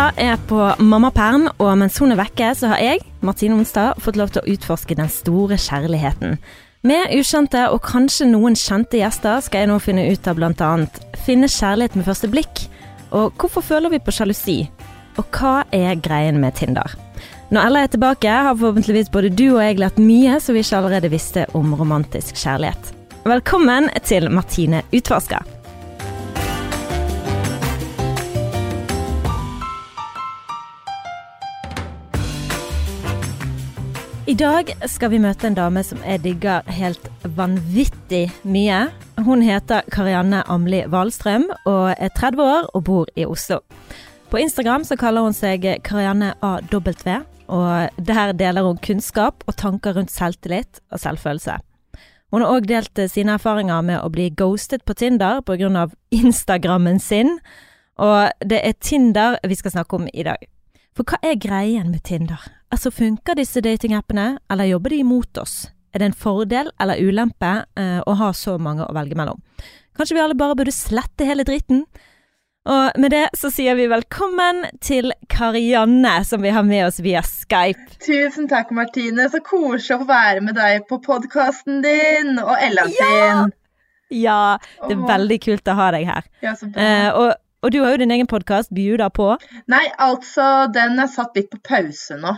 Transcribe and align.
Ella 0.00 0.12
er 0.16 0.38
på 0.48 0.56
mammaperm, 0.80 1.42
og 1.60 1.74
mens 1.76 1.98
hun 2.00 2.14
er 2.14 2.16
vekke, 2.16 2.54
så 2.56 2.70
har 2.70 2.78
jeg, 2.80 3.02
Martine 3.20 3.58
Onstad, 3.58 3.98
fått 4.00 4.16
lov 4.16 4.30
til 4.32 4.40
å 4.40 4.54
utforske 4.54 4.96
den 4.96 5.10
store 5.12 5.58
kjærligheten. 5.60 6.38
Med 6.88 7.12
ukjente 7.12 7.66
og 7.68 7.82
kanskje 7.84 8.30
noen 8.30 8.56
kjente 8.56 8.96
gjester 8.96 9.44
skal 9.44 9.66
jeg 9.66 9.68
nå 9.68 9.76
finne 9.84 10.06
ut 10.08 10.30
av 10.32 10.40
bl.a. 10.40 10.70
finne 11.26 11.52
kjærlighet 11.52 12.00
med 12.00 12.08
første 12.08 12.32
blikk, 12.32 12.64
og 13.12 13.36
hvorfor 13.36 13.66
føler 13.74 13.92
vi 13.92 14.00
på 14.00 14.16
sjalusi, 14.16 14.56
og 15.20 15.36
hva 15.36 15.54
er 15.68 16.00
greien 16.00 16.40
med 16.40 16.56
Tinder? 16.56 16.96
Når 17.52 17.68
Ella 17.68 17.84
er 17.84 17.92
tilbake, 17.92 18.40
har 18.48 18.56
forhåpentligvis 18.56 19.12
både 19.12 19.36
du 19.36 19.50
og 19.50 19.60
jeg 19.66 19.82
lært 19.84 20.00
mye 20.00 20.40
som 20.40 20.56
vi 20.56 20.64
ikke 20.64 20.80
allerede 20.80 21.12
visste 21.12 21.44
om 21.52 21.76
romantisk 21.76 22.40
kjærlighet. 22.40 22.94
Velkommen 23.28 23.92
til 24.00 24.32
Martine 24.32 24.80
utforsker. 24.96 25.59
I 34.30 34.34
dag 34.38 34.68
skal 34.86 35.10
vi 35.10 35.18
møte 35.18 35.48
en 35.48 35.56
dame 35.56 35.80
som 35.82 35.98
jeg 36.06 36.20
digger 36.22 36.68
helt 36.70 37.08
vanvittig 37.34 38.28
mye. 38.46 38.84
Hun 39.26 39.40
heter 39.42 39.82
Karianne 39.90 40.44
Amli 40.46 40.84
Wahlstrøm 40.92 41.48
og 41.66 41.96
er 41.96 42.12
30 42.14 42.42
år 42.44 42.68
og 42.70 42.84
bor 42.86 43.10
i 43.18 43.24
Oslo. 43.26 43.58
På 44.30 44.38
Instagram 44.38 44.84
så 44.86 44.94
kaller 45.00 45.26
hun 45.26 45.34
seg 45.34 45.66
Karianne 45.82 46.28
AW, 46.46 47.16
og 47.50 48.06
der 48.06 48.30
deler 48.38 48.68
hun 48.68 48.78
kunnskap 48.78 49.42
og 49.50 49.58
tanker 49.58 49.98
rundt 49.98 50.14
selvtillit 50.14 50.78
og 50.94 51.02
selvfølelse. 51.02 51.58
Hun 52.30 52.46
har 52.46 52.54
òg 52.54 52.70
delt 52.70 53.02
sine 53.10 53.34
erfaringer 53.34 53.82
med 53.82 53.98
å 53.98 54.12
bli 54.14 54.28
ghostet 54.30 54.86
på 54.86 54.94
Tinder 54.94 55.42
pga. 55.42 55.88
Instagrammen 56.14 57.02
sin, 57.02 57.40
og 57.98 58.30
det 58.46 58.62
er 58.62 58.78
Tinder 58.78 59.42
vi 59.42 59.58
skal 59.58 59.74
snakke 59.74 59.98
om 59.98 60.06
i 60.14 60.22
dag. 60.22 60.46
For 60.94 61.02
hva 61.02 61.18
er 61.18 61.34
greien 61.34 61.90
med 61.90 62.04
Tinder? 62.06 62.59
Altså, 62.70 62.92
funker 62.94 63.34
disse 63.34 63.62
datingappene, 63.64 64.36
eller 64.50 64.70
jobber 64.70 64.94
de 64.94 65.02
imot 65.02 65.38
oss? 65.42 65.64
Er 65.90 66.02
det 66.02 66.12
en 66.12 66.14
fordel 66.14 66.70
eller 66.78 67.00
ulempe 67.02 67.64
eh, 67.74 67.98
å 68.06 68.14
ha 68.14 68.30
så 68.36 68.54
mange 68.62 68.86
å 68.86 68.94
velge 68.94 69.18
mellom? 69.18 69.40
Kanskje 69.98 70.14
vi 70.14 70.22
alle 70.22 70.38
bare 70.38 70.54
burde 70.58 70.74
slette 70.74 71.26
hele 71.26 71.42
dritten? 71.46 71.82
Og 72.70 72.98
med 73.00 73.10
det 73.10 73.24
så 73.34 73.48
sier 73.50 73.74
vi 73.74 73.88
velkommen 73.90 74.66
til 74.84 75.10
Karianne, 75.32 76.20
som 76.28 76.44
vi 76.44 76.52
har 76.54 76.62
med 76.66 76.84
oss 76.86 77.00
via 77.02 77.22
Skype. 77.26 77.96
Tusen 78.04 78.46
takk, 78.50 78.70
Martine. 78.76 79.26
Så 79.32 79.40
koselig 79.42 79.96
å 79.96 80.02
få 80.02 80.08
være 80.10 80.44
med 80.44 80.58
deg 80.60 80.84
på 80.86 81.00
podkasten 81.02 81.80
din, 81.82 82.36
og 82.38 82.52
Ella 82.60 82.84
sin. 82.92 83.50
Ja, 84.14 84.58
det 84.84 84.94
er 84.94 85.06
veldig 85.08 85.40
kult 85.42 85.70
å 85.72 85.78
ha 85.78 85.88
deg 85.96 86.06
her. 86.10 86.28
Ja, 86.44 86.54
så 86.58 86.68
bra. 86.68 86.84
Eh, 86.84 87.08
og, 87.16 87.32
og 87.64 87.74
du 87.74 87.80
har 87.80 87.96
jo 87.96 88.02
din 88.04 88.12
egen 88.14 88.30
podkast, 88.30 88.70
Bjuda 88.76 89.08
på. 89.14 89.32
Nei, 89.72 89.86
altså, 89.98 90.68
den 90.74 91.00
er 91.00 91.10
satt 91.10 91.34
litt 91.40 91.50
på 91.50 91.62
pause 91.66 92.20
nå. 92.20 92.36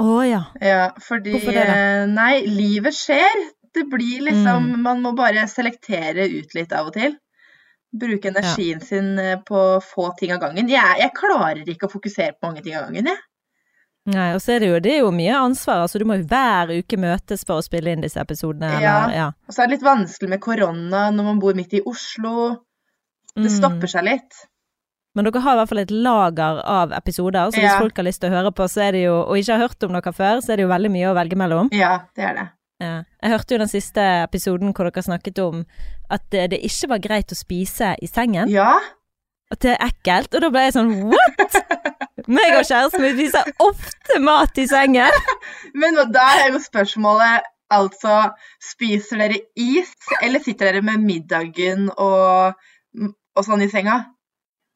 Å 0.00 0.18
ja. 0.24 0.42
Ja, 0.64 0.84
fordi 1.04 1.34
Hvorfor 1.36 1.52
det 1.56 1.64
da? 1.68 1.74
eh, 1.76 2.04
Nei, 2.08 2.40
livet 2.48 2.96
skjer. 2.96 3.40
Det 3.74 3.84
blir 3.92 4.22
liksom 4.26 4.70
Mm. 4.72 4.82
Man 4.82 5.02
må 5.04 5.12
bare 5.14 5.44
selektere 5.46 6.24
ut 6.38 6.54
litt 6.56 6.72
av 6.72 6.88
og 6.88 6.94
til. 6.96 7.16
Bruke 7.92 8.30
energien 8.30 8.80
sin 8.82 9.18
eh, 9.18 9.36
på 9.46 9.60
få 9.82 10.08
ting 10.18 10.32
av 10.32 10.40
gangen. 10.40 10.68
Jeg, 10.70 10.96
jeg 11.02 11.12
klarer 11.14 11.66
ikke 11.68 11.86
å 11.88 11.92
fokusere 11.92 12.32
på 12.38 12.48
mange 12.48 12.62
ting 12.64 12.74
av 12.78 12.86
gangen, 12.88 13.06
jeg. 13.12 13.18
Nei, 14.10 14.30
og 14.34 14.40
så 14.40 14.54
er 14.56 14.60
det 14.62 14.68
jo, 14.70 14.78
det 14.80 14.92
er 14.94 15.00
jo 15.04 15.10
mye 15.12 15.34
ansvar. 15.36 15.82
Altså, 15.84 15.98
du 16.00 16.06
må 16.08 16.16
jo 16.16 16.24
hver 16.30 16.70
uke 16.80 16.96
møtes 16.98 17.44
for 17.46 17.60
å 17.60 17.62
spille 17.66 17.92
inn 17.92 18.00
disse 18.02 18.18
episodene. 18.22 18.70
Ja. 18.80 18.94
Eller, 19.04 19.14
ja. 19.14 19.26
Og 19.46 19.52
så 19.54 19.62
er 19.62 19.68
det 19.68 19.76
litt 19.76 19.84
vanskelig 19.86 20.30
med 20.32 20.40
korona 20.40 21.10
når 21.12 21.26
man 21.28 21.38
bor 21.42 21.54
midt 21.58 21.74
i 21.76 21.82
Oslo. 21.86 22.64
Det 23.36 23.46
Mm. 23.50 23.56
stopper 23.58 23.86
seg 23.92 24.04
litt. 24.08 24.40
Men 25.20 25.26
dere 25.28 25.42
har 25.44 25.52
i 25.52 25.60
hvert 25.60 25.68
fall 25.68 25.82
et 25.82 25.90
lager 25.92 26.60
av 26.64 26.92
episoder, 26.96 27.50
så 27.52 27.58
hvis 27.60 27.66
Ja. 27.68 27.78
folk 27.78 27.98
har 28.00 28.06
lyst 28.06 28.22
til 28.22 28.30
å 28.30 28.36
høre 28.38 28.52
på, 28.56 28.64
så 28.72 28.86
det 28.94 29.02
jo, 29.04 29.18
og 29.20 29.36
ikke 29.36 29.52
har 29.58 29.68
hørt 29.68 29.84
om 29.84 29.92
dere 29.92 30.12
før, 30.16 30.40
så 30.40 30.52
er 30.52 30.56
det 30.56 30.64
jo 30.64 30.70
veldig 30.70 30.90
mye 30.90 31.10
å 31.10 31.14
velge 31.18 31.36
mellom. 31.36 31.68
Ja, 31.76 31.98
det 32.16 32.24
er 32.24 32.34
det. 32.38 32.46
Ja. 32.80 33.02
Jeg 33.20 33.30
hørte 33.34 33.52
jo 33.52 33.58
den 33.60 33.68
siste 33.68 34.00
episoden 34.24 34.72
hvor 34.72 34.88
dere 34.88 35.02
snakket 35.04 35.38
om 35.44 35.66
at 36.08 36.22
det, 36.32 36.46
det 36.54 36.60
ikke 36.64 36.88
var 36.88 37.02
greit 37.04 37.34
å 37.34 37.36
spise 37.36 37.92
i 38.00 38.08
sengen, 38.08 38.48
Ja, 38.48 38.78
at 39.52 39.60
det 39.60 39.74
er 39.76 39.90
ekkelt, 39.90 40.32
og 40.34 40.40
da 40.40 40.48
ble 40.48 40.62
jeg 40.64 40.72
sånn 40.78 40.94
what?! 41.10 41.58
Meg 42.30 42.56
og 42.56 42.64
kjæresten 42.64 43.02
min 43.02 43.16
spiser 43.18 43.52
ofte 43.60 44.18
mat 44.24 44.56
i 44.56 44.64
sengen! 44.70 45.10
men 45.80 46.00
da 46.14 46.24
er 46.46 46.54
jo 46.54 46.62
spørsmålet 46.64 47.44
altså 47.70 48.30
Spiser 48.58 49.20
dere 49.20 49.42
is, 49.56 49.92
eller 50.22 50.40
sitter 50.40 50.72
dere 50.72 50.82
med 50.82 51.04
middagen 51.04 51.90
og, 51.98 52.56
og 53.36 53.44
sånn 53.46 53.62
i 53.62 53.68
senga? 53.68 54.06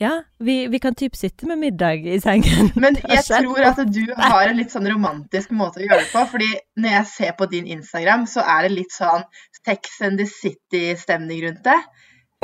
Ja, 0.05 0.23
vi, 0.39 0.67
vi 0.69 0.79
kan 0.79 0.95
typ 0.95 1.17
sitte 1.17 1.47
med 1.47 1.59
middag 1.59 1.95
i 1.95 2.21
sengen. 2.21 2.71
Men 2.77 2.99
jeg 3.17 3.25
tror 3.25 3.61
at 3.65 3.81
du 3.89 4.03
har 4.19 4.51
en 4.51 4.59
litt 4.61 4.75
sånn 4.75 4.89
romantisk 4.91 5.55
måte 5.57 5.81
å 5.81 5.87
gjøre 5.87 6.03
det 6.03 6.11
på. 6.13 6.25
fordi 6.35 6.51
når 6.81 6.97
jeg 6.99 7.11
ser 7.13 7.33
på 7.39 7.49
din 7.53 7.71
Instagram, 7.79 8.27
så 8.29 8.45
er 8.57 8.67
det 8.67 8.75
litt 8.75 8.93
sånn 8.93 9.25
Sex 9.63 9.97
and 10.05 10.21
the 10.21 10.29
City-stemning 10.29 11.41
rundt 11.47 11.65
det. 11.65 11.79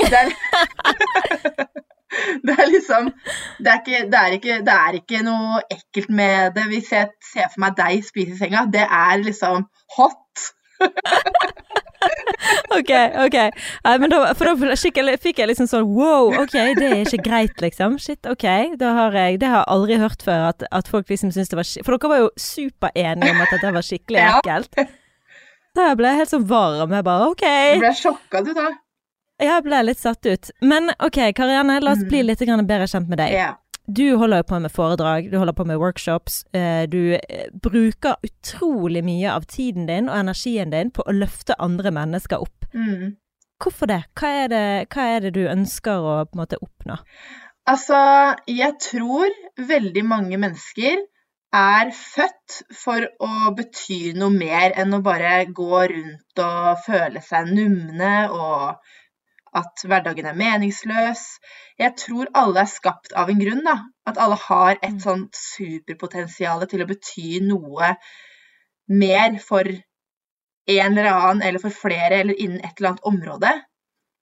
Det 0.01 0.23
er, 0.23 0.33
det 2.47 2.57
er 2.57 2.71
liksom 2.71 3.11
det 3.59 3.75
er, 3.75 3.83
ikke, 3.83 4.01
det, 4.09 4.23
er 4.23 4.39
ikke, 4.39 4.59
det 4.65 4.79
er 4.87 4.99
ikke 5.03 5.23
noe 5.27 5.61
ekkelt 5.69 6.17
med 6.23 6.57
det. 6.57 6.65
Hvis 6.73 6.95
jeg 6.97 7.13
ser 7.33 7.53
for 7.53 7.67
meg 7.67 7.77
deg 7.83 8.07
spise 8.07 8.39
i 8.39 8.41
senga, 8.41 8.65
det 8.73 8.87
er 8.87 9.21
liksom 9.27 9.69
hot. 9.99 10.49
Ok, 12.79 12.91
ok. 13.27 13.37
Nei, 13.85 13.95
men 14.01 14.11
da, 14.13 14.19
for 14.39 14.49
da 14.49 14.75
fikk 14.79 15.01
jeg, 15.43 15.49
liksom 15.51 15.67
sånn 15.69 15.87
wow, 15.91 16.31
ok, 16.43 16.55
det 16.79 16.87
er 16.87 17.01
ikke 17.03 17.23
greit, 17.27 17.57
liksom. 17.63 17.99
Shit, 18.01 18.25
ok. 18.31 18.47
Da 18.81 18.93
har 18.97 19.17
jeg, 19.19 19.41
det 19.43 19.51
har 19.51 19.63
jeg 19.65 19.71
aldri 19.75 19.99
hørt 20.01 20.23
før, 20.25 20.47
at, 20.53 20.65
at 20.71 20.89
folk 20.91 21.11
liksom 21.13 21.33
syns 21.35 21.51
det 21.53 21.59
var 21.59 21.67
skikkelig 21.69 21.87
For 21.89 21.97
dere 21.99 22.13
var 22.13 22.23
jo 22.23 22.31
superenige 22.41 23.35
om 23.35 23.43
at 23.45 23.55
dette 23.57 23.73
var 23.77 23.87
skikkelig 23.87 24.21
Ja. 24.23 24.37
ekkelt. 24.39 24.81
Da 25.77 25.91
ble 25.99 26.09
jeg 26.15 26.19
helt 26.25 26.33
sånn 26.33 26.47
varm. 26.51 26.95
Jeg 26.97 27.07
bare 27.07 27.27
ok. 27.31 27.45
Du 27.77 27.85
ble 27.85 27.93
sjokka, 27.95 28.41
du, 28.47 28.53
da. 28.57 28.69
Ja, 29.41 29.55
Jeg 29.57 29.63
ble 29.69 29.83
litt 29.87 30.01
satt 30.03 30.27
ut. 30.27 30.51
Men 30.63 30.91
ok, 30.99 31.21
Karianne, 31.37 31.79
la 31.85 31.93
oss 31.97 32.03
bli 32.05 32.23
Mm. 32.23 32.27
litt 32.33 32.41
bedre 32.69 32.89
kjent 32.91 33.09
med 33.09 33.19
deg. 33.23 33.33
Ja. 33.33 33.53
Du 33.91 34.17
holder 34.17 34.43
jo 34.43 34.47
på 34.47 34.59
med 34.63 34.71
foredrag, 34.71 35.31
du 35.33 35.39
holder 35.39 35.57
på 35.57 35.65
med 35.67 35.81
workshops. 35.83 36.45
eh, 36.55 36.87
Du 36.87 37.15
eh, 37.15 37.49
bruker 37.63 38.17
utrolig 38.23 39.03
mye 39.05 39.33
av 39.33 39.49
tiden 39.51 39.87
din 39.87 40.09
og 40.09 40.19
energien 40.19 40.71
din 40.71 40.91
på 40.95 41.03
å 41.03 41.13
løfte 41.17 41.59
andre 41.59 41.91
mennesker 41.91 42.39
opp. 42.39 42.69
Mm. 42.75 43.17
Hvorfor 43.61 43.91
det? 43.91 44.05
Hva 44.15 44.49
det, 44.49 44.87
hva 44.95 45.07
er 45.17 45.21
det 45.21 45.35
du 45.35 45.43
ønsker 45.49 46.07
å 46.07 46.17
måte 46.39 46.61
oppnå? 46.63 47.01
Altså, 47.69 47.99
jeg 48.49 48.79
tror 48.81 49.35
veldig 49.59 50.05
mange 50.07 50.39
mennesker 50.41 51.03
er 51.53 51.91
født 51.91 52.61
for 52.79 53.05
å 53.19 53.51
bety 53.59 54.15
noe 54.15 54.31
mer 54.31 54.73
enn 54.79 54.95
å 54.95 55.03
bare 55.03 55.45
gå 55.51 55.83
rundt 55.93 56.43
og 56.45 56.85
føle 56.87 57.23
seg 57.27 57.51
numne 57.51 58.15
og 58.31 58.79
at 59.57 59.83
hverdagen 59.85 60.27
er 60.31 60.37
meningsløs. 60.39 61.23
Jeg 61.81 61.97
tror 61.99 62.31
alle 62.39 62.63
er 62.65 62.71
skapt 62.71 63.13
av 63.19 63.31
en 63.33 63.41
grunn, 63.41 63.65
da. 63.67 63.77
At 64.07 64.19
alle 64.19 64.37
har 64.37 64.77
et 64.79 64.93
Mm. 64.95 65.01
sånt 65.01 65.35
superpotensial 65.37 66.67
til 66.71 66.83
å 66.83 66.87
bety 66.87 67.41
noe 67.43 67.97
mer 68.89 69.39
for 69.39 69.65
en 70.67 70.99
eller 70.99 71.11
annen, 71.11 71.43
eller 71.43 71.59
for 71.63 71.71
flere, 71.75 72.21
eller 72.21 72.35
innen 72.41 72.61
et 72.61 72.79
eller 72.79 72.93
annet 72.93 73.09
område. 73.11 73.53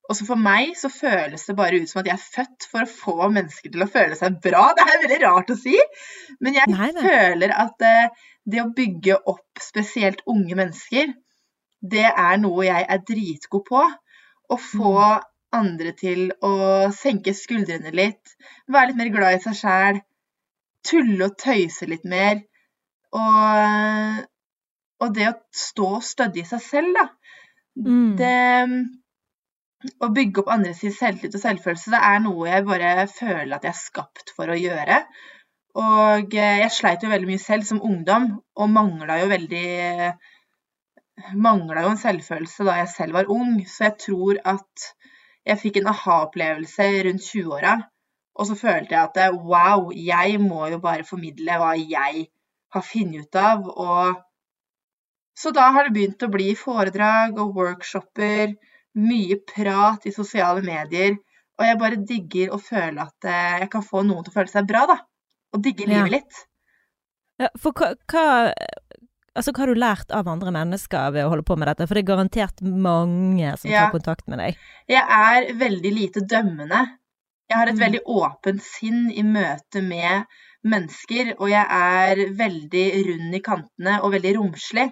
Og 0.09 0.15
så 0.17 0.25
for 0.25 0.41
meg 0.41 0.71
så 0.77 0.89
føles 0.89 1.43
det 1.45 1.55
bare 1.57 1.77
ut 1.83 1.89
som 1.89 1.99
at 2.01 2.07
jeg 2.09 2.17
er 2.17 2.29
født 2.33 2.65
for 2.71 2.81
å 2.81 2.89
få 2.89 3.27
mennesker 3.29 3.69
til 3.69 3.83
å 3.85 3.89
føle 3.93 4.15
seg 4.17 4.39
bra. 4.41 4.71
Det 4.73 4.85
er 4.87 5.01
veldig 5.03 5.19
rart 5.27 5.51
å 5.53 5.57
si, 5.59 5.75
men 6.41 6.57
jeg 6.57 6.71
Nei, 6.73 6.89
føler 6.97 7.53
at 7.53 7.85
eh, 7.85 8.09
det 8.49 8.63
å 8.63 8.71
bygge 8.73 9.19
opp 9.29 9.61
spesielt 9.61 10.23
unge 10.25 10.57
mennesker, 10.57 11.13
det 11.81 12.07
er 12.09 12.37
noe 12.41 12.65
jeg 12.65 12.87
er 12.89 13.03
dritgod 13.05 13.67
på. 13.69 13.83
Å 14.49 14.57
få 14.57 14.93
andre 15.55 15.93
til 15.97 16.29
å 16.45 16.53
senke 16.93 17.33
skuldrene 17.37 17.93
litt, 17.95 18.35
være 18.69 18.91
litt 18.91 18.99
mer 18.99 19.11
glad 19.13 19.37
i 19.37 19.43
seg 19.43 19.57
sjæl, 19.57 20.01
tulle 20.85 21.29
og 21.29 21.37
tøyse 21.41 21.89
litt 21.89 22.05
mer. 22.09 22.41
Og, 23.17 24.25
og 25.01 25.13
det 25.15 25.29
å 25.31 25.37
stå 25.55 25.91
stødig 26.05 26.45
i 26.45 26.49
seg 26.51 26.65
selv, 26.65 26.97
da. 26.97 27.07
Mm. 27.79 28.15
Det 28.19 29.89
å 30.03 30.09
bygge 30.11 30.41
opp 30.43 30.49
andres 30.51 30.81
selvtillit 30.83 31.37
og 31.37 31.43
selvfølelse, 31.43 31.93
det 31.93 31.99
er 32.03 32.23
noe 32.23 32.49
jeg 32.49 32.65
bare 32.67 33.07
føler 33.11 33.53
at 33.55 33.67
jeg 33.67 33.71
er 33.71 33.79
skapt 33.79 34.33
for 34.35 34.51
å 34.51 34.57
gjøre. 34.59 35.03
Og 35.79 36.35
eh, 36.35 36.59
jeg 36.63 36.73
sleit 36.75 37.05
jo 37.05 37.11
veldig 37.11 37.29
mye 37.29 37.41
selv 37.41 37.67
som 37.67 37.81
ungdom, 37.85 38.31
og 38.59 38.73
mangla 38.73 39.19
jo 39.21 39.29
veldig 39.31 39.67
Mangla 41.35 41.83
jo 41.85 41.93
en 41.93 42.01
selvfølelse 42.01 42.65
da 42.67 42.79
jeg 42.81 42.91
selv 42.93 43.17
var 43.19 43.31
ung, 43.33 43.59
så 43.67 43.89
jeg 43.89 43.97
tror 44.05 44.39
at 44.47 44.89
jeg 45.47 45.59
fikk 45.61 45.79
en 45.79 45.89
aha-opplevelse 45.93 46.87
rundt 47.07 47.25
20-åra. 47.25 47.75
Og 48.39 48.47
så 48.47 48.55
følte 48.55 48.95
jeg 48.95 49.09
at 49.09 49.35
wow, 49.35 49.89
jeg 49.91 50.39
må 50.41 50.67
jo 50.71 50.79
bare 50.83 51.07
formidle 51.07 51.57
hva 51.59 51.73
jeg 51.75 52.27
har 52.73 52.85
funnet 52.85 53.27
ut 53.27 53.39
av. 53.39 53.65
Og 53.67 54.19
så 55.39 55.51
da 55.55 55.69
har 55.75 55.87
det 55.87 55.95
begynt 55.95 56.23
å 56.23 56.31
bli 56.31 56.53
foredrag 56.59 57.39
og 57.39 57.55
workshoper, 57.57 58.55
mye 58.99 59.39
prat 59.47 60.07
i 60.07 60.15
sosiale 60.15 60.63
medier. 60.65 61.17
Og 61.59 61.67
jeg 61.67 61.79
bare 61.79 62.03
digger 62.11 62.53
å 62.55 62.59
føle 62.63 63.03
at 63.03 63.27
eh, 63.27 63.57
jeg 63.65 63.71
kan 63.73 63.83
få 63.83 64.03
noen 64.07 64.23
til 64.23 64.31
å 64.31 64.37
føle 64.37 64.51
seg 64.51 64.67
bra, 64.67 64.85
da. 64.87 64.99
og 65.53 65.63
digge 65.65 65.83
Ja. 65.83 65.97
livet 65.97 66.11
litt. 66.19 66.45
Ja, 67.39 67.49
for 67.59 67.75
hva, 67.75 67.93
hva 68.11 68.53
Altså, 69.39 69.53
hva 69.55 69.63
har 69.63 69.71
du 69.71 69.79
lært 69.79 70.09
av 70.11 70.27
andre 70.27 70.51
mennesker 70.51 71.13
ved 71.15 71.23
å 71.23 71.29
holde 71.31 71.45
på 71.47 71.55
med 71.55 71.69
dette? 71.71 71.85
For 71.87 71.95
det 71.95 72.01
er 72.03 72.09
garantert 72.11 72.59
mange 72.59 73.53
som 73.61 73.71
Ja. 73.71 73.85
tar 73.85 73.93
kontakt 73.93 74.27
med 74.27 74.41
deg. 74.41 74.57
Jeg 74.91 75.05
er 75.07 75.53
veldig 75.55 75.91
lite 75.95 76.19
dømmende. 76.27 76.81
Jeg 77.49 77.57
har 77.57 77.67
et 77.71 77.75
Mm. 77.77 77.83
veldig 77.85 78.01
åpent 78.05 78.61
sinn 78.61 79.09
i 79.15 79.23
møte 79.23 79.81
med 79.81 80.25
mennesker, 80.65 81.35
og 81.39 81.47
jeg 81.49 81.65
er 81.69 82.15
veldig 82.35 82.85
rund 83.07 83.35
i 83.35 83.39
kantene 83.39 84.01
og 84.03 84.11
veldig 84.11 84.35
romslig. 84.35 84.91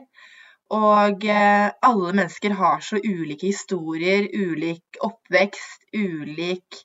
Og 0.72 1.26
eh, 1.26 1.70
alle 1.84 2.14
mennesker 2.14 2.56
har 2.56 2.80
så 2.80 2.98
ulike 3.04 3.48
historier, 3.52 4.28
ulik 4.34 4.98
oppvekst, 5.04 5.86
ulik, 5.94 6.82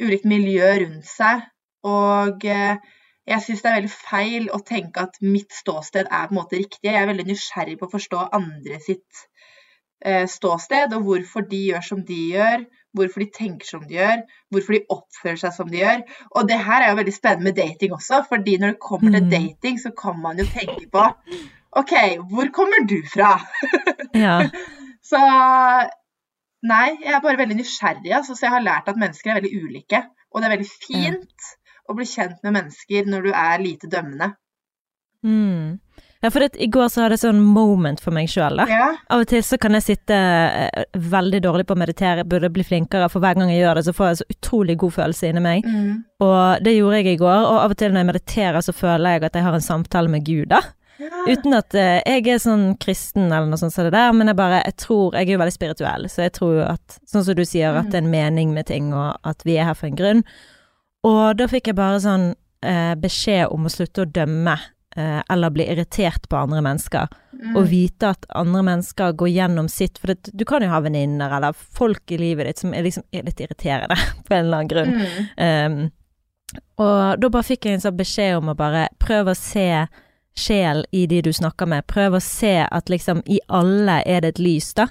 ulikt 0.00 0.24
miljø 0.24 0.70
rundt 0.86 1.04
seg. 1.06 1.42
Og 1.84 2.44
eh, 2.44 2.76
jeg 3.30 3.42
syns 3.44 3.62
det 3.62 3.70
er 3.70 3.76
veldig 3.78 3.92
feil 3.94 4.48
å 4.56 4.58
tenke 4.66 5.04
at 5.06 5.16
mitt 5.22 5.52
ståsted 5.54 6.08
er 6.10 6.26
på 6.28 6.34
en 6.34 6.40
måte 6.40 6.58
riktig. 6.58 6.88
Jeg 6.90 6.98
er 6.98 7.06
veldig 7.10 7.28
nysgjerrig 7.30 7.76
på 7.80 7.86
å 7.88 7.92
forstå 7.94 8.24
andre 8.36 8.80
sitt 8.82 9.20
eh, 10.04 10.26
ståsted, 10.30 10.92
og 10.96 11.06
hvorfor 11.06 11.46
de 11.50 11.60
gjør 11.70 11.84
som 11.86 12.00
de 12.08 12.18
gjør, 12.34 12.64
hvorfor 12.98 13.22
de 13.22 13.28
tenker 13.36 13.68
som 13.68 13.84
de 13.86 13.94
gjør, 14.00 14.24
hvorfor 14.50 14.74
de 14.74 14.80
oppfører 14.90 15.38
seg 15.44 15.54
som 15.54 15.70
de 15.70 15.78
gjør. 15.78 16.02
Og 16.34 16.48
det 16.50 16.58
her 16.66 16.82
er 16.82 16.90
jo 16.90 16.98
veldig 16.98 17.14
spennende 17.14 17.46
med 17.52 17.58
dating 17.60 17.94
også, 17.94 18.24
fordi 18.28 18.56
når 18.58 18.74
det 18.74 18.82
kommer 18.88 19.14
til 19.14 19.22
Mm. 19.28 19.30
dating, 19.36 19.78
så 19.78 19.92
kan 20.02 20.18
man 20.20 20.38
jo 20.42 20.48
tenke 20.50 20.88
på 20.90 21.04
OK, 21.78 21.92
hvor 22.32 22.50
kommer 22.50 22.82
du 22.90 22.98
fra? 23.14 23.36
Ja. 24.24 24.40
Så 25.06 25.18
nei, 26.66 26.88
jeg 27.04 27.14
er 27.14 27.22
bare 27.22 27.38
veldig 27.38 27.56
nysgjerrig, 27.60 28.10
altså, 28.16 28.34
så 28.34 28.48
jeg 28.48 28.54
har 28.56 28.64
lært 28.66 28.88
at 28.90 28.98
mennesker 29.00 29.30
er 29.30 29.38
veldig 29.40 29.52
ulike. 29.62 30.02
Og 30.30 30.42
det 30.42 30.48
er 30.48 30.56
veldig 30.56 30.70
fint 30.82 31.46
å 31.90 31.98
bli 31.98 32.06
kjent 32.08 32.38
med 32.46 32.56
mennesker 32.56 33.10
når 33.10 33.28
du 33.28 33.30
er 33.34 33.64
lite 33.64 33.90
dømmende. 33.90 34.32
Mm. 35.26 35.78
Ja, 36.22 36.28
for 36.30 36.44
det, 36.44 36.56
i 36.60 36.66
går 36.68 36.88
så 36.92 37.00
hadde 37.00 37.16
jeg 37.16 37.22
sånn 37.22 37.38
moment 37.40 38.00
for 38.04 38.12
meg 38.12 38.28
sjøl, 38.28 38.58
da. 38.60 38.66
Ja, 38.68 38.88
Av 39.08 39.22
og 39.22 39.28
til 39.30 39.40
så 39.44 39.56
kan 39.60 39.72
jeg 39.78 39.86
sitte 39.86 40.16
eh, 40.16 40.82
veldig 40.92 41.40
dårlig 41.46 41.64
på 41.68 41.72
å 41.72 41.80
meditere, 41.80 42.26
burde 42.28 42.50
bli 42.52 42.64
flinkere, 42.66 43.08
for 43.08 43.24
hver 43.24 43.38
gang 43.38 43.52
jeg 43.52 43.62
gjør 43.62 43.80
det, 43.80 43.84
så 43.86 43.94
får 43.96 44.10
jeg 44.10 44.18
så 44.18 44.26
utrolig 44.34 44.76
god 44.82 44.96
følelse 44.98 45.30
inni 45.30 45.44
meg. 45.46 45.64
mm. 45.64 45.94
Og 46.20 46.66
det 46.66 46.74
gjorde 46.76 47.00
jeg 47.00 47.14
i 47.14 47.22
går, 47.22 47.46
og 47.46 47.62
av 47.62 47.72
og 47.72 47.80
til 47.80 47.94
når 47.94 48.02
jeg 48.02 48.10
mediterer, 48.10 48.60
så 48.60 48.76
føler 48.76 49.16
jeg 49.16 49.24
at 49.30 49.40
jeg 49.40 49.48
har 49.48 49.56
en 49.56 49.64
samtale 49.64 50.12
med 50.12 50.26
Gud, 50.28 50.50
da. 50.52 50.60
ja. 51.00 51.24
Uten 51.24 51.56
at 51.56 51.80
eh, 51.80 52.02
jeg 52.04 52.28
er 52.28 52.44
sånn 52.44 52.68
kristen 52.84 53.30
eller 53.30 53.48
noe 53.48 53.62
sånt 53.62 53.72
som 53.72 53.88
det 53.88 53.96
der, 53.96 54.12
men 54.12 54.28
jeg 54.28 54.40
bare, 54.42 54.60
jeg 54.68 54.76
tror, 54.84 55.16
jeg 55.16 55.24
er 55.24 55.38
jo 55.38 55.40
veldig 55.46 55.56
spirituell, 55.56 56.08
så 56.12 56.26
jeg 56.26 56.36
tror 56.36 56.62
at, 56.68 57.00
sånn 57.08 57.24
som 57.24 57.40
du 57.40 57.46
sier, 57.48 57.80
at 57.80 57.88
det 57.88 58.02
er 58.02 58.04
en 58.04 58.12
mening 58.12 58.52
med 58.52 58.68
ting, 58.68 58.92
og 58.92 59.16
at 59.24 59.48
vi 59.48 59.56
er 59.56 59.72
her 59.72 59.78
for 59.78 59.88
en 59.88 59.96
grunn. 59.96 60.26
Og 61.06 61.36
da 61.38 61.46
fikk 61.48 61.70
jeg 61.70 61.78
bare 61.78 62.00
sånn 62.02 62.34
eh, 62.62 62.94
beskjed 63.00 63.48
om 63.54 63.64
å 63.64 63.72
slutte 63.72 64.02
å 64.04 64.10
dømme, 64.12 64.52
eh, 64.96 65.22
eller 65.32 65.50
bli 65.54 65.64
irritert 65.72 66.26
på 66.28 66.36
andre 66.36 66.60
mennesker, 66.66 67.08
Mm. 67.40 67.54
og 67.56 67.68
vite 67.70 68.02
at 68.10 68.26
andre 68.36 68.60
mennesker 68.66 69.14
går 69.16 69.28
gjennom 69.32 69.68
sitt, 69.72 69.96
for 69.98 70.08
det, 70.12 70.28
du 70.36 70.44
kan 70.44 70.60
jo 70.60 70.68
ha 70.68 70.80
venninner, 70.84 71.32
eller 71.32 71.54
folk 71.56 72.10
i 72.12 72.18
livet 72.20 72.44
ditt 72.50 72.58
som 72.58 72.74
er 72.74 72.82
liksom 72.84 73.04
er 73.16 73.22
litt 73.24 73.40
irriterende, 73.40 73.96
på 74.28 74.34
en 74.36 74.44
eller 74.44 74.58
annen 74.58 74.68
grunn. 74.68 74.92
Mm. 75.38 75.88
Um, 75.88 76.60
og 76.76 77.20
da 77.22 77.30
bare 77.32 77.46
fikk 77.48 77.64
jeg 77.64 77.78
en 77.78 77.84
sånn 77.86 77.96
beskjed 77.96 78.36
om 78.42 78.50
å 78.52 78.56
bare 78.58 78.88
prøve 79.00 79.32
å 79.32 79.38
se 79.38 79.86
sjel 80.36 80.84
i 80.92 81.06
de 81.06 81.22
du 81.22 81.30
snakker 81.32 81.66
med. 81.70 81.86
Prøve 81.88 82.20
å 82.20 82.22
se 82.24 82.66
at 82.70 82.92
liksom 82.92 83.22
i 83.26 83.40
alle 83.48 84.02
er 84.04 84.20
det 84.20 84.34
et 84.34 84.42
lys, 84.44 84.74
da. 84.76 84.90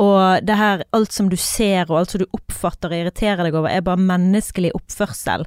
Og 0.00 0.44
det 0.48 0.56
her, 0.56 0.84
alt 0.96 1.12
som 1.12 1.26
du 1.28 1.36
ser 1.36 1.90
og 1.90 1.98
alt 2.00 2.14
som 2.14 2.22
du 2.22 2.28
oppfatter 2.36 2.92
og 2.94 3.02
irriterer 3.02 3.42
deg 3.44 3.56
over, 3.58 3.68
er 3.68 3.82
bare 3.84 4.00
menneskelig 4.00 4.70
oppførsel. 4.78 5.44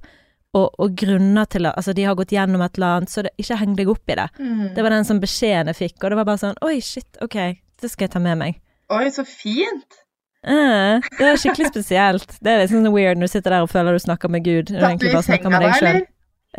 Og, 0.53 0.67
og 0.77 0.91
grunner 0.99 1.47
til 1.49 1.65
at 1.65 1.79
Altså, 1.79 1.95
de 1.97 2.03
har 2.05 2.13
gått 2.19 2.29
gjennom 2.35 2.61
et 2.61 2.75
eller 2.77 2.99
annet, 2.99 3.09
så 3.09 3.23
det, 3.25 3.31
ikke 3.41 3.57
heng 3.57 3.73
deg 3.79 3.89
opp 3.89 4.11
i 4.13 4.17
det. 4.19 4.27
Mm. 4.37 4.67
Det 4.75 4.83
var 4.85 4.93
den 4.93 5.07
som 5.09 5.21
beskjeden 5.23 5.71
jeg 5.71 5.79
fikk, 5.79 5.95
og 6.03 6.13
det 6.13 6.19
var 6.19 6.27
bare 6.29 6.41
sånn 6.43 6.59
Oi, 6.67 6.75
shit, 6.85 7.09
ok, 7.25 7.37
det 7.81 7.89
skal 7.89 8.05
jeg 8.05 8.13
ta 8.13 8.21
med 8.21 8.37
meg. 8.43 8.59
Oi, 8.93 9.07
så 9.15 9.25
fint! 9.25 9.97
Eh, 10.43 10.99
det 11.17 11.25
er 11.31 11.39
skikkelig 11.39 11.71
spesielt. 11.71 12.35
Det 12.43 12.51
er 12.51 12.61
litt 12.61 12.73
sånn 12.73 12.85
weird 12.93 13.17
når 13.17 13.31
du 13.31 13.33
sitter 13.33 13.55
der 13.55 13.65
og 13.65 13.71
føler 13.71 13.95
du 13.97 14.03
snakker 14.03 14.29
med 14.29 14.43
Gud. 14.45 14.67
du 14.69 14.75
Satt 14.75 14.83
du 14.83 15.07
egentlig 15.07 15.15
i 15.15 15.23
senga 15.31 15.49
med 15.55 15.63
da, 15.65 15.71
eller? 15.79 15.99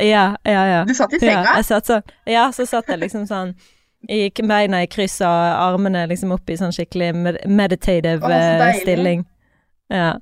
Ja, 0.03 0.23
ja, 0.43 0.63
ja. 0.73 0.79
Du 0.89 0.93
satt 0.97 1.13
i 1.15 1.21
Ja, 1.21 1.29
senga? 1.29 1.55
jeg 1.61 1.67
satt 1.69 1.91
sånn. 1.93 2.09
Ja, 2.27 2.45
så 2.51 2.65
satt 2.67 2.89
jeg 2.91 2.99
liksom 3.05 3.27
sånn 3.29 3.53
i 4.09 4.29
beina 4.47 4.83
i 4.83 4.87
kryss 4.87 5.21
og 5.21 5.27
armene 5.29 6.05
liksom 6.11 6.31
opp 6.35 6.49
i 6.49 6.57
sånn 6.59 6.73
skikkelig 6.75 7.11
med 7.15 7.39
meditative 7.47 8.19
Å, 8.21 8.29
så 8.29 8.67
eh, 8.69 8.79
stilling. 8.81 9.25
Ja. 9.93 10.13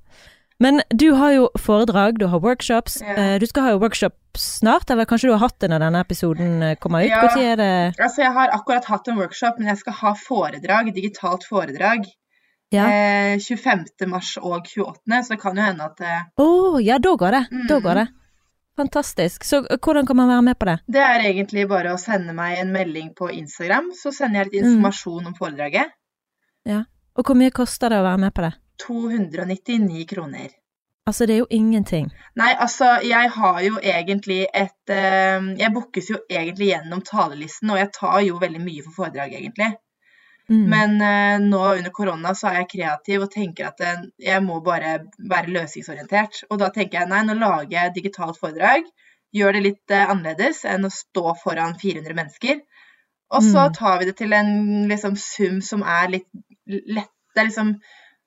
Men 0.64 0.82
du 0.94 1.10
har 1.18 1.32
jo 1.34 1.48
foredrag, 1.60 2.20
du 2.20 2.28
har 2.32 2.40
workshops. 2.40 3.02
Ja. 3.02 3.16
Eh, 3.18 3.40
du 3.42 3.46
skal 3.50 3.64
ha 3.66 3.72
jo 3.74 3.80
workshop 3.82 4.16
snart, 4.40 4.90
eller 4.94 5.06
kanskje 5.10 5.28
du 5.28 5.34
har 5.36 5.42
hatt 5.44 5.58
det 5.60 5.70
når 5.74 5.84
denne 5.88 6.02
episoden 6.06 6.62
eh, 6.64 6.76
kommer 6.80 7.04
ut? 7.04 7.10
Ja. 7.12 7.22
Altså, 8.00 8.22
jeg 8.24 8.32
har 8.38 8.54
akkurat 8.56 8.86
hatt 8.86 9.08
en 9.12 9.18
workshop, 9.20 9.60
men 9.60 9.68
jeg 9.74 9.82
skal 9.84 9.98
ha 10.00 10.14
foredrag, 10.16 10.94
digitalt 10.96 11.44
foredrag. 11.50 12.06
Ja. 12.74 12.88
Eh, 12.90 13.36
25. 13.44 13.84
mars 14.10 14.38
og 14.42 14.64
28., 14.66 15.24
så 15.28 15.36
det 15.36 15.42
kan 15.44 15.58
jo 15.60 15.66
hende 15.68 15.86
at 15.92 16.00
eh, 16.02 16.22
oh, 16.42 16.80
ja, 16.82 16.98
da 16.98 17.16
går 17.20 17.36
det. 17.40 17.44
Da 17.70 17.76
Mm. 17.78 17.84
går 17.84 18.00
det. 18.02 18.08
Fantastisk. 18.78 19.44
Så 19.46 19.62
eh, 19.70 19.78
hvordan 19.78 20.06
kan 20.10 20.16
man 20.18 20.30
være 20.32 20.42
med 20.42 20.58
på 20.60 20.66
det? 20.66 20.78
Det 20.88 21.02
er 21.04 21.28
egentlig 21.30 21.68
bare 21.70 21.94
å 21.94 22.00
sende 22.02 22.34
meg 22.34 22.58
en 22.60 22.72
melding 22.74 23.12
på 23.18 23.30
Instagram, 23.32 23.92
så 23.94 24.12
sender 24.16 24.44
jeg 24.44 24.52
litt 24.54 24.64
Mm. 24.64 24.72
informasjon 24.74 25.28
om 25.28 25.36
foredraget. 25.38 25.92
Ja. 26.66 26.84
Og 27.16 27.26
hvor 27.26 27.36
mye 27.38 27.52
koster 27.54 27.90
det 27.94 28.00
å 28.02 28.04
være 28.08 28.18
med 28.26 28.34
på 28.34 28.42
det? 28.42 28.54
299 28.82 30.06
kroner. 30.10 30.50
Altså, 31.06 31.26
det 31.28 31.34
er 31.36 31.40
jo 31.44 31.48
ingenting. 31.52 32.06
Nei, 32.40 32.54
altså, 32.56 32.94
jeg 33.04 33.30
har 33.36 33.58
jo 33.62 33.78
egentlig 33.84 34.46
et 34.56 34.90
eh, 34.90 35.42
Jeg 35.60 35.74
bookes 35.74 36.10
jo 36.10 36.18
egentlig 36.32 36.70
gjennom 36.72 37.02
talelisten, 37.04 37.70
og 37.70 37.78
jeg 37.78 37.92
tar 37.94 38.22
jo 38.24 38.40
veldig 38.40 38.62
mye 38.64 38.84
for 38.86 38.92
foredrag, 39.04 39.34
egentlig. 39.36 39.74
Mm. 40.52 40.64
Men 40.70 40.96
uh, 41.00 41.38
nå 41.40 41.62
under 41.78 41.94
korona 41.96 42.34
så 42.36 42.50
er 42.50 42.58
jeg 42.62 42.70
kreativ 42.74 43.24
og 43.26 43.32
tenker 43.32 43.70
at 43.70 43.80
uh, 43.80 44.04
jeg 44.20 44.44
må 44.44 44.60
bare 44.66 44.98
være 45.32 45.54
løsningsorientert. 45.56 46.44
Og 46.50 46.60
da 46.60 46.70
tenker 46.76 47.00
jeg 47.00 47.12
nei, 47.14 47.22
nå 47.30 47.38
lager 47.40 47.72
jeg 47.78 47.94
digitalt 47.96 48.40
foredrag. 48.42 48.90
Gjør 49.34 49.56
det 49.56 49.64
litt 49.70 49.96
uh, 49.96 50.04
annerledes 50.12 50.64
enn 50.70 50.86
å 50.86 50.92
stå 50.94 51.34
foran 51.44 51.78
400 51.80 52.18
mennesker. 52.20 52.62
Og 53.34 53.42
så 53.42 53.64
Mm. 53.70 53.74
tar 53.74 54.00
vi 54.00 54.06
det 54.06 54.18
til 54.20 54.34
en 54.38 54.52
liksom, 54.92 55.16
sum 55.18 55.62
som 55.66 55.82
er 55.82 56.12
litt 56.18 56.28
lett. 56.68 57.10
Det 57.34 57.42
er 57.42 57.48
liksom 57.50 57.72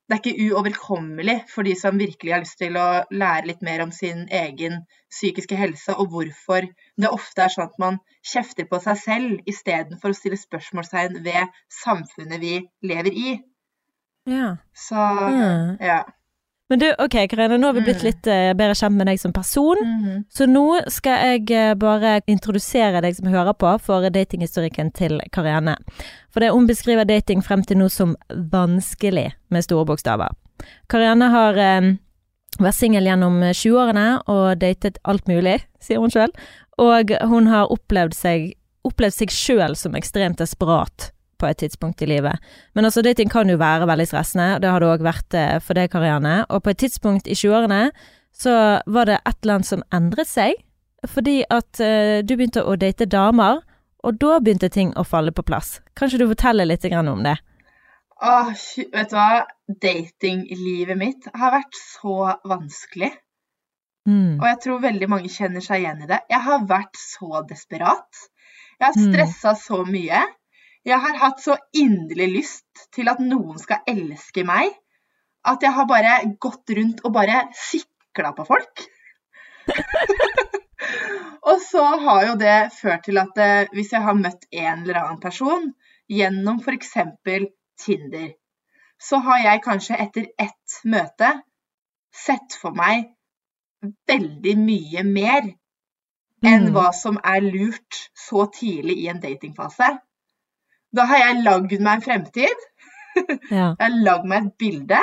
det 0.06 0.14
er 0.14 0.20
ikke 0.22 0.50
uoverkommelig 0.54 1.36
for 1.50 1.66
de 1.66 1.72
som 1.78 1.98
virkelig 1.98 2.32
har 2.32 2.44
lyst 2.44 2.60
til 2.60 2.76
å 2.78 3.02
lære 3.10 3.48
litt 3.50 3.62
mer 3.66 3.82
om 3.82 3.90
sin 3.94 4.28
egen 4.30 4.84
psykiske 5.10 5.56
helse, 5.58 5.94
og 5.98 6.12
hvorfor 6.12 6.68
det 6.96 7.10
ofte 7.10 7.42
er 7.42 7.50
sånn 7.50 7.66
at 7.66 7.78
man 7.82 7.98
kjefter 8.22 8.68
på 8.70 8.78
seg 8.84 9.00
selv 9.02 9.50
istedenfor 9.50 10.14
å 10.14 10.18
stille 10.18 10.38
spørsmålstegn 10.38 11.18
ved 11.26 11.50
samfunnet 11.82 12.42
vi 12.42 12.54
lever 12.86 13.12
i. 13.12 13.34
Ja. 14.26 14.56
Så 14.74 14.94
Mm. 14.96 15.76
ja. 15.80 16.04
Men 16.68 16.80
du, 16.82 16.86
ok, 16.98 17.14
Karine, 17.30 17.58
nå 17.62 17.68
har 17.68 17.76
vi 17.76 17.82
blitt 17.86 18.02
Mm. 18.02 18.06
litt 18.08 18.26
uh, 18.26 18.52
bedre 18.58 18.74
kjent 18.74 18.96
med 18.98 19.06
deg 19.06 19.20
som 19.22 19.32
person. 19.32 19.76
Mhm. 19.78 20.24
Så 20.28 20.48
nå 20.50 20.64
skal 20.90 21.38
jeg 21.38 21.50
uh, 21.54 21.74
bare 21.78 22.20
introdusere 22.26 23.00
deg 23.04 23.14
som 23.14 23.28
hører 23.30 23.54
på 23.54 23.70
for 23.80 24.02
datinghistorikken 24.10 24.90
til 24.92 25.20
Karine. 25.32 25.76
For 26.30 26.40
det 26.42 26.50
hun 26.50 26.66
beskriver 26.66 27.06
dating 27.06 27.42
frem 27.42 27.62
til 27.62 27.78
nå 27.78 27.88
som 27.88 28.16
vanskelig, 28.34 29.32
med 29.48 29.62
store 29.62 29.86
bokstaver. 29.86 30.34
Karine 30.90 31.30
har 31.30 31.54
uh, 31.54 31.92
vært 32.58 32.74
singel 32.80 33.06
gjennom 33.06 33.38
20-årene 33.52 34.22
og 34.26 34.58
datet 34.58 34.98
alt 35.04 35.28
mulig, 35.28 35.60
sier 35.80 36.02
hun 36.02 36.10
sjøl. 36.10 36.32
Og 36.82 37.12
hun 37.30 37.46
har 37.46 37.70
opplevd 37.72 38.14
seg 38.14 38.54
opplevd 38.86 39.14
seg 39.16 39.30
sjøl 39.34 39.74
som 39.74 39.94
ekstremt 39.98 40.38
desperat 40.38 41.12
på 41.38 41.48
et 41.48 41.58
tidspunkt 41.60 42.02
i 42.02 42.08
livet. 42.10 42.38
Men 42.74 42.88
altså, 42.88 43.02
dating 43.04 43.30
kan 43.32 43.48
jo 43.50 43.58
være 43.60 43.88
veldig 43.88 44.06
stressende, 44.08 44.60
det 44.62 44.70
har 44.70 44.80
det 44.82 44.90
òg 44.90 45.04
vært 45.06 45.36
eh, 45.38 45.56
for 45.64 45.78
deg, 45.78 45.90
Karianne. 45.92 46.44
Og 46.50 46.62
på 46.64 46.72
et 46.72 46.80
tidspunkt 46.84 47.28
i 47.28 47.36
20-årene 47.36 47.90
så 48.36 48.54
var 48.86 49.08
det 49.08 49.20
et 49.22 49.36
eller 49.42 49.58
annet 49.58 49.70
som 49.70 49.84
endret 49.96 50.28
seg, 50.28 50.58
fordi 51.06 51.38
at 51.52 51.78
uh, 51.80 52.18
du 52.26 52.34
begynte 52.34 52.64
å 52.66 52.74
date 52.80 53.06
damer, 53.08 53.60
og 54.04 54.16
da 54.20 54.38
begynte 54.42 54.68
ting 54.72 54.90
å 54.98 55.04
falle 55.06 55.32
på 55.32 55.44
plass. 55.46 55.78
Kanskje 55.98 56.18
du 56.20 56.26
forteller 56.28 56.68
litt 56.68 56.84
grann 56.84 57.08
om 57.08 57.22
det? 57.24 57.36
Åh, 58.24 58.50
vet 58.92 59.12
du 59.12 59.16
hva? 59.16 59.44
Datinglivet 59.82 60.98
mitt 60.98 61.28
har 61.36 61.54
vært 61.56 61.78
så 61.78 62.32
vanskelig. 62.48 63.12
Mm. 64.06 64.38
Og 64.38 64.46
jeg 64.46 64.58
tror 64.62 64.84
veldig 64.84 65.08
mange 65.10 65.30
kjenner 65.32 65.64
seg 65.64 65.82
igjen 65.82 66.04
i 66.04 66.08
det. 66.10 66.20
Jeg 66.30 66.44
har 66.46 66.66
vært 66.70 67.00
så 67.00 67.42
desperat. 67.48 68.26
Jeg 68.78 68.86
har 68.86 68.94
Mm. 68.96 69.56
så 69.58 69.84
mye. 69.88 70.20
Jeg 70.86 71.02
har 71.02 71.16
hatt 71.18 71.40
så 71.42 71.56
inderlig 71.74 72.28
lyst 72.30 72.84
til 72.94 73.10
at 73.10 73.18
noen 73.22 73.58
skal 73.58 73.82
elske 73.90 74.44
meg, 74.46 74.70
at 75.46 75.62
jeg 75.62 75.74
har 75.74 75.88
bare 75.90 76.12
gått 76.42 76.70
rundt 76.78 77.02
og 77.04 77.14
bare 77.16 77.40
sikla 77.58 78.30
på 78.36 78.46
folk. 78.46 78.84
og 81.50 81.58
så 81.64 81.84
har 82.04 82.28
jo 82.28 82.38
det 82.38 82.56
ført 82.76 83.06
til 83.08 83.18
at 83.18 83.42
eh, 83.42 83.72
hvis 83.74 83.92
jeg 83.96 84.06
har 84.06 84.18
møtt 84.18 84.46
en 84.52 84.84
eller 84.84 85.02
annen 85.02 85.20
person 85.22 85.68
gjennom 86.10 86.62
f.eks. 86.62 86.94
Tinder, 87.76 88.30
så 89.02 89.18
har 89.26 89.42
jeg 89.42 89.64
kanskje 89.66 89.98
etter 90.06 90.30
ett 90.40 90.80
møte 90.88 91.34
sett 92.14 92.54
for 92.56 92.72
meg 92.78 93.10
veldig 94.08 94.54
mye 94.62 95.02
mer 95.04 95.50
enn 96.46 96.68
Mm. 96.68 96.72
hva 96.72 96.90
som 96.94 97.18
er 97.24 97.42
lurt 97.42 97.98
så 98.14 98.46
tidlig 98.54 98.96
i 99.02 99.08
en 99.10 99.20
datingfase. 99.20 99.88
Da 100.96 101.04
har 101.10 101.22
jeg 101.22 101.44
lagd 101.44 101.76
meg 101.78 101.92
en 101.98 102.08
fremtid. 102.08 102.64
Ja. 103.48 103.70
Jeg 103.78 103.80
har 103.80 103.94
lagd 104.04 104.26
meg 104.28 104.42
et 104.42 104.56
bilde. 104.60 104.98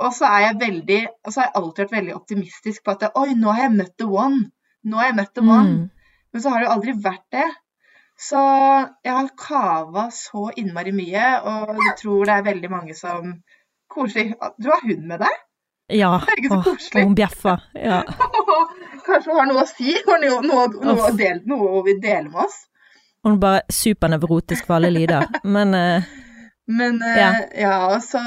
Og 0.00 0.12
så 0.14 0.28
er 0.28 0.44
jeg 0.44 0.58
veldig, 0.60 0.98
og 1.26 1.32
så 1.32 1.40
har 1.40 1.48
jeg 1.48 1.56
alltid 1.58 1.80
vært 1.82 1.96
veldig 1.96 2.12
optimistisk 2.14 2.84
på 2.86 2.92
at 2.94 3.18
oi, 3.18 3.32
nå 3.34 3.50
har 3.50 3.64
jeg 3.64 3.72
møtt 3.80 3.96
the 3.98 4.06
one. 4.06 4.38
Nå 4.86 5.00
har 5.00 5.08
jeg 5.08 5.16
møtt 5.18 5.32
the 5.34 5.42
one. 5.42 5.72
Mm. 5.72 6.20
Men 6.30 6.44
så 6.44 6.52
har 6.52 6.62
det 6.62 6.68
jo 6.68 6.76
aldri 6.76 6.94
vært 7.08 7.26
det. 7.34 7.48
Så 8.20 8.44
jeg 9.02 9.16
har 9.16 9.32
kava 9.42 10.06
så 10.14 10.52
innmari 10.60 10.94
mye, 10.94 11.26
og 11.50 11.82
jeg 11.82 11.96
tror 12.04 12.30
det 12.30 12.36
er 12.36 12.48
veldig 12.52 12.70
mange 12.70 12.96
som 12.98 13.34
Koselig. 13.90 14.34
Du 14.62 14.70
har 14.70 14.86
hund 14.86 15.06
med 15.10 15.18
deg? 15.24 15.38
Ja. 15.98 16.12
Herregud, 16.22 16.52
så 16.52 16.58
Åh, 16.60 16.64
koselig. 16.64 17.04
hun 17.08 17.14
bjeffer. 17.18 17.62
Ja. 17.74 18.02
Kanskje 19.06 19.32
hun 19.32 19.40
har 19.40 19.48
noe 19.50 19.64
å 19.64 19.66
si? 19.66 19.96
Har 20.06 20.20
noe, 20.22 20.38
noe, 20.46 20.66
noe, 20.76 21.08
noe, 21.10 21.32
noe 21.50 21.70
vi 21.80 21.86
vil 21.90 22.02
dele 22.04 22.28
med 22.28 22.44
oss? 22.44 22.60
Hun 23.24 23.36
er 23.36 23.40
bare 23.42 23.62
supernevrotisk 23.72 24.66
for 24.66 24.78
alle 24.78 24.90
lyder. 24.94 25.26
Men 25.44 25.74
uh, 25.76 26.10
Men 26.70 27.00
uh, 27.02 27.16
Ja. 27.18 27.30
ja. 27.54 28.00
så 28.00 28.20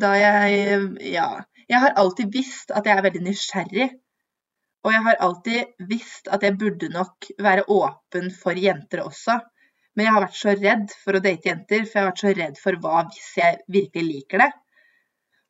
da 0.00 0.14
jeg 0.18 0.80
Ja. 1.00 1.28
Jeg 1.68 1.80
har 1.80 1.94
alltid 1.96 2.32
visst 2.32 2.70
at 2.70 2.84
jeg 2.86 2.98
er 2.98 3.02
veldig 3.06 3.22
nysgjerrig. 3.24 3.88
Og 4.84 4.92
jeg 4.92 5.02
har 5.06 5.16
alltid 5.20 5.86
visst 5.88 6.28
at 6.28 6.42
jeg 6.44 6.58
burde 6.60 6.90
nok 6.92 7.30
være 7.40 7.64
åpen 7.72 8.28
for 8.42 8.52
jenter 8.52 9.00
også. 9.00 9.38
Men 9.96 10.06
jeg 10.06 10.12
har 10.12 10.24
vært 10.26 10.36
så 10.36 10.54
redd 10.58 10.92
for 11.04 11.16
å 11.16 11.22
date 11.24 11.48
jenter, 11.48 11.86
for 11.86 11.98
jeg 11.98 12.02
har 12.02 12.10
vært 12.10 12.22
så 12.24 12.32
redd 12.36 12.60
for 12.60 12.78
hva 12.82 13.04
hvis 13.08 13.30
jeg 13.38 13.58
virkelig 13.70 14.04
liker 14.10 14.44
det. 14.44 14.50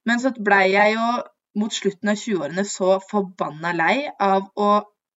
Men 0.07 0.21
så 0.21 0.35
blei 0.37 0.69
jeg 0.75 0.95
jo 0.95 1.07
mot 1.59 1.75
slutten 1.75 2.13
av 2.13 2.19
20-årene 2.21 2.65
så 2.69 2.99
forbanna 3.11 3.73
lei 3.75 3.97
av 4.21 4.51
å 4.55 4.71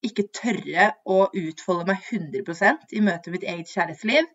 ikke 0.08 0.28
tørre 0.34 0.90
å 1.08 1.26
utfolde 1.28 1.86
meg 1.90 2.08
100% 2.10 2.96
i 2.96 3.02
møte 3.04 3.30
med 3.30 3.38
mitt 3.38 3.46
eget 3.52 3.70
kjærlighetsliv. 3.72 4.26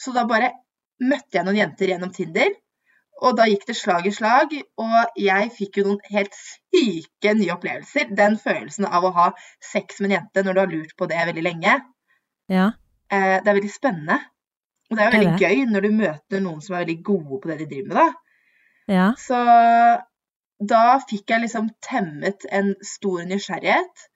Så 0.00 0.14
da 0.16 0.26
bare 0.28 0.52
møtte 1.00 1.38
jeg 1.38 1.46
noen 1.46 1.60
jenter 1.60 1.92
gjennom 1.92 2.12
Tinder. 2.14 2.52
Og 3.20 3.36
da 3.36 3.44
gikk 3.50 3.66
det 3.68 3.76
slag 3.76 4.06
i 4.08 4.12
slag, 4.16 4.52
og 4.80 5.18
jeg 5.20 5.50
fikk 5.52 5.80
jo 5.80 5.90
noen 5.90 6.12
helt 6.14 6.36
syke 6.38 7.34
nye 7.36 7.52
opplevelser. 7.52 8.14
Den 8.16 8.38
følelsen 8.40 8.86
av 8.88 9.04
å 9.04 9.12
ha 9.16 9.26
sex 9.64 10.00
med 10.00 10.08
en 10.08 10.16
jente 10.16 10.44
når 10.46 10.56
du 10.56 10.60
har 10.62 10.72
lurt 10.72 10.94
på 10.96 11.08
det 11.10 11.26
veldig 11.28 11.44
lenge, 11.44 11.74
ja. 12.48 12.70
eh, 13.12 13.36
det 13.36 13.44
er 13.44 13.58
veldig 13.58 13.72
spennende. 13.74 14.16
Og 14.88 14.96
det 14.96 15.04
er 15.04 15.10
jo 15.10 15.12
Det 15.12 15.18
er 15.18 15.26
veldig 15.26 15.50
gøy 15.50 15.66
når 15.74 15.84
du 15.84 15.98
møter 15.98 16.44
noen 16.46 16.64
som 16.64 16.74
er 16.74 16.86
veldig 16.86 17.02
gode 17.10 17.42
på 17.42 17.50
det 17.50 17.58
de 17.60 17.68
driver 17.74 17.90
med, 17.90 18.00
da. 18.00 18.08
Ja. 18.90 19.10
Så 19.20 19.42
da 20.60 20.84
fikk 21.08 21.30
jeg 21.30 21.44
liksom 21.44 21.68
temmet 21.84 22.48
en 22.52 22.72
stor 22.84 23.22
nysgjerrighet. 23.28 24.08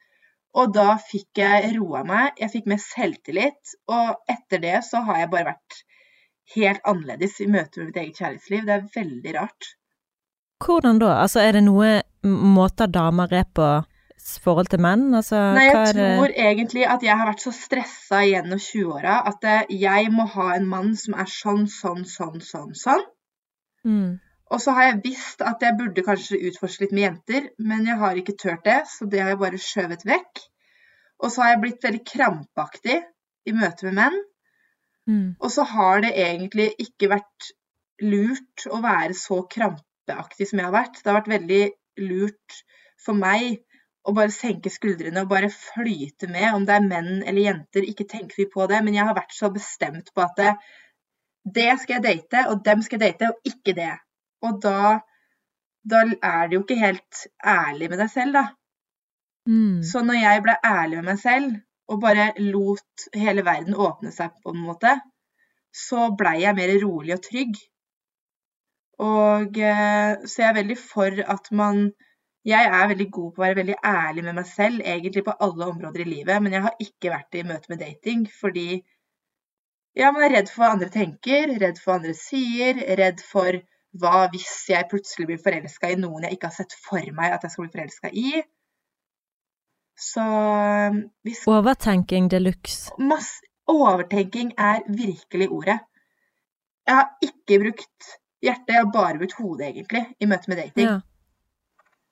Og 0.55 0.75
da 0.75 0.95
fikk 1.03 1.41
jeg 1.43 1.73
roa 1.75 2.05
meg, 2.07 2.37
jeg 2.39 2.53
fikk 2.53 2.69
mer 2.71 2.83
selvtillit. 2.83 3.75
Og 3.91 4.31
etter 4.31 4.63
det 4.63 4.77
så 4.87 5.03
har 5.09 5.25
jeg 5.25 5.33
bare 5.33 5.55
vært 5.55 5.81
helt 6.55 6.85
annerledes 6.87 7.41
i 7.41 7.49
møte 7.51 7.81
med 7.81 7.91
mitt 7.91 8.03
eget 8.03 8.21
kjærlighetsliv. 8.21 8.69
Det 8.69 8.77
er 8.77 8.93
veldig 8.95 9.35
rart. 9.39 9.73
Hvordan 10.65 11.01
da? 11.03 11.17
Altså, 11.25 11.43
er 11.43 11.59
det 11.59 11.65
noe 11.67 11.97
måter 12.25 12.89
damer 12.89 13.33
er 13.35 13.49
på 13.51 13.69
forhold 14.45 14.71
til 14.73 14.83
menn? 14.85 15.09
Altså, 15.15 15.41
Nei, 15.57 15.67
jeg 15.69 15.97
det 15.97 16.07
tror 16.19 16.37
egentlig 16.47 16.87
at 16.89 17.03
jeg 17.05 17.19
har 17.19 17.29
vært 17.29 17.45
så 17.45 17.53
stressa 17.55 18.23
gjennom 18.25 18.61
20-åra 18.63 19.19
at 19.31 19.49
eh, 19.51 19.75
jeg 19.81 20.13
må 20.15 20.29
ha 20.37 20.53
en 20.55 20.69
mann 20.71 20.95
som 21.01 21.17
er 21.19 21.29
sånn, 21.31 21.67
sånn, 21.71 22.05
sånn, 22.09 22.41
sånn, 22.45 22.73
sånn. 22.79 23.05
mm. 23.85 24.13
Og 24.55 24.61
så 24.63 24.75
har 24.77 24.87
jeg 24.87 25.01
visst 25.09 25.43
at 25.43 25.63
jeg 25.65 25.75
burde 25.79 26.05
kanskje 26.07 26.39
utforske 26.49 26.85
litt 26.85 26.95
med 26.95 27.05
jenter, 27.09 27.49
men 27.59 27.89
jeg 27.89 27.99
har 27.99 28.19
ikke 28.21 28.37
turt 28.39 28.63
det, 28.67 28.85
så 28.87 29.09
det 29.11 29.23
har 29.23 29.33
jeg 29.33 29.41
bare 29.41 29.61
skjøvet 29.61 30.07
vekk. 30.07 30.45
Og 31.25 31.33
så 31.33 31.43
har 31.43 31.55
jeg 31.55 31.63
blitt 31.65 31.87
veldig 31.87 32.03
krampaktig 32.07 33.01
i 33.51 33.55
møte 33.57 33.89
med 33.89 33.99
menn. 33.99 34.21
Mm. 35.11 35.29
Og 35.41 35.51
så 35.53 35.67
har 35.69 36.05
det 36.05 36.15
egentlig 36.21 36.71
ikke 36.87 37.11
vært 37.13 37.51
lurt 38.05 38.67
å 38.71 38.81
være 38.85 39.17
så 39.19 39.43
krampeaktig 39.51 40.49
som 40.51 40.61
jeg 40.61 40.69
har 40.69 40.77
vært. 40.77 41.01
Det 41.01 41.11
har 41.11 41.19
vært 41.21 41.35
veldig 41.35 41.63
lurt 42.09 42.63
for 43.05 43.19
meg 43.19 43.61
å 44.05 44.13
bare 44.17 44.33
senke 44.35 44.73
skuldrene 44.73 45.25
og 45.25 45.31
bare 45.33 45.51
flyte 45.53 46.29
med. 46.31 46.49
Om 46.53 46.67
det 46.69 46.79
er 46.79 46.89
menn 46.89 47.13
eller 47.23 47.43
jenter, 47.49 47.87
ikke 47.89 48.09
tenker 48.11 48.43
vi 48.43 48.49
på 48.55 48.69
det. 48.71 48.81
Men 48.85 48.97
jeg 48.97 49.09
har 49.09 49.17
vært 49.17 49.37
så 49.37 49.51
bestemt 49.55 50.13
på 50.15 50.25
at 50.25 50.41
det, 50.41 50.55
det 51.59 51.71
skal 51.83 51.99
jeg 51.99 52.07
date, 52.09 52.49
og 52.51 52.65
dem 52.67 52.85
skal 52.85 53.01
jeg 53.01 53.15
date, 53.15 53.33
og 53.33 53.55
ikke 53.55 53.77
det. 53.77 53.95
Og 54.45 54.61
da, 54.65 54.99
da 55.91 56.03
er 56.05 56.49
du 56.49 56.59
jo 56.59 56.65
ikke 56.65 56.81
helt 56.81 57.27
ærlig 57.41 57.91
med 57.93 58.03
deg 58.03 58.11
selv, 58.13 58.37
da. 58.39 58.45
Mm. 59.49 59.83
Så 59.85 60.03
når 60.05 60.21
jeg 60.21 60.43
ble 60.45 60.57
ærlig 60.65 61.01
med 61.01 61.11
meg 61.13 61.21
selv, 61.23 61.57
og 61.89 62.01
bare 62.01 62.31
lot 62.41 63.09
hele 63.15 63.45
verden 63.45 63.77
åpne 63.77 64.13
seg 64.13 64.33
på 64.43 64.55
en 64.55 64.63
måte, 64.65 64.95
så 65.75 66.09
blei 66.17 66.39
jeg 66.43 66.57
mer 66.57 66.73
rolig 66.85 67.17
og 67.17 67.23
trygg. 67.27 67.59
Og 69.05 69.59
eh, 69.59 70.25
så 70.25 70.43
jeg 70.43 70.49
er 70.49 70.59
veldig 70.61 70.81
for 70.81 71.23
at 71.37 71.51
man 71.53 71.87
Jeg 72.45 72.69
er 72.69 72.89
veldig 72.89 73.07
god 73.11 73.29
på 73.33 73.41
å 73.41 73.43
være 73.43 73.57
veldig 73.57 73.75
ærlig 73.89 74.23
med 74.27 74.35
meg 74.37 74.45
selv, 74.45 74.83
egentlig 74.85 75.23
på 75.25 75.33
alle 75.47 75.65
områder 75.65 76.03
i 76.03 76.05
livet, 76.11 76.43
men 76.45 76.53
jeg 76.53 76.61
har 76.67 76.75
ikke 76.85 77.13
vært 77.15 77.31
det 77.33 77.41
i 77.41 77.47
møte 77.49 77.71
med 77.73 77.79
dating 77.81 78.27
fordi 78.29 78.67
ja, 79.97 80.11
man 80.11 80.27
er 80.27 80.35
redd 80.35 80.51
for 80.53 80.61
hva 80.61 80.75
andre 80.75 80.91
tenker, 80.93 81.55
redd 81.63 81.81
for 81.81 81.95
hva 81.95 81.97
andre 82.03 82.13
sier, 82.19 82.83
redd 83.01 83.23
for 83.25 83.57
hva 84.01 84.27
hvis 84.33 84.51
jeg 84.71 84.89
plutselig 84.91 85.29
blir 85.29 85.41
forelska 85.43 85.93
i 85.93 85.99
noen 86.01 86.27
jeg 86.27 86.37
ikke 86.37 86.51
har 86.51 86.57
sett 86.57 86.77
for 86.83 87.15
meg 87.15 87.35
at 87.37 87.47
jeg 87.47 87.55
skal 87.55 87.67
bli 87.67 87.75
forelska 87.77 88.11
i. 88.11 88.43
Så 89.95 90.25
hvis 91.27 91.45
Overtenking 91.51 92.29
de 92.33 92.43
luxe. 92.43 92.93
Overtenking 93.71 94.53
er 94.61 94.83
virkelig 94.89 95.49
ordet. 95.49 95.79
Jeg 96.85 96.99
har 96.99 97.13
ikke 97.25 97.61
brukt 97.63 98.11
hjertet, 98.45 98.75
jeg 98.75 98.83
har 98.83 98.91
bare 98.93 99.19
brukt 99.23 99.39
hodet, 99.39 99.71
egentlig, 99.71 100.03
i 100.21 100.29
møte 100.29 100.51
med 100.51 100.61
dating. 100.61 100.91
Ja. 100.91 100.99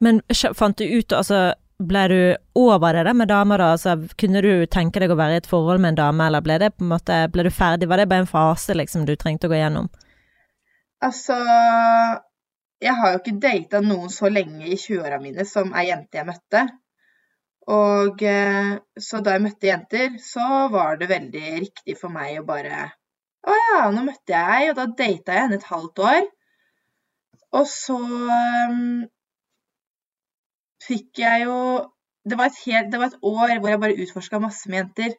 Men 0.03 0.23
fant 0.57 0.79
du 0.79 0.87
ut, 0.87 1.13
altså 1.13 1.53
ble 1.83 2.03
du 2.09 2.19
over 2.59 2.95
det 2.95 3.05
der 3.09 3.17
med 3.17 3.29
damer 3.29 3.61
da? 3.61 3.73
Altså, 3.75 3.97
kunne 4.19 4.43
du 4.45 4.67
tenke 4.71 5.03
deg 5.03 5.13
å 5.13 5.19
være 5.19 5.37
i 5.37 5.43
et 5.43 5.51
forhold 5.51 5.83
med 5.83 5.95
en 5.95 6.01
dame, 6.01 6.27
eller 6.27 6.45
ble 6.45 6.59
det 6.63 6.73
måte, 6.81 7.25
ble 7.35 7.47
du 7.47 7.53
ferdig? 7.53 7.89
Var 7.91 8.03
det 8.03 8.09
bare 8.11 8.25
en 8.25 8.31
fase 8.31 8.77
liksom 8.79 9.05
du 9.09 9.15
trengte 9.19 9.51
å 9.51 9.53
gå 9.53 9.59
gjennom? 9.61 9.91
Altså 11.03 11.37
Jeg 12.83 12.95
har 12.99 13.13
jo 13.13 13.19
ikke 13.21 13.41
data 13.43 13.81
noen 13.83 14.11
så 14.11 14.31
lenge 14.31 14.67
i 14.67 14.79
20-åra 14.79 15.19
mine 15.23 15.47
som 15.47 15.75
ei 15.79 15.89
jente 15.89 16.19
jeg 16.19 16.29
møtte. 16.29 16.65
Og 17.71 18.23
eh, 18.27 18.73
så 18.99 19.21
da 19.23 19.37
jeg 19.37 19.45
møtte 19.45 19.69
jenter, 19.69 20.17
så 20.19 20.67
var 20.73 20.99
det 20.99 21.09
veldig 21.13 21.45
riktig 21.63 21.95
for 22.01 22.11
meg 22.11 22.41
å 22.41 22.47
bare 22.49 22.89
Å 23.47 23.55
ja, 23.59 23.83
nå 23.95 24.03
møtte 24.07 24.35
jeg, 24.35 24.71
og 24.71 24.79
da 24.79 24.87
data 24.87 25.37
jeg 25.37 25.45
henne 25.45 25.59
et 25.59 25.71
halvt 25.71 26.03
år. 26.09 26.27
Og 27.59 27.67
så 27.71 27.99
um, 27.99 29.03
fikk 30.87 31.23
jeg 31.23 31.47
jo 31.47 31.57
det 32.31 32.39
var, 32.39 32.55
helt, 32.65 32.93
det 32.93 33.01
var 33.03 33.11
et 33.11 33.25
år 33.27 33.59
hvor 33.59 33.69
jeg 33.73 33.81
bare 33.83 34.05
utforska 34.05 34.39
masse 34.43 34.71
med 34.71 34.79
jenter. 34.79 35.17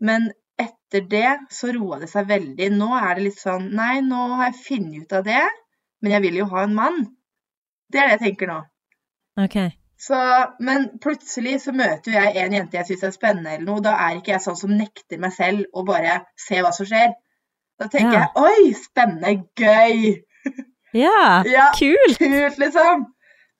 Men 0.00 0.30
etter 0.58 1.06
det 1.10 1.32
så 1.52 1.72
roa 1.74 1.98
det 2.00 2.08
seg 2.08 2.28
veldig. 2.28 2.70
Nå 2.78 2.88
er 2.96 3.14
det 3.18 3.24
litt 3.28 3.40
sånn 3.40 3.70
Nei, 3.76 4.00
nå 4.00 4.20
har 4.36 4.50
jeg 4.50 4.62
funnet 4.66 5.02
ut 5.04 5.12
av 5.18 5.24
det, 5.26 5.42
men 6.02 6.12
jeg 6.16 6.22
vil 6.22 6.38
jo 6.42 6.46
ha 6.52 6.62
en 6.64 6.74
mann. 6.74 7.02
Det 7.92 8.00
er 8.00 8.08
det 8.08 8.16
jeg 8.16 8.24
tenker 8.30 8.50
nå. 8.52 8.60
Ok. 9.44 9.56
Så, 9.98 10.16
men 10.60 10.90
plutselig 11.00 11.58
så 11.64 11.72
møter 11.72 12.12
jo 12.12 12.18
jeg 12.20 12.36
en 12.42 12.52
jente 12.52 12.76
jeg 12.76 12.86
syns 12.90 13.04
er 13.08 13.14
spennende, 13.14 13.54
eller 13.56 13.64
noe. 13.68 13.80
Da 13.84 13.94
er 14.06 14.18
ikke 14.18 14.34
jeg 14.34 14.44
sånn 14.44 14.58
som 14.60 14.72
nekter 14.76 15.20
meg 15.22 15.32
selv 15.36 15.64
å 15.72 15.84
bare 15.88 16.18
se 16.40 16.60
hva 16.64 16.72
som 16.76 16.86
skjer. 16.88 17.14
Da 17.80 17.88
tenker 17.92 18.12
Ja. 18.12 18.26
jeg 18.26 18.44
oi, 18.44 18.72
spennende, 18.80 19.34
gøy, 19.56 20.22
Ja, 20.96 21.42
Ja. 21.44 21.70
kult! 21.76 22.16
kult, 22.18 22.58
liksom. 22.62 23.06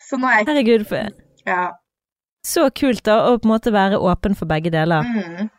Så 0.01 0.17
nå 0.21 0.29
er 0.31 0.39
jeg 0.41 0.47
Herregud, 0.49 0.87
for- 0.89 1.13
Ja. 1.47 1.73
så 2.47 2.71
kult 2.71 3.03
da, 3.05 3.17
å 3.29 3.39
på 3.41 3.45
en 3.49 3.51
måte 3.57 3.73
være 3.73 3.99
åpen 4.01 4.37
for 4.37 4.47
begge 4.47 4.71
deler. 4.71 5.03
Mm, 5.03 5.51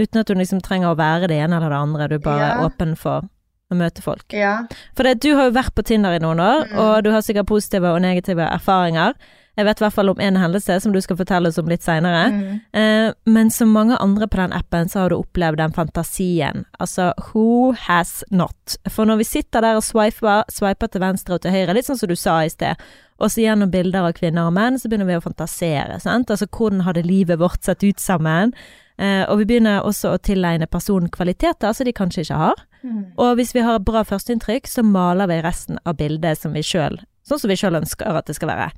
Uten 0.00 0.22
at 0.22 0.30
du 0.30 0.34
liksom 0.38 0.62
trenger 0.64 0.94
å 0.94 0.98
være 0.98 1.28
det 1.28 1.36
ene 1.44 1.58
eller 1.60 1.68
det 1.74 1.82
andre, 1.84 2.08
du 2.08 2.14
er 2.16 2.24
bare 2.24 2.48
Ja. 2.54 2.64
åpen 2.68 2.96
for 2.96 3.28
å 3.70 3.76
møte 3.76 4.02
folk. 4.02 4.24
ja. 4.32 4.64
For 4.96 5.04
det, 5.04 5.20
du 5.20 5.34
har 5.36 5.50
jo 5.50 5.52
vært 5.58 5.74
på 5.76 5.84
Tinder 5.84 6.16
i 6.16 6.18
noen 6.18 6.40
år, 6.40 6.64
Mm. 6.70 6.78
og 6.78 7.04
du 7.04 7.10
har 7.12 7.20
sikkert 7.22 7.46
positive 7.46 7.84
og 7.94 8.00
negative 8.02 8.42
erfaringer. 8.50 9.14
Jeg 9.58 9.66
vet 9.66 9.80
i 9.80 9.84
hvert 9.84 9.92
fall 9.92 10.08
om 10.08 10.20
en 10.20 10.36
hendelse 10.36 10.80
som 10.80 10.92
du 10.92 11.00
skal 11.02 11.16
fortelle 11.16 11.48
oss 11.48 11.58
om 11.58 11.66
litt 11.66 11.82
seinere. 11.82 12.30
Mm. 12.32 12.60
Eh, 12.72 13.12
men 13.26 13.50
som 13.50 13.68
mange 13.72 13.96
andre 14.00 14.26
på 14.26 14.36
den 14.38 14.52
appen, 14.52 14.88
så 14.88 15.00
har 15.02 15.08
du 15.10 15.16
opplevd 15.16 15.56
den 15.58 15.72
fantasien. 15.72 16.64
Altså, 16.80 17.12
who 17.34 17.72
has 17.72 18.24
not? 18.30 18.76
For 18.88 19.04
når 19.04 19.18
vi 19.18 19.24
sitter 19.24 19.60
der 19.60 19.76
og 19.76 19.82
swiper, 19.82 20.44
swiper 20.48 20.88
til 20.90 21.00
venstre 21.02 21.34
og 21.34 21.42
til 21.42 21.50
høyre, 21.52 21.74
litt 21.74 21.84
sånn 21.84 21.98
som 21.98 22.08
du 22.08 22.16
sa 22.16 22.38
i 22.40 22.48
sted, 22.48 22.76
og 23.20 23.28
så 23.28 23.42
gjennom 23.44 23.70
bilder 23.70 24.06
av 24.08 24.14
kvinner 24.14 24.46
og 24.46 24.54
menn, 24.54 24.78
så 24.80 24.88
begynner 24.88 25.06
vi 25.10 25.18
å 25.18 25.22
fantasere, 25.22 26.00
sant? 26.00 26.30
Altså, 26.30 26.46
hvordan 26.48 26.82
hadde 26.86 27.02
livet 27.04 27.38
vårt 27.38 27.62
sett 27.62 27.84
ut 27.84 27.98
sammen? 28.00 28.54
Eh, 29.00 29.22
og 29.32 29.40
vi 29.40 29.46
begynner 29.48 29.86
også 29.86 30.12
å 30.12 30.20
tilegne 30.20 30.68
personen 30.68 31.08
kvaliteter 31.12 31.72
som 31.72 31.88
de 31.88 31.94
kanskje 31.96 32.26
ikke 32.26 32.40
har. 32.42 32.66
Mm. 32.82 33.00
Og 33.16 33.38
hvis 33.38 33.54
vi 33.56 33.64
har 33.64 33.80
bra 33.84 34.04
førsteinntrykk, 34.04 34.68
så 34.68 34.84
maler 34.84 35.30
vi 35.30 35.40
resten 35.44 35.80
av 35.88 35.96
bildet 35.96 36.40
som 36.40 36.52
vi 36.56 36.64
selv, 36.66 37.00
sånn 37.24 37.40
som 37.40 37.52
vi 37.52 37.56
sjøl 37.60 37.80
ønsker 37.80 38.20
at 38.20 38.28
det 38.28 38.36
skal 38.36 38.52
være. 38.52 38.70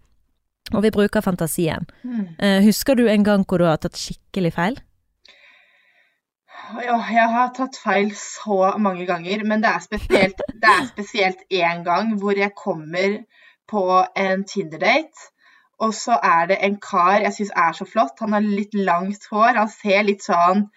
Og 0.72 0.84
vi 0.84 0.94
bruker 0.94 1.24
fantasien. 1.24 1.88
Mm. 2.06 2.24
Eh, 2.38 2.62
husker 2.62 2.96
du 2.96 3.08
en 3.10 3.26
gang 3.26 3.44
hvor 3.48 3.58
du 3.58 3.66
har 3.66 3.82
tatt 3.82 3.98
skikkelig 3.98 4.54
feil? 4.54 4.78
Ja, 6.78 6.96
jeg 7.10 7.28
har 7.34 7.50
tatt 7.56 7.76
feil 7.82 8.12
så 8.16 8.78
mange 8.80 9.04
ganger, 9.08 9.42
men 9.44 9.64
det 9.64 9.72
er 9.74 9.82
spesielt, 9.82 10.40
det 10.62 10.70
er 10.70 10.86
spesielt 10.88 11.42
én 11.50 11.82
gang 11.84 12.14
hvor 12.22 12.38
jeg 12.38 12.54
kommer 12.56 13.18
på 13.68 13.82
en 14.16 14.44
Tinder-date, 14.48 15.28
og 15.82 15.94
så 15.96 16.14
er 16.22 16.46
det 16.52 16.60
en 16.62 16.78
kar 16.82 17.24
jeg 17.24 17.34
syns 17.36 17.52
er 17.64 17.76
så 17.76 17.86
flott. 17.88 18.20
Han 18.22 18.36
har 18.36 18.46
litt 18.46 18.74
langt 18.78 19.26
hår, 19.32 19.58
han 19.58 19.70
ser 19.72 20.04
litt 20.06 20.24
sånn 20.24 20.68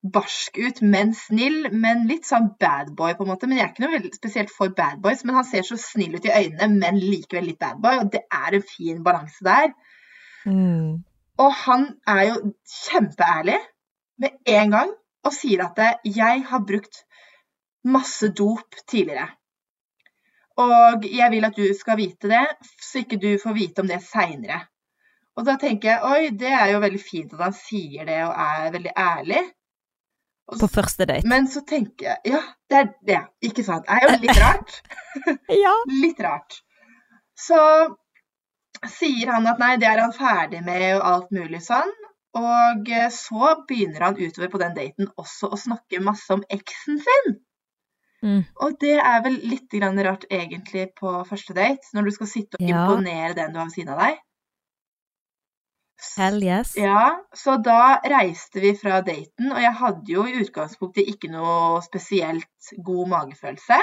barsk 0.00 0.56
ut, 0.56 0.80
men 0.80 1.12
snill, 1.16 1.66
men 1.76 2.06
litt 2.08 2.28
sånn 2.28 2.50
bad 2.60 2.94
boy, 2.96 3.12
på 3.16 3.24
en 3.24 3.30
måte. 3.32 3.48
Men 3.48 3.60
jeg 3.60 3.66
er 3.66 3.72
ikke 3.74 3.86
noe 3.86 4.12
spesielt 4.16 4.52
for 4.52 4.72
bad 4.76 5.00
boys, 5.04 5.24
men 5.24 5.36
han 5.36 5.48
ser 5.48 5.66
så 5.68 5.76
snill 5.80 6.16
ut 6.16 6.28
i 6.28 6.32
øynene, 6.32 6.70
men 6.76 7.00
likevel 7.00 7.50
litt 7.50 7.60
bad 7.60 7.80
boy, 7.84 8.00
og 8.02 8.12
det 8.14 8.22
er 8.24 8.56
en 8.56 8.64
fin 8.64 9.02
balanse 9.04 9.44
der. 9.44 9.74
Mm. 10.48 11.02
Og 11.40 11.52
han 11.64 11.86
er 12.08 12.22
jo 12.30 12.38
kjempeærlig 12.68 13.58
med 14.20 14.40
en 14.56 14.76
gang 14.76 14.96
og 15.24 15.36
sier 15.36 15.64
at 15.66 15.80
jeg 16.04 16.44
har 16.48 16.64
brukt 16.68 17.02
masse 17.84 18.28
dop 18.36 18.76
tidligere. 18.88 19.28
Og 20.60 21.06
jeg 21.06 21.30
vil 21.32 21.46
at 21.46 21.56
du 21.56 21.64
skal 21.76 21.98
vite 22.00 22.28
det, 22.30 22.44
så 22.82 23.02
ikke 23.02 23.20
du 23.22 23.30
får 23.42 23.56
vite 23.56 23.84
om 23.84 23.88
det 23.88 24.00
seinere. 24.04 24.60
Og 25.38 25.46
da 25.46 25.54
tenker 25.60 25.92
jeg 25.92 26.04
oi, 26.04 26.30
det 26.36 26.50
er 26.52 26.74
jo 26.74 26.82
veldig 26.82 27.00
fint 27.00 27.32
at 27.36 27.46
han 27.46 27.56
sier 27.56 28.08
det 28.08 28.18
og 28.26 28.34
er 28.34 28.72
veldig 28.74 28.92
ærlig. 28.98 29.42
Og 30.50 30.58
På 30.58 30.66
første 30.66 31.06
date. 31.06 31.28
Men 31.30 31.46
så 31.48 31.62
tenker 31.66 32.08
jeg 32.08 32.34
ja, 32.34 32.40
det 32.68 32.78
er 32.80 32.90
det, 33.06 33.20
ikke 33.50 33.64
sant. 33.64 33.86
Det 33.86 33.96
er 33.96 34.06
jo 34.08 34.18
litt 34.24 34.42
rart. 34.42 34.80
ja. 35.64 35.74
Litt 36.02 36.22
rart. 36.26 36.58
Så 37.38 37.60
sier 38.98 39.30
han 39.34 39.46
at 39.48 39.60
nei, 39.62 39.76
det 39.80 39.88
er 39.88 40.02
han 40.02 40.14
ferdig 40.16 40.64
med 40.66 40.86
og 40.98 41.06
alt 41.12 41.36
mulig 41.36 41.62
sånn. 41.64 41.92
Og 42.38 42.90
så 43.14 43.54
begynner 43.68 44.06
han 44.06 44.18
utover 44.18 44.50
på 44.50 44.60
den 44.62 44.74
daten 44.76 45.08
også 45.18 45.50
å 45.50 45.58
snakke 45.58 46.02
masse 46.04 46.30
om 46.34 46.44
eksen 46.52 47.00
sin. 47.02 47.38
Mm. 48.22 48.42
Og 48.60 48.74
det 48.82 48.96
er 49.00 49.22
vel 49.24 49.38
litt 49.48 49.70
grann 49.72 50.00
rart 50.04 50.26
egentlig 50.30 50.90
på 50.98 51.12
første 51.28 51.54
date, 51.56 51.88
når 51.96 52.10
du 52.10 52.10
skal 52.18 52.26
sitte 52.28 52.58
og 52.60 52.66
Ja. 52.68 52.82
imponere 52.84 53.34
den 53.34 53.52
du 53.54 53.58
har 53.58 53.66
ved 53.70 53.72
siden 53.76 53.94
av 53.94 54.02
deg. 54.04 54.18
Hell 56.16 56.42
yes. 56.42 56.74
Ja, 56.80 57.20
så 57.36 57.58
da 57.62 58.00
reiste 58.08 58.60
vi 58.60 58.72
fra 58.76 59.00
daten, 59.04 59.52
og 59.52 59.60
jeg 59.60 59.72
hadde 59.82 60.12
jo 60.14 60.24
i 60.24 60.38
utgangspunktet 60.40 61.08
ikke 61.12 61.28
noe 61.32 61.80
spesielt 61.84 62.70
god 62.84 63.08
magefølelse. 63.08 63.80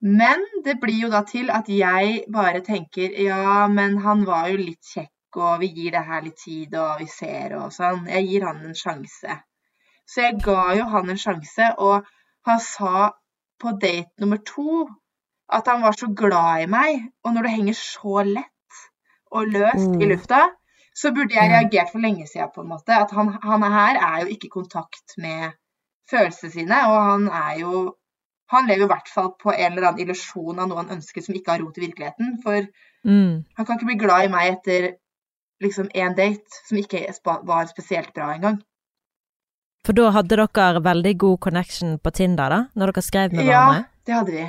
Men 0.00 0.40
det 0.64 0.78
blir 0.80 1.02
jo 1.02 1.10
da 1.12 1.20
til 1.28 1.50
at 1.52 1.68
jeg 1.68 2.22
bare 2.32 2.62
tenker 2.64 3.12
ja, 3.20 3.66
men 3.68 3.98
han 4.00 4.24
var 4.24 4.48
jo 4.48 4.56
litt 4.62 4.80
kjekk, 4.94 5.12
og 5.36 5.60
vi 5.60 5.68
gir 5.76 5.92
det 5.92 6.06
her 6.08 6.24
litt 6.24 6.40
tid, 6.40 6.74
og 6.74 7.02
vi 7.02 7.06
ser 7.06 7.58
og 7.58 7.68
sånn. 7.76 8.06
Jeg 8.08 8.24
gir 8.30 8.46
han 8.48 8.64
en 8.64 8.74
sjanse. 8.74 9.36
Så 10.08 10.24
jeg 10.24 10.40
ga 10.42 10.72
jo 10.78 10.88
han 10.90 11.12
en 11.12 11.20
sjanse, 11.20 11.68
og 11.78 12.08
han 12.46 12.60
sa 12.60 13.10
på 13.60 13.74
date 13.80 14.10
nummer 14.20 14.38
to 14.46 14.88
at 15.52 15.66
han 15.66 15.82
var 15.82 15.92
så 15.98 16.06
glad 16.14 16.62
i 16.62 16.66
meg, 16.70 17.00
og 17.24 17.34
når 17.34 17.42
det 17.42 17.50
henger 17.56 17.74
så 17.76 18.22
lett 18.22 18.80
og 19.30 19.48
løst 19.50 19.96
i 20.00 20.04
Mm. 20.04 20.10
lufta, 20.12 20.40
så 20.94 21.10
burde 21.14 21.34
jeg 21.34 21.50
reagert 21.50 21.90
for 21.92 21.98
lenge 21.98 22.26
siden, 22.26 22.48
på 22.54 22.60
en 22.62 22.68
måte. 22.68 22.92
At 22.94 23.10
han, 23.10 23.32
han 23.42 23.62
her 23.62 23.98
er 23.98 24.20
jo 24.22 24.26
ikke 24.30 24.46
i 24.46 24.54
kontakt 24.54 25.16
med 25.18 25.52
følelsene 26.10 26.50
sine, 26.50 26.78
og 26.90 27.02
han 27.10 27.28
er 27.28 27.58
jo 27.60 27.96
Han 28.50 28.66
lever 28.66 28.82
i 28.82 28.86
hvert 28.90 29.08
fall 29.14 29.28
på 29.42 29.52
en 29.52 29.72
eller 29.72 29.88
annen 29.88 30.00
illusjon 30.02 30.58
av 30.58 30.66
noe 30.66 30.80
han 30.82 30.96
ønsker 30.96 31.22
som 31.22 31.36
ikke 31.38 31.52
har 31.52 31.60
rot 31.62 31.76
i 31.78 31.84
virkeligheten. 31.84 32.32
For 32.42 32.66
Mm. 33.06 33.44
han 33.56 33.66
kan 33.66 33.76
ikke 33.78 33.86
bli 33.86 33.98
glad 34.00 34.24
i 34.24 34.28
meg 34.32 34.48
etter 34.56 34.88
liksom 35.62 35.86
én 35.94 36.16
date 36.16 36.50
som 36.68 36.76
ikke 36.78 37.06
var 37.46 37.66
spesielt 37.70 38.12
bra 38.14 38.32
engang. 38.34 38.58
For 39.86 39.96
da 39.96 40.10
hadde 40.12 40.36
dere 40.36 40.82
veldig 40.84 41.14
god 41.18 41.38
connection 41.46 41.98
på 41.98 42.12
Tinder, 42.12 42.52
da? 42.52 42.60
Når 42.76 42.92
dere 42.92 43.04
skrev 43.04 43.36
med 43.36 43.48
Ja, 43.48 43.84
det 44.06 44.14
hadde 44.14 44.34
vi. 44.34 44.48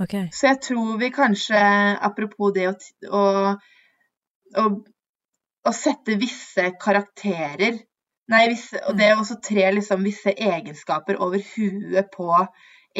Okay. 0.00 0.30
Så 0.32 0.48
jeg 0.48 0.60
tror 0.64 0.96
vi 1.00 1.10
kanskje, 1.12 1.60
apropos 2.00 2.54
det 2.56 2.70
å, 2.70 2.74
å, 3.12 3.24
å, 4.56 4.64
å 5.68 5.72
sette 5.76 6.16
visse 6.20 6.70
karakterer 6.80 7.82
Nei, 8.30 8.44
visse, 8.52 8.78
og 8.86 8.94
det 8.94 9.08
er 9.08 9.18
også 9.18 9.40
tre 9.42 9.64
liksom 9.74 10.04
visse 10.06 10.30
egenskaper 10.30 11.16
over 11.18 11.42
huet 11.42 12.12
på 12.14 12.28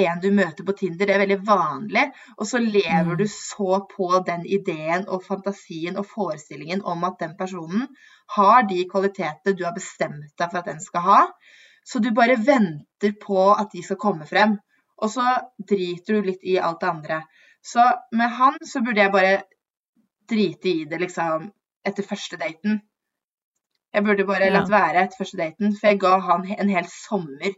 en 0.06 0.20
du 0.22 0.30
møter 0.34 0.64
på 0.66 0.72
Tinder, 0.78 1.06
det 1.06 1.14
er 1.14 1.22
veldig 1.22 1.38
vanlig. 1.46 2.04
Og 2.38 2.46
så 2.46 2.58
lever 2.58 3.10
Mm. 3.12 3.16
du 3.18 3.26
så 3.26 3.80
på 3.96 4.08
den 4.26 4.46
ideen 4.46 5.04
og 5.08 5.22
fantasien 5.24 5.96
og 5.96 6.06
forestillingen 6.06 6.82
om 6.84 7.04
at 7.04 7.18
den 7.20 7.36
personen 7.36 7.88
har 8.36 8.62
de 8.62 8.84
kvalitetene 8.88 9.56
du 9.56 9.64
har 9.64 9.74
bestemt 9.74 10.32
deg 10.38 10.50
for 10.50 10.58
at 10.58 10.66
den 10.66 10.80
skal 10.80 11.00
ha. 11.00 11.20
Så 11.84 11.98
du 12.00 12.10
bare 12.12 12.36
venter 12.36 13.12
på 13.20 13.50
at 13.58 13.70
de 13.72 13.82
skal 13.82 13.96
komme 13.96 14.26
frem. 14.26 14.58
Og 15.02 15.10
så 15.10 15.24
driter 15.68 16.14
du 16.14 16.22
litt 16.22 16.42
i 16.44 16.58
alt 16.58 16.80
det 16.80 16.88
andre. 16.90 17.22
Så 17.62 17.80
med 18.12 18.28
han 18.30 18.58
så 18.64 18.80
burde 18.84 19.00
jeg 19.00 19.12
bare 19.12 19.42
drite 20.30 20.68
i 20.68 20.84
det 20.84 21.00
liksom 21.00 21.50
etter 21.84 22.02
første 22.02 22.36
daten. 22.36 22.80
Jeg 23.94 24.04
burde 24.04 24.24
bare 24.26 24.46
Ja. 24.46 24.52
latt 24.60 24.70
være 24.70 25.02
etter 25.04 25.16
første 25.18 25.36
daten, 25.38 25.72
for 25.76 25.88
jeg 25.88 25.98
ga 26.00 26.18
han 26.20 26.44
en 26.58 26.68
hel 26.68 26.84
sommer. 26.84 27.54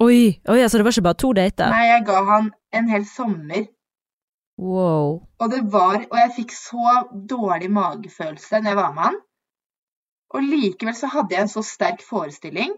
Oi, 0.00 0.38
oi, 0.48 0.60
altså 0.62 0.78
det 0.78 0.84
var 0.86 0.94
ikke 0.94 1.06
bare 1.08 1.18
to 1.18 1.32
dater? 1.34 1.70
Nei, 1.74 1.86
jeg 1.90 2.04
ga 2.06 2.18
han 2.28 2.50
en 2.78 2.88
hel 2.92 3.04
sommer. 3.08 3.64
Wow. 4.58 5.20
Og 5.38 5.50
det 5.52 5.60
var 5.72 6.00
Og 6.10 6.16
jeg 6.18 6.32
fikk 6.36 6.52
så 6.54 6.94
dårlig 7.30 7.70
magefølelse 7.70 8.58
når 8.60 8.72
jeg 8.72 8.78
var 8.78 8.92
med 8.94 9.04
han. 9.08 9.18
Og 10.34 10.42
likevel 10.44 10.94
så 10.98 11.08
hadde 11.12 11.34
jeg 11.34 11.46
en 11.46 11.52
så 11.52 11.62
sterk 11.64 12.02
forestilling 12.04 12.74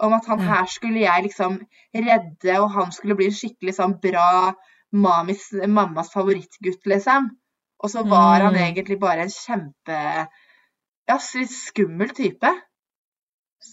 om 0.00 0.12
at 0.12 0.26
han 0.28 0.40
her 0.44 0.66
skulle 0.68 1.00
jeg 1.00 1.22
liksom 1.24 1.54
redde, 1.94 2.54
og 2.60 2.70
han 2.74 2.90
skulle 2.92 3.16
bli 3.16 3.30
en 3.30 3.36
skikkelig 3.36 3.74
sånn 3.78 3.94
bra 4.02 4.52
mamis, 4.92 5.46
mammas 5.68 6.10
favorittgutt, 6.12 6.82
liksom. 6.86 7.30
Og 7.82 7.90
så 7.92 8.02
var 8.08 8.40
han 8.44 8.54
Mm. 8.54 8.60
egentlig 8.64 8.98
bare 9.00 9.22
en 9.22 9.28
kjempe 9.32 10.26
Ja, 11.08 11.18
litt 11.34 11.50
skummel 11.50 12.08
type. 12.10 12.48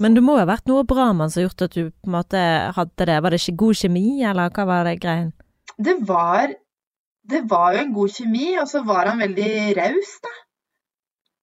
Men 0.02 0.16
det 0.16 0.24
må 0.26 0.38
jo 0.38 0.44
ha 0.44 0.50
vært 0.50 0.70
noe 0.70 0.86
bra 0.90 1.12
med 1.12 1.26
han 1.26 1.32
som 1.34 1.42
har 1.42 1.50
gjort 1.50 1.66
at 1.68 1.76
du 1.78 1.84
på 1.92 2.10
en 2.10 2.16
måte 2.16 2.42
hadde 2.78 3.08
det. 3.10 3.18
Var 3.24 3.34
det 3.34 3.40
ikke 3.42 3.60
god 3.62 3.80
kjemi, 3.82 4.08
eller 4.26 4.54
hva 4.56 4.66
var 4.70 4.88
det 4.88 5.00
greien? 5.04 5.34
Det 5.78 5.98
var 6.08 6.56
Det 7.24 7.40
var 7.48 7.72
jo 7.72 7.80
en 7.80 7.94
god 7.96 8.10
kjemi, 8.12 8.48
og 8.60 8.68
så 8.68 8.82
var 8.84 9.08
han 9.08 9.22
veldig 9.24 9.52
raus, 9.78 10.10
da. 10.26 10.32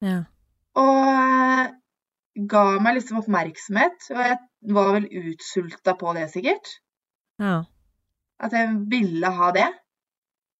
Ja. 0.04 0.18
Og 0.76 1.70
ga 2.52 2.64
meg 2.84 2.98
liksom 2.98 3.22
oppmerksomhet, 3.22 4.10
og 4.12 4.20
jeg 4.20 4.36
var 4.76 4.90
vel 4.98 5.06
utsulta 5.22 5.94
på 5.96 6.12
det, 6.18 6.26
sikkert. 6.34 6.68
Ja. 7.40 7.62
At 8.44 8.52
jeg 8.52 8.74
ville 8.92 9.32
ha 9.38 9.48
det. 9.56 9.70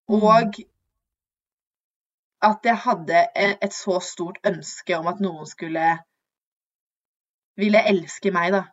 Mm. 0.09 0.23
Og 0.25 0.57
at 2.49 2.65
jeg 2.65 2.81
hadde 2.87 3.21
e- 3.37 3.59
et 3.61 3.77
så 3.77 4.01
stort 4.01 4.41
ønske 4.49 4.97
om 4.97 5.13
at 5.13 5.21
noen 5.21 5.45
skulle 5.47 5.99
ville 7.61 7.83
elske 7.93 8.33
meg, 8.35 8.53
da. 8.57 8.65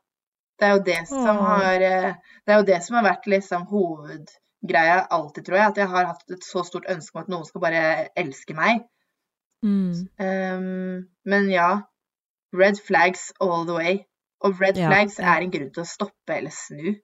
Det 0.58 0.65
er 0.67 0.73
jo 0.73 0.84
det 0.88 1.02
som 1.06 1.38
har 1.45 1.84
eh, 1.86 2.13
Det 2.45 2.54
er 2.54 2.62
jo 2.62 2.65
det 2.65 2.78
som 2.86 2.95
har 2.97 3.06
vært 3.06 3.28
liksom 3.30 3.67
hovedgreia 3.69 5.04
alltid, 5.13 5.45
tror 5.45 5.60
jeg. 5.60 5.71
At 5.73 5.82
jeg 5.84 5.91
har 5.91 6.08
hatt 6.13 6.34
et 6.34 6.45
så 6.47 6.63
stort 6.65 6.89
ønske 6.89 7.15
om 7.17 7.21
at 7.26 7.30
noen 7.34 7.45
skal 7.45 7.63
bare 7.67 7.84
elske 8.17 8.56
meg. 8.58 8.82
Mm. 9.65 10.08
Um, 10.21 11.08
men 11.26 11.50
ja, 11.52 11.69
red 12.56 12.82
flags 12.88 13.32
all 13.41 13.65
the 13.69 13.78
way. 13.78 14.00
Og 14.45 14.60
red 14.62 14.78
Ja, 14.78 14.89
flags 14.89 15.17
ja. 15.19 15.36
er 15.36 15.45
en 15.45 15.54
grunn 15.54 15.71
til 15.73 15.84
å 15.84 15.89
stoppe 15.89 16.36
eller 16.36 16.54
snu. 16.54 16.95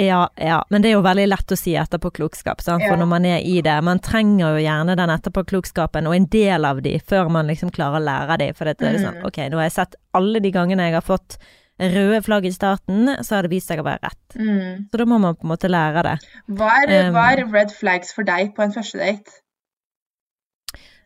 Ja, 0.00 0.22
ja, 0.40 0.62
men 0.72 0.80
det 0.80 0.88
er 0.88 0.94
jo 0.94 1.02
veldig 1.04 1.26
lett 1.28 1.52
å 1.52 1.56
si 1.58 1.74
etterpåklokskap, 1.76 2.62
sant? 2.64 2.80
for 2.80 2.94
Ja. 2.94 2.96
når 2.96 3.08
man 3.10 3.24
er 3.28 3.42
i 3.44 3.60
det. 3.60 3.74
Man 3.84 3.98
trenger 4.00 4.54
jo 4.54 4.62
gjerne 4.64 4.96
den 4.96 5.10
etterpåklokskapen, 5.10 6.06
og 6.08 6.14
en 6.16 6.26
del 6.32 6.64
av 6.64 6.80
de, 6.82 6.98
før 6.98 7.28
man 7.30 7.46
liksom 7.46 7.70
klarer 7.70 8.00
å 8.00 8.04
lære 8.04 8.38
de. 8.38 8.52
For 8.56 8.64
det 8.64 8.80
er 8.80 8.98
sånn, 9.02 9.20
ok, 9.24 9.50
nå 9.50 9.60
har 9.60 9.68
jeg 9.68 9.72
sett 9.76 9.96
alle 10.14 10.40
de 10.40 10.50
gangene 10.50 10.88
jeg 10.88 10.94
har 10.94 11.04
fått 11.04 11.36
røde 11.78 12.22
flagg 12.22 12.46
i 12.46 12.52
starten, 12.52 13.08
så 13.20 13.36
har 13.36 13.42
det 13.42 13.50
vist 13.50 13.68
seg 13.68 13.80
å 13.80 13.84
være 13.84 14.00
rett. 14.02 14.36
Mm. 14.36 14.88
Så 14.90 14.98
da 14.98 15.04
må 15.04 15.18
man 15.20 15.36
på 15.36 15.44
en 15.44 15.52
måte 15.52 15.68
lære 15.68 16.02
det. 16.02 16.18
Hva, 16.48 16.70
er, 16.82 17.08
Um, 17.08 17.14
hva 17.14 17.32
er 17.32 17.44
red 17.52 17.72
flags 17.74 18.12
for 18.14 18.24
deg 18.24 18.54
på 18.56 18.62
en 18.62 18.72
første 18.72 18.98
date? 18.98 19.42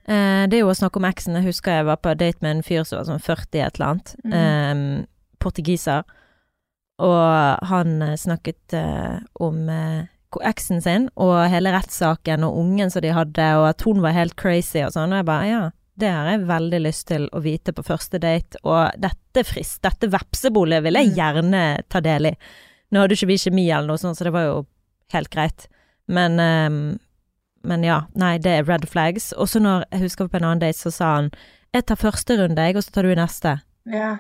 Eh, 0.07 0.46
det 0.46 0.59
er 0.59 0.62
jo 0.62 0.70
å 0.70 0.79
snakke 0.79 1.01
om 1.01 1.09
eksen. 1.09 1.35
Jeg 1.40 1.49
husker 1.51 1.81
jeg 1.81 1.87
var 1.88 1.99
på 1.99 2.14
date 2.14 2.38
med 2.40 2.57
en 2.57 2.62
fyr 2.62 2.85
som 2.87 3.01
var 3.01 3.09
sånn 3.09 3.22
40 3.22 3.64
et 3.64 3.81
eller 3.81 3.88
annet. 3.88 4.14
Mm. 4.25 4.37
Um, 4.37 5.07
portugiser. 5.42 6.05
Og 7.02 7.66
han 7.68 8.02
eh, 8.02 8.14
snakket 8.16 8.72
uh, 8.72 9.18
om 9.44 9.66
uh, 9.68 10.06
eksen 10.48 10.80
sin 10.85 11.09
og 11.16 11.35
hele 11.52 11.72
rettssaken 11.74 12.44
og 12.44 12.56
ungen 12.61 12.90
som 12.92 13.04
de 13.04 13.12
hadde, 13.12 13.48
og 13.61 13.68
at 13.70 13.85
hun 13.85 14.00
var 14.04 14.16
helt 14.16 14.37
crazy 14.40 14.80
og 14.85 14.94
sånn. 14.94 15.12
Og 15.12 15.20
jeg 15.20 15.28
bare 15.28 15.48
ja, 15.50 15.62
det 15.96 16.11
har 16.12 16.30
jeg 16.30 16.46
veldig 16.48 16.80
lyst 16.85 17.06
til 17.09 17.28
å 17.32 17.40
vite 17.44 17.72
på 17.76 17.85
første 17.85 18.20
date, 18.20 18.61
og 18.64 18.96
dette 19.00 19.44
frist, 19.48 19.82
dette 19.85 20.09
vepsebolet 20.12 20.82
vil 20.85 20.98
jeg 21.00 21.12
Mm. 21.12 21.16
gjerne 21.16 21.62
ta 21.88 22.00
del 22.00 22.32
i. 22.32 22.37
Nå 22.92 23.00
hadde 23.00 23.16
ikke 23.16 23.30
vi 23.32 23.38
kjemi 23.40 23.70
eller 23.70 23.88
noe 23.88 24.00
sånt, 24.00 24.16
så 24.16 24.24
det 24.24 24.32
var 24.32 24.44
jo 24.44 24.66
helt 25.12 25.30
greit. 25.30 25.68
Men 26.09 26.40
um, 26.40 26.98
men 27.66 27.82
ja, 27.82 28.02
nei, 28.14 28.37
det 28.38 28.52
er 28.61 28.68
red 28.68 28.85
flags. 28.88 29.32
Og 29.35 29.48
så 29.50 29.59
når 29.59 29.85
jeg 29.90 30.04
husker 30.06 30.28
på 30.30 30.38
en 30.38 30.44
annen 30.44 30.62
date, 30.62 30.78
så 30.78 30.92
sa 30.94 31.14
han 31.16 31.30
jeg 31.74 31.87
tar 31.88 31.98
første 32.00 32.37
runde, 32.38 32.62
jeg, 32.62 32.76
og 32.78 32.85
så 32.87 32.92
tar 32.94 33.02
du 33.02 33.14
neste. 33.18 33.56
Ja. 33.90 34.12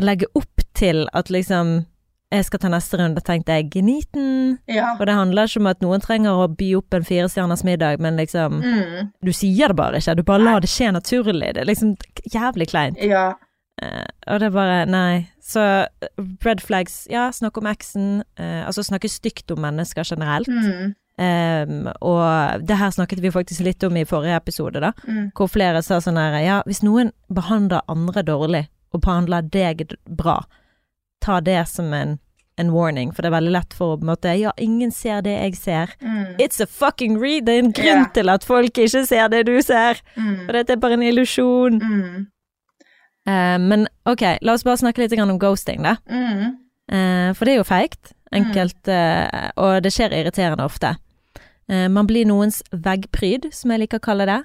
Å 0.00 0.04
legge 0.04 0.28
opp 0.38 0.62
til 0.78 1.04
at 1.12 1.30
liksom 1.32 1.82
jeg 2.32 2.46
skal 2.46 2.62
ta 2.62 2.68
neste 2.72 2.96
runde, 2.96 3.20
tenkte 3.20 3.58
jeg, 3.58 3.68
gniten. 3.74 4.56
Ja. 4.70 4.94
Og 4.96 5.04
det 5.08 5.16
handler 5.16 5.48
ikke 5.48 5.60
om 5.60 5.68
at 5.68 5.82
noen 5.84 6.00
trenger 6.00 6.40
å 6.40 6.48
by 6.48 6.70
opp 6.78 6.96
en 6.96 7.04
firestjerners 7.04 7.64
middag, 7.68 8.00
men 8.00 8.16
liksom 8.16 8.60
Mm. 8.62 9.10
Du 9.20 9.32
sier 9.32 9.68
det 9.68 9.76
bare 9.76 9.98
ikke, 10.00 10.14
du 10.16 10.22
bare 10.22 10.42
lar 10.42 10.60
det 10.60 10.70
skje 10.70 10.92
naturlig. 10.92 11.54
Det 11.54 11.60
er 11.60 11.68
liksom 11.68 11.96
jævlig 12.32 12.68
kleint. 12.68 12.98
Ja. 12.98 13.34
Uh, 13.82 14.06
og 14.28 14.40
det 14.40 14.46
er 14.46 14.50
bare 14.50 14.86
Nei. 14.86 15.28
Så 15.42 15.86
red 16.44 16.60
flags, 16.60 17.06
ja, 17.10 17.30
snakke 17.32 17.58
om 17.58 17.66
eksen. 17.66 18.22
Uh, 18.38 18.66
altså 18.66 18.82
snakke 18.82 19.08
stygt 19.08 19.50
om 19.50 19.60
mennesker 19.60 20.04
generelt. 20.04 20.48
Mm. 20.48 20.94
Um, 21.18 21.88
og 22.00 22.64
det 22.66 22.78
her 22.78 22.90
snakket 22.90 23.20
vi 23.20 23.30
faktisk 23.30 23.60
litt 23.60 23.82
om 23.84 23.96
i 23.96 24.04
forrige 24.04 24.36
episode, 24.36 24.80
da. 24.80 24.92
Mm. 25.04 25.32
Hvor 25.36 25.50
flere 25.50 25.82
sa 25.82 26.00
sånn 26.00 26.16
her 26.16 26.38
Ja, 26.40 26.62
hvis 26.66 26.82
noen 26.82 27.12
behandler 27.28 27.82
andre 27.88 28.22
dårlig, 28.22 28.68
og 28.92 29.02
behandle 29.04 29.42
deg 29.52 29.86
bra, 30.06 30.42
ta 31.22 31.40
det 31.40 31.60
som 31.70 31.92
en, 31.96 32.16
en 32.60 32.72
warning, 32.74 33.12
for 33.12 33.24
det 33.24 33.30
er 33.30 33.36
veldig 33.36 33.54
lett 33.54 33.76
for 33.76 33.94
å 33.94 33.98
på 34.00 34.06
en 34.06 34.12
måte 34.12 34.34
Ja, 34.38 34.52
ingen 34.60 34.92
ser 34.94 35.22
det 35.24 35.34
jeg 35.34 35.56
ser. 35.60 35.94
Mm. 36.02 36.36
It's 36.42 36.60
a 36.62 36.66
fucking 36.66 37.18
read! 37.20 37.46
Det 37.46 37.56
er 37.56 37.64
en 37.64 37.72
grunn 37.72 38.04
yeah. 38.04 38.12
til 38.16 38.32
at 38.32 38.44
folk 38.44 38.78
ikke 38.78 39.06
ser 39.08 39.30
det 39.32 39.46
du 39.48 39.54
ser! 39.64 40.02
Mm. 40.16 40.44
For 40.46 40.58
dette 40.58 40.76
er 40.76 40.82
bare 40.82 40.98
en 40.98 41.06
illusjon. 41.06 41.78
Mm. 41.80 42.26
Uh, 43.28 43.58
men 43.62 43.86
ok, 44.08 44.26
la 44.42 44.56
oss 44.56 44.66
bare 44.66 44.82
snakke 44.82 45.04
litt 45.04 45.14
om 45.20 45.38
ghosting, 45.38 45.86
da. 45.86 45.96
Mm. 46.10 46.58
Eh, 46.92 47.28
for 47.38 47.46
det 47.46 47.54
er 47.54 47.62
jo 47.62 47.68
feigt. 47.68 48.16
Enkelt, 48.32 48.88
Uh, 48.88 49.50
og 49.60 49.82
det 49.84 49.92
skjer 49.92 50.14
irriterende 50.16 50.64
ofte. 50.64 50.96
Man 51.72 52.08
blir 52.08 52.26
noens 52.26 52.58
veggpryd, 52.74 53.46
som 53.54 53.70
jeg 53.70 53.80
liker 53.84 54.00
å 54.00 54.04
kalle 54.04 54.24
det. 54.28 54.40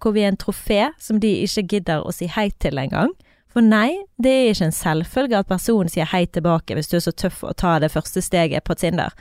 Hvor 0.00 0.14
vi 0.16 0.22
er 0.24 0.32
en 0.32 0.38
trofé 0.40 0.78
som 0.98 1.20
de 1.22 1.28
ikke 1.44 1.62
gidder 1.76 2.02
å 2.02 2.14
si 2.16 2.26
hei 2.32 2.48
til 2.58 2.80
engang. 2.80 3.12
For 3.56 3.64
nei, 3.64 4.02
det 4.20 4.28
er 4.36 4.50
ikke 4.52 4.66
en 4.68 4.74
selvfølge 4.76 5.38
at 5.38 5.48
personen 5.48 5.88
sier 5.88 6.04
hei 6.10 6.26
tilbake 6.28 6.74
hvis 6.76 6.90
du 6.92 6.98
er 6.98 7.04
så 7.06 7.12
tøff 7.16 7.38
å 7.48 7.54
ta 7.56 7.78
det 7.80 7.88
første 7.94 8.20
steget 8.20 8.66
på 8.68 8.74
Tinder. 8.76 9.14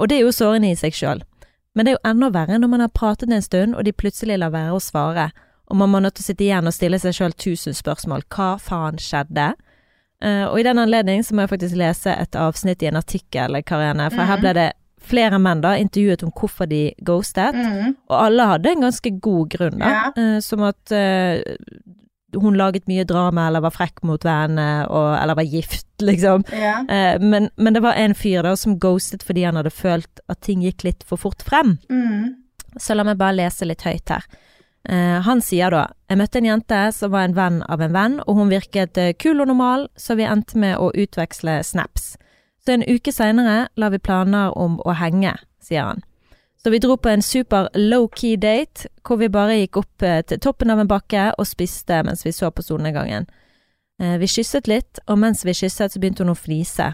Og 0.00 0.08
det 0.10 0.16
er 0.18 0.24
jo 0.26 0.32
sårende 0.34 0.72
i 0.72 0.78
seg 0.78 0.96
sjøl. 0.96 1.20
Men 1.76 1.86
det 1.86 1.92
er 1.92 1.98
jo 2.00 2.08
enda 2.10 2.30
verre 2.34 2.58
når 2.58 2.68
man 2.72 2.82
har 2.82 2.90
pratet 2.90 3.30
en 3.30 3.44
stund, 3.44 3.76
og 3.78 3.84
de 3.86 3.92
plutselig 3.94 4.40
lar 4.42 4.50
være 4.50 4.74
å 4.74 4.80
svare. 4.82 5.28
Og 5.70 5.76
man 5.78 5.90
må 5.92 6.00
nødt 6.02 6.16
til 6.18 6.24
å 6.24 6.26
sitte 6.32 6.44
igjen 6.48 6.66
og 6.66 6.74
stille 6.74 6.98
seg 6.98 7.14
sjøl 7.14 7.32
tusen 7.38 7.74
spørsmål. 7.78 8.26
Hva 8.32 8.56
faen 8.58 8.98
skjedde? 8.98 9.52
Eh, 10.24 10.44
og 10.48 10.58
i 10.58 10.64
den 10.66 10.78
anledning 10.82 11.22
så 11.22 11.34
må 11.36 11.44
jeg 11.46 11.52
faktisk 11.54 11.76
lese 11.78 12.10
et 12.18 12.32
avsnitt 12.40 12.82
i 12.82 12.88
en 12.90 12.98
artikkel, 12.98 13.62
Karene, 13.62 14.10
for 14.10 14.24
her 14.24 14.36
Mhm. 14.36 14.40
ble 14.40 14.52
det 14.54 14.72
flere 15.06 15.38
menn 15.38 15.60
da 15.60 15.76
intervjuet 15.78 16.22
om 16.24 16.32
hvorfor 16.32 16.66
de 16.68 16.92
ghostet, 17.04 17.54
Mm. 17.54 17.94
og 18.10 18.16
alle 18.24 18.46
hadde 18.46 18.66
en 18.72 18.80
ganske 18.90 19.20
god 19.20 19.48
grunn, 19.50 19.78
da. 19.78 19.86
Ja. 19.86 20.12
Eh, 20.16 20.40
som 20.40 20.62
at 20.62 20.90
eh, 20.90 21.42
hun 22.34 22.56
laget 22.58 22.88
mye 22.90 23.04
drama, 23.04 23.46
eller 23.46 23.62
var 23.64 23.74
frekk 23.74 24.02
mot 24.02 24.24
vennene, 24.24 24.86
eller 25.20 25.38
var 25.38 25.46
gift, 25.46 25.86
liksom. 26.02 26.44
Ja. 26.52 26.80
Eh, 26.88 27.20
men, 27.20 27.50
men 27.56 27.74
det 27.74 27.84
var 27.84 27.94
en 27.94 28.14
fyr 28.14 28.42
da 28.42 28.56
som 28.56 28.78
ghostet 28.82 29.22
fordi 29.26 29.46
han 29.46 29.56
hadde 29.56 29.70
følt 29.70 30.20
at 30.28 30.42
ting 30.46 30.64
gikk 30.64 30.84
litt 30.86 31.06
for 31.06 31.20
fort 31.20 31.44
frem. 31.46 31.76
Mm. 31.90 32.34
Så 32.76 32.96
la 32.96 33.06
meg 33.06 33.20
bare 33.20 33.38
lese 33.38 33.68
litt 33.68 33.86
høyt 33.86 34.12
her. 34.12 34.26
Eh, 34.88 35.20
han 35.26 35.40
sier 35.42 35.72
da 35.74 35.88
Jeg 36.06 36.20
møtte 36.20 36.38
en 36.38 36.46
jente 36.46 36.80
som 36.94 37.10
var 37.10 37.24
en 37.26 37.34
venn 37.34 37.62
av 37.66 37.82
en 37.82 37.94
venn, 37.94 38.20
og 38.26 38.38
hun 38.38 38.52
virket 38.52 38.98
eh, 39.00 39.14
kul 39.18 39.40
og 39.42 39.50
normal, 39.50 39.88
så 39.98 40.14
vi 40.18 40.28
endte 40.28 40.58
med 40.62 40.76
å 40.78 40.92
utveksle 40.94 41.58
snaps. 41.66 42.14
Så 42.62 42.76
en 42.76 42.86
uke 42.86 43.14
seinere 43.14 43.66
la 43.78 43.90
vi 43.90 44.02
planer 44.02 44.54
om 44.58 44.78
å 44.82 44.94
henge, 44.98 45.34
sier 45.62 45.90
han. 45.90 46.05
Så 46.66 46.70
vi 46.70 46.78
dro 46.78 46.96
på 46.96 47.08
en 47.08 47.22
super 47.22 47.68
low-key 47.74 48.36
date, 48.36 48.88
hvor 49.06 49.20
vi 49.20 49.28
bare 49.30 49.54
gikk 49.54 49.76
opp 49.78 50.02
eh, 50.02 50.24
til 50.26 50.40
toppen 50.42 50.72
av 50.74 50.80
en 50.82 50.88
bakke 50.90 51.28
og 51.38 51.46
spiste 51.46 52.00
mens 52.02 52.24
vi 52.26 52.32
så 52.34 52.48
på 52.50 52.64
solnedgangen. 52.66 53.28
Eh, 54.02 54.16
vi 54.18 54.26
kysset 54.26 54.66
litt, 54.66 54.98
og 55.06 55.20
mens 55.22 55.44
vi 55.46 55.54
kysset 55.54 55.94
så 55.94 56.02
begynte 56.02 56.24
hun 56.26 56.32
å 56.32 56.34
flise. 56.34 56.88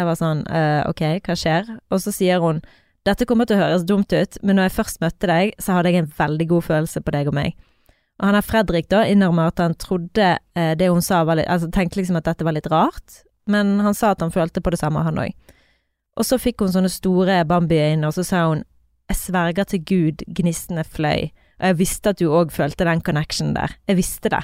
Jeg 0.00 0.08
var 0.08 0.16
sånn 0.16 0.40
eh, 0.48 0.80
ok, 0.88 1.02
hva 1.26 1.36
skjer? 1.36 1.68
Og 1.92 2.00
så 2.00 2.14
sier 2.16 2.40
hun 2.40 2.62
dette 3.04 3.26
kommer 3.28 3.44
til 3.44 3.58
å 3.58 3.66
høres 3.66 3.84
dumt 3.84 4.16
ut, 4.16 4.38
men 4.40 4.56
når 4.56 4.70
jeg 4.70 4.76
først 4.78 5.04
møtte 5.04 5.28
deg, 5.28 5.52
så 5.60 5.76
hadde 5.76 5.92
jeg 5.92 6.06
en 6.06 6.10
veldig 6.22 6.48
god 6.54 6.66
følelse 6.70 7.04
på 7.04 7.16
deg 7.18 7.28
og 7.28 7.36
meg. 7.36 7.60
Og 8.16 8.30
han 8.30 8.40
er 8.40 8.48
Fredrik 8.48 8.88
da 8.88 9.02
innrømmer 9.12 9.52
at 9.52 9.60
han 9.60 9.76
trodde 9.76 10.32
det 10.56 10.88
hun 10.88 11.04
sa 11.04 11.20
var 11.28 11.36
litt 11.36 11.52
Altså 11.52 11.68
tenkte 11.68 12.00
liksom 12.00 12.16
at 12.16 12.32
dette 12.32 12.48
var 12.48 12.56
litt 12.56 12.72
rart, 12.72 13.20
men 13.44 13.76
han 13.84 13.92
sa 13.92 14.14
at 14.16 14.24
han 14.24 14.32
følte 14.32 14.64
på 14.64 14.72
det 14.72 14.80
samme, 14.80 15.04
han 15.04 15.20
òg. 15.20 15.36
Og 16.16 16.24
så 16.24 16.40
fikk 16.40 16.64
hun 16.64 16.72
sånne 16.72 16.96
store 16.96 17.42
Bambi-øyne, 17.44 18.08
og 18.08 18.16
så 18.16 18.24
sa 18.24 18.48
hun 18.48 18.64
jeg 19.08 19.16
sverger 19.16 19.68
til 19.68 19.84
Gud, 19.88 20.24
gnistene 20.36 20.84
fløy, 20.84 21.30
og 21.58 21.70
jeg 21.70 21.78
visste 21.80 22.12
at 22.12 22.20
du 22.20 22.28
òg 22.30 22.52
følte 22.54 22.86
den 22.86 23.02
connectionen 23.04 23.56
der. 23.56 23.74
Jeg 23.88 23.98
visste 23.98 24.32
det. 24.32 24.42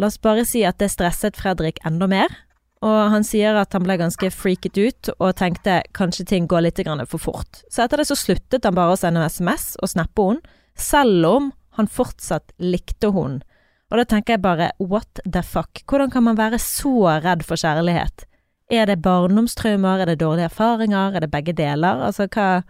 La 0.00 0.08
oss 0.08 0.20
bare 0.22 0.46
si 0.48 0.62
at 0.64 0.78
det 0.80 0.90
stresset 0.92 1.36
Fredrik 1.36 1.80
enda 1.86 2.08
mer, 2.10 2.32
og 2.80 3.12
han 3.12 3.24
sier 3.26 3.58
at 3.60 3.74
han 3.76 3.84
ble 3.84 3.98
ganske 4.00 4.30
freaket 4.32 4.78
ut 4.80 5.10
og 5.18 5.36
tenkte 5.36 5.82
kanskje 5.96 6.24
ting 6.30 6.46
går 6.48 6.64
litt 6.64 6.80
for 7.10 7.20
fort. 7.20 7.62
Så 7.68 7.84
etter 7.84 8.00
det 8.00 8.08
så 8.08 8.16
sluttet 8.16 8.64
han 8.64 8.74
bare 8.74 8.94
å 8.94 9.00
sende 9.00 9.26
SMS 9.28 9.76
og 9.82 9.92
snappe 9.92 10.28
henne, 10.30 10.40
selv 10.74 11.26
om 11.28 11.52
han 11.76 11.86
fortsatt 11.86 12.54
likte 12.58 13.12
henne. 13.12 13.44
Og 13.90 13.98
da 13.98 14.06
tenker 14.06 14.38
jeg 14.38 14.44
bare 14.44 14.70
what 14.78 15.20
the 15.26 15.42
fuck, 15.42 15.82
hvordan 15.84 16.10
kan 16.10 16.24
man 16.24 16.38
være 16.38 16.58
så 16.62 17.18
redd 17.20 17.44
for 17.44 17.60
kjærlighet? 17.60 18.24
Er 18.70 18.86
det 18.86 19.02
barndomstraumer, 19.02 20.00
er 20.00 20.12
det 20.12 20.20
dårlige 20.22 20.46
erfaringer, 20.46 21.16
er 21.16 21.26
det 21.26 21.32
begge 21.32 21.52
deler? 21.58 22.04
Altså 22.06 22.28
hva, 22.30 22.62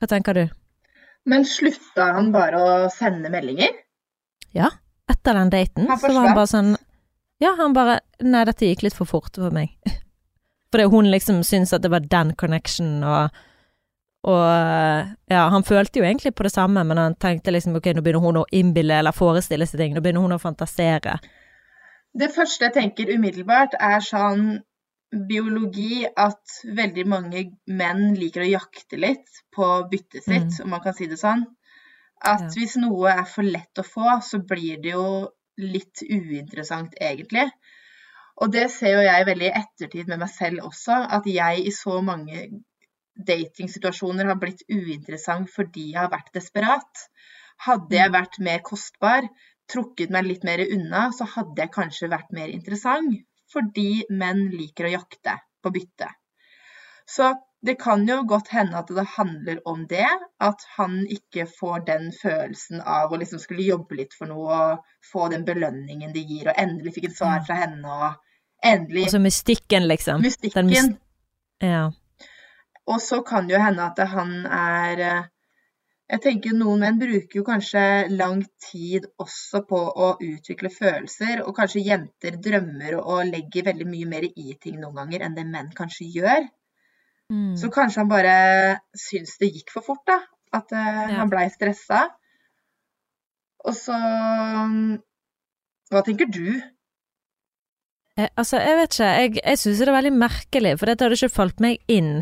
hva 0.00 0.08
tenker 0.10 0.36
du? 0.36 0.44
Men 1.26 1.46
slutta 1.48 2.10
han 2.16 2.30
bare 2.34 2.60
å 2.62 2.74
sende 2.92 3.30
meldinger? 3.32 3.72
Ja, 4.54 4.70
etter 5.10 5.34
den 5.34 5.50
daten 5.50 5.88
så 5.88 6.08
var 6.08 6.28
han 6.28 6.36
bare 6.36 6.50
sånn 6.50 6.76
Ja, 7.42 7.56
han 7.58 7.74
bare 7.76 8.00
Nei, 8.24 8.44
dette 8.48 8.68
gikk 8.68 8.86
litt 8.86 8.96
for 8.96 9.08
fort 9.08 9.34
for 9.36 9.52
meg. 9.52 9.74
Fordi 10.72 10.86
hun 10.92 11.10
liksom 11.12 11.42
syntes 11.44 11.74
at 11.76 11.84
det 11.84 11.92
var 11.92 12.06
den 12.06 12.34
connection 12.38 13.02
og 13.04 13.42
og 14.26 14.42
ja, 15.30 15.42
han 15.52 15.62
følte 15.62 16.00
jo 16.00 16.04
egentlig 16.06 16.32
på 16.34 16.42
det 16.42 16.50
samme, 16.50 16.82
men 16.82 16.98
han 16.98 17.14
tenkte 17.14 17.52
liksom 17.54 17.76
ok, 17.78 17.92
nå 17.94 18.02
begynner 18.02 18.24
hun 18.24 18.40
å 18.40 18.48
innbille 18.58 18.96
eller 18.98 19.14
forestille 19.14 19.68
seg 19.70 19.78
ting, 19.78 19.92
nå 19.94 20.02
begynner 20.02 20.24
hun 20.24 20.34
å 20.34 20.42
fantasere. 20.42 21.20
Det 22.16 22.32
første 22.34 22.66
jeg 22.66 22.74
tenker 22.74 23.12
umiddelbart, 23.14 23.76
er 23.78 24.02
sånn 24.02 24.64
biologi 25.12 26.06
at 26.18 26.56
veldig 26.76 27.04
mange 27.08 27.44
menn 27.66 28.14
liker 28.18 28.42
å 28.42 28.50
jakte 28.50 28.98
litt 28.98 29.40
på 29.54 29.68
byttet 29.90 30.24
sitt, 30.24 30.60
om 30.64 30.72
man 30.74 30.82
kan 30.84 30.96
si 30.96 31.06
det 31.06 31.18
sånn. 31.20 31.46
At 32.22 32.42
Ja. 32.42 32.48
hvis 32.56 32.76
noe 32.80 33.12
er 33.12 33.24
for 33.24 33.42
lett 33.42 33.78
å 33.78 33.84
få, 33.84 34.20
så 34.22 34.40
blir 34.40 34.80
det 34.82 34.92
jo 34.96 35.28
litt 35.58 36.02
uinteressant, 36.02 36.94
egentlig. 37.00 37.50
Og 38.36 38.52
det 38.52 38.70
ser 38.70 38.96
jo 38.96 39.04
jeg 39.04 39.26
veldig 39.26 39.46
i 39.46 39.58
ettertid 39.60 40.08
med 40.08 40.18
meg 40.18 40.30
selv 40.30 40.64
også, 40.68 40.96
at 41.18 41.24
jeg 41.24 41.66
i 41.66 41.70
så 41.70 42.02
mange 42.04 42.48
datingsituasjoner 43.16 44.26
har 44.26 44.36
blitt 44.40 44.64
uinteressant 44.68 45.48
fordi 45.48 45.92
jeg 45.92 46.00
har 46.02 46.10
vært 46.12 46.34
desperat. 46.36 47.06
Hadde 47.64 47.96
jeg 47.96 48.12
vært 48.12 48.38
mer 48.44 48.60
kostbar, 48.60 49.28
trukket 49.72 50.10
meg 50.10 50.28
litt 50.28 50.44
mer 50.44 50.60
unna, 50.66 51.10
så 51.16 51.24
hadde 51.24 51.62
jeg 51.62 51.72
kanskje 51.72 52.12
vært 52.12 52.34
mer 52.36 52.52
interessant. 52.52 53.24
Fordi 53.52 54.04
menn 54.10 54.48
liker 54.50 54.88
å 54.88 54.94
jakte 54.98 55.36
på 55.62 55.70
bytte. 55.74 56.08
Så 57.06 57.34
det 57.66 57.76
kan 57.80 58.02
jo 58.06 58.20
godt 58.28 58.48
hende 58.54 58.78
at 58.78 58.90
det 58.94 59.04
handler 59.16 59.60
om 59.68 59.86
det. 59.90 60.06
At 60.42 60.62
han 60.76 61.04
ikke 61.10 61.46
får 61.50 61.84
den 61.86 62.08
følelsen 62.14 62.82
av 62.82 63.12
å 63.14 63.18
liksom 63.20 63.38
skulle 63.42 63.66
jobbe 63.66 63.98
litt 64.00 64.14
for 64.18 64.30
noe 64.30 64.58
og 64.72 64.90
få 65.12 65.28
den 65.32 65.44
belønningen 65.46 66.12
de 66.14 66.22
gir, 66.26 66.50
og 66.50 66.58
endelig 66.58 66.94
fikk 66.98 67.08
et 67.10 67.16
svar 67.18 67.40
fra 67.46 67.54
henne, 67.62 67.86
og 67.86 68.66
endelig 68.66 69.06
Altså 69.08 69.22
mystikken, 69.22 69.86
liksom. 69.88 70.20
Den 70.22 70.30
mystikken. 70.30 70.70
myst- 70.70 70.98
Ja. 71.62 71.90
Og 72.86 73.00
så 73.02 73.22
kan 73.26 73.46
det 73.48 73.56
jo 73.56 73.62
hende 73.64 73.82
at 73.82 73.98
han 74.08 74.46
er 74.46 75.00
eh, 75.00 75.22
Jeg 76.06 76.22
tenker 76.22 76.54
noen 76.54 76.84
menn 76.84 76.98
bruker 77.00 77.40
jo 77.40 77.42
kanskje 77.46 77.80
lang 78.14 78.44
tid 78.62 79.08
også 79.18 79.64
på 79.66 79.78
å 79.90 80.12
utvikle 80.22 80.70
følelser, 80.70 81.40
og 81.42 81.56
kanskje 81.56 81.82
jenter 81.82 82.36
drømmer 82.42 82.94
og 83.00 83.24
legger 83.26 83.66
veldig 83.72 83.88
mye 83.90 84.10
mer 84.12 84.28
i 84.28 84.54
ting 84.62 84.78
noen 84.78 85.00
ganger 85.00 85.26
enn 85.26 85.34
det 85.34 85.46
menn 85.48 85.72
kanskje 85.74 86.06
gjør. 86.14 86.46
Mm. 87.34 87.56
Så 87.58 87.72
kanskje 87.74 88.04
han 88.04 88.12
bare 88.12 88.36
syns 88.94 89.34
det 89.42 89.50
gikk 89.50 89.74
for 89.74 89.82
fort, 89.88 90.04
da. 90.06 90.20
At 90.54 90.70
uh, 90.70 90.78
Ja. 90.78 91.18
han 91.18 91.32
blei 91.32 91.48
stressa. 91.50 92.04
Og 93.66 93.74
så 93.74 93.98
mm, 93.98 94.96
Hva 95.90 96.02
tenker 96.06 96.30
du? 96.30 96.54
Eh, 98.16 98.30
altså, 98.38 98.60
jeg 98.62 98.78
vet 98.78 98.94
ikke, 98.94 99.10
jeg, 99.20 99.36
jeg 99.42 99.58
syns 99.58 99.82
det 99.82 99.88
er 99.90 99.96
veldig 99.98 100.18
merkelig, 100.22 100.78
for 100.78 100.86
dette 100.90 101.04
hadde 101.04 101.18
ikke 101.18 101.34
falt 101.34 101.62
meg 101.62 101.82
inn. 101.90 102.20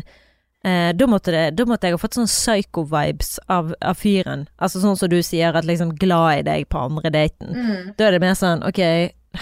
Eh, 0.65 0.91
da, 0.97 1.05
måtte 1.05 1.29
det, 1.33 1.43
da 1.59 1.65
måtte 1.69 1.85
jeg 1.85 1.93
ha 1.93 2.01
fått 2.01 2.17
sånn 2.17 2.25
psycho-vibes 2.31 3.35
av, 3.53 3.75
av 3.85 3.99
fyren. 4.01 4.47
Altså 4.57 4.81
sånn 4.81 4.97
som 4.97 5.11
du 5.11 5.19
sier, 5.21 5.53
at 5.53 5.67
liksom 5.67 5.91
glad 6.01 6.39
i 6.39 6.45
deg 6.47 6.65
på 6.73 6.79
andre 6.87 7.11
daten. 7.13 7.51
Mm. 7.53 7.91
Da 7.99 8.07
er 8.07 8.15
det 8.15 8.21
mer 8.23 8.33
sånn, 8.39 8.63
ok, 8.65 8.81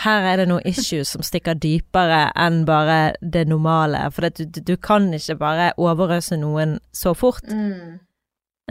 her 0.04 0.26
er 0.28 0.42
det 0.42 0.48
noen 0.50 0.66
issues 0.68 1.14
som 1.14 1.24
stikker 1.24 1.56
dypere 1.64 2.26
enn 2.36 2.64
bare 2.68 3.14
det 3.22 3.46
normale. 3.48 4.02
For 4.12 4.28
du, 4.36 4.44
du, 4.50 4.60
du 4.74 4.76
kan 4.76 5.08
ikke 5.16 5.38
bare 5.40 5.70
overøse 5.80 6.36
noen 6.42 6.80
så 6.92 7.14
fort. 7.16 7.46
Mm. 7.48 8.02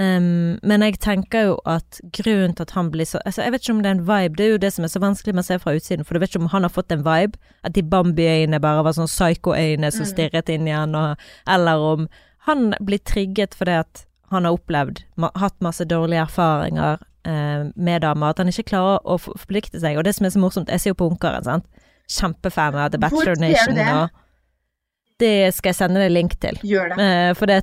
Um, 0.00 0.58
men 0.64 0.80
jeg 0.86 0.96
tenker 1.04 1.50
jo 1.50 1.56
at 1.68 1.98
grunnen 2.16 2.54
til 2.56 2.64
at 2.64 2.70
han 2.72 2.86
blir 2.94 3.04
så 3.04 3.18
altså 3.28 3.42
Jeg 3.44 3.52
vet 3.52 3.60
ikke 3.60 3.74
om 3.74 3.82
det 3.84 3.90
er 3.90 3.96
en 3.98 4.06
vibe, 4.08 4.36
det 4.38 4.44
er 4.46 4.52
jo 4.54 4.60
det 4.62 4.70
som 4.72 4.86
er 4.86 4.88
så 4.88 5.02
vanskelig 5.02 5.34
med 5.36 5.44
å 5.44 5.48
se 5.50 5.58
fra 5.60 5.74
utsiden, 5.76 6.06
for 6.08 6.16
du 6.16 6.22
vet 6.22 6.32
ikke 6.32 6.40
om 6.40 6.48
han 6.48 6.64
har 6.64 6.72
fått 6.72 6.94
en 6.96 7.04
vibe, 7.04 7.36
at 7.60 7.74
de 7.76 7.82
Bambi-øynene 7.84 8.60
bare 8.64 8.86
var 8.86 8.96
sånn 8.96 9.10
psycho-øyne 9.10 9.90
som 9.92 10.06
Mm. 10.06 10.10
stirret 10.14 10.48
inn 10.48 10.68
i 10.68 10.72
han, 10.72 10.94
og, 10.96 11.20
eller 11.46 11.84
om 11.90 12.08
han 12.48 12.72
blir 12.80 12.98
trigget 13.06 13.54
fordi 13.54 13.78
at 13.82 14.04
han 14.32 14.46
har 14.48 14.56
opplevd, 14.56 15.02
hatt 15.38 15.58
masse 15.64 15.84
dårlige 15.84 16.24
erfaringer 16.24 17.02
eh, 17.28 17.68
med 17.74 18.02
damer, 18.02 18.32
at 18.32 18.40
han 18.40 18.50
ikke 18.50 18.70
klarer 18.72 19.02
å 19.04 19.18
forplikte 19.20 19.80
seg. 19.82 19.98
Og 20.00 20.06
det 20.06 20.16
som 20.16 20.26
er 20.26 20.34
så 20.34 20.40
morsomt, 20.42 20.72
jeg 20.72 20.80
ser 20.82 20.94
jo 20.94 21.00
på 21.02 21.10
Ungkaren, 21.12 21.44
sant. 21.44 21.68
Kjempefan 22.10 22.74
av 22.74 22.90
The 22.92 22.98
Hvor 22.98 23.10
Bachelor 23.12 23.38
du 23.38 23.44
Nation. 23.44 23.76
det? 23.76 23.88
Og 23.92 25.22
det 25.22 25.52
skal 25.54 25.70
jeg 25.70 25.78
sende 25.78 26.02
deg 26.02 26.14
link 26.14 26.38
til. 26.42 26.58
Gjør 26.66 26.94
det. 26.94 27.04
Eh, 27.04 27.32
for 27.38 27.52
det, 27.52 27.60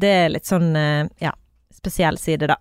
det 0.00 0.14
er 0.24 0.32
litt 0.32 0.48
sånn, 0.48 0.72
eh, 0.80 1.04
ja, 1.22 1.34
spesiell 1.76 2.18
side, 2.18 2.48
da. 2.50 2.56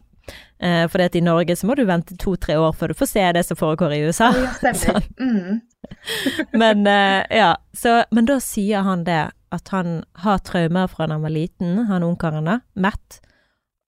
Eh, 0.59 0.87
for 0.87 1.01
i 1.01 1.21
Norge 1.21 1.55
så 1.55 1.67
må 1.67 1.75
du 1.75 1.83
vente 1.85 2.17
to-tre 2.17 2.55
år 2.57 2.73
før 2.73 2.91
du 2.91 2.97
får 2.97 3.09
se 3.11 3.25
det 3.35 3.43
som 3.45 3.57
foregår 3.59 3.93
i 3.93 4.03
USA. 4.07 4.31
Ja, 4.35 4.51
stemmer. 4.59 5.07
Mm. 5.19 5.61
men 6.61 6.87
eh, 6.87 7.23
ja, 7.37 7.57
så, 7.73 8.03
men 8.11 8.25
da 8.25 8.39
sier 8.41 8.81
han 8.81 9.03
det, 9.05 9.29
at 9.55 9.71
han 9.73 10.01
har 10.23 10.41
traumer 10.45 10.89
fra 10.91 11.07
da 11.07 11.17
han 11.17 11.25
var 11.25 11.33
liten, 11.33 11.85
han 11.89 12.05
ungkaren 12.05 12.49
da, 12.49 12.59
Matt, 12.75 13.19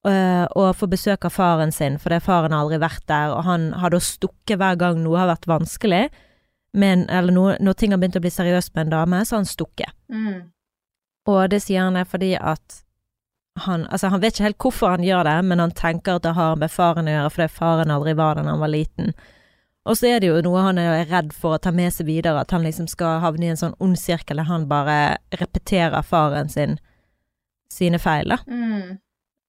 eh, 0.07 0.45
og 0.57 0.75
får 0.79 0.91
besøk 0.93 1.27
av 1.27 1.35
faren 1.35 1.73
sin, 1.75 1.99
fordi 2.01 2.21
faren 2.23 2.55
har 2.55 2.65
aldri 2.65 2.81
vært 2.83 3.05
der, 3.09 3.35
og 3.35 3.45
han 3.47 3.71
har 3.77 3.93
da 3.93 4.01
stukket 4.03 4.59
hver 4.61 4.79
gang 4.79 5.03
noe 5.03 5.19
har 5.21 5.31
vært 5.31 5.49
vanskelig, 5.49 6.07
men, 6.77 7.07
eller 7.09 7.33
noe, 7.33 7.55
når 7.63 7.77
ting 7.77 7.93
har 7.93 8.01
begynt 8.01 8.19
å 8.19 8.23
bli 8.23 8.33
seriøst 8.33 8.75
med 8.75 8.87
en 8.87 8.97
dame, 8.97 9.23
så 9.25 9.37
har 9.37 9.43
han 9.43 9.49
stukket. 9.49 9.95
Mm. 10.13 10.49
Og 11.27 11.39
det 11.51 11.61
sier 11.63 11.87
han 11.87 11.97
er 11.99 12.07
fordi 12.07 12.35
at 12.37 12.83
han 13.65 13.87
Altså, 13.89 14.11
han 14.13 14.21
vet 14.21 14.35
ikke 14.35 14.43
helt 14.45 14.61
hvorfor 14.61 14.91
han 14.93 15.05
gjør 15.05 15.23
det, 15.25 15.37
men 15.49 15.59
han 15.59 15.71
tenker 15.73 16.19
at 16.19 16.25
det 16.27 16.35
har 16.37 16.59
med 16.61 16.69
faren 16.69 17.09
å 17.09 17.15
gjøre, 17.15 17.31
fordi 17.33 17.47
faren 17.55 17.93
aldri 17.93 18.13
var 18.13 18.37
der 18.37 18.45
da 18.45 18.53
han 18.53 18.61
var 18.61 18.69
liten. 18.69 19.15
Og 19.87 19.97
så 19.97 20.09
er 20.11 20.19
det 20.19 20.27
jo 20.29 20.41
noe 20.45 20.61
han 20.65 20.77
er 20.81 21.05
redd 21.09 21.31
for 21.33 21.55
å 21.55 21.61
ta 21.63 21.71
med 21.71 21.93
seg 21.95 22.05
videre, 22.09 22.41
at 22.43 22.51
han 22.51 22.65
liksom 22.67 22.87
skal 22.91 23.21
havne 23.23 23.47
i 23.47 23.51
en 23.53 23.59
sånn 23.59 23.75
ond 23.79 23.97
sirkel 23.99 24.37
der 24.41 24.49
han 24.49 24.67
bare 24.69 25.17
repeterer 25.39 26.03
faren 26.03 26.49
sin 26.51 26.77
sine 27.71 27.99
feil, 27.99 28.29
da. 28.31 28.37
Mm. 28.47 28.97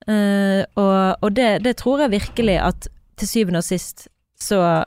Uh, 0.09 0.63
og 0.79 1.25
og 1.27 1.35
det, 1.37 1.63
det 1.65 1.77
tror 1.77 2.01
jeg 2.05 2.11
virkelig 2.15 2.57
at 2.63 2.87
til 3.19 3.29
syvende 3.29 3.59
og 3.61 3.65
sist 3.67 4.07
så 4.41 4.85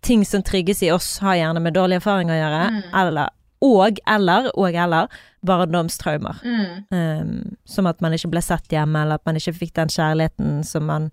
Ting 0.00 0.22
som 0.24 0.42
trigges 0.46 0.78
i 0.86 0.92
oss, 0.94 1.18
har 1.18 1.34
gjerne 1.34 1.60
med 1.60 1.74
dårlig 1.74 1.96
erfaring 1.98 2.30
å 2.30 2.36
gjøre, 2.38 2.60
Mm. 2.70 2.82
eller 3.00 3.28
og 3.60 3.98
eller 4.06 4.46
og 4.54 4.74
eller 4.74 5.08
barndomstraumer. 5.44 6.38
Mm. 6.44 6.84
Um, 6.94 7.56
som 7.66 7.86
at 7.90 8.00
man 8.00 8.12
ikke 8.14 8.30
ble 8.30 8.40
sett 8.40 8.68
hjemme, 8.70 9.02
eller 9.02 9.14
at 9.18 9.26
man 9.26 9.34
ikke 9.36 9.56
fikk 9.58 9.72
den 9.74 9.88
kjærligheten 9.88 10.64
som 10.64 10.86
man 10.86 11.10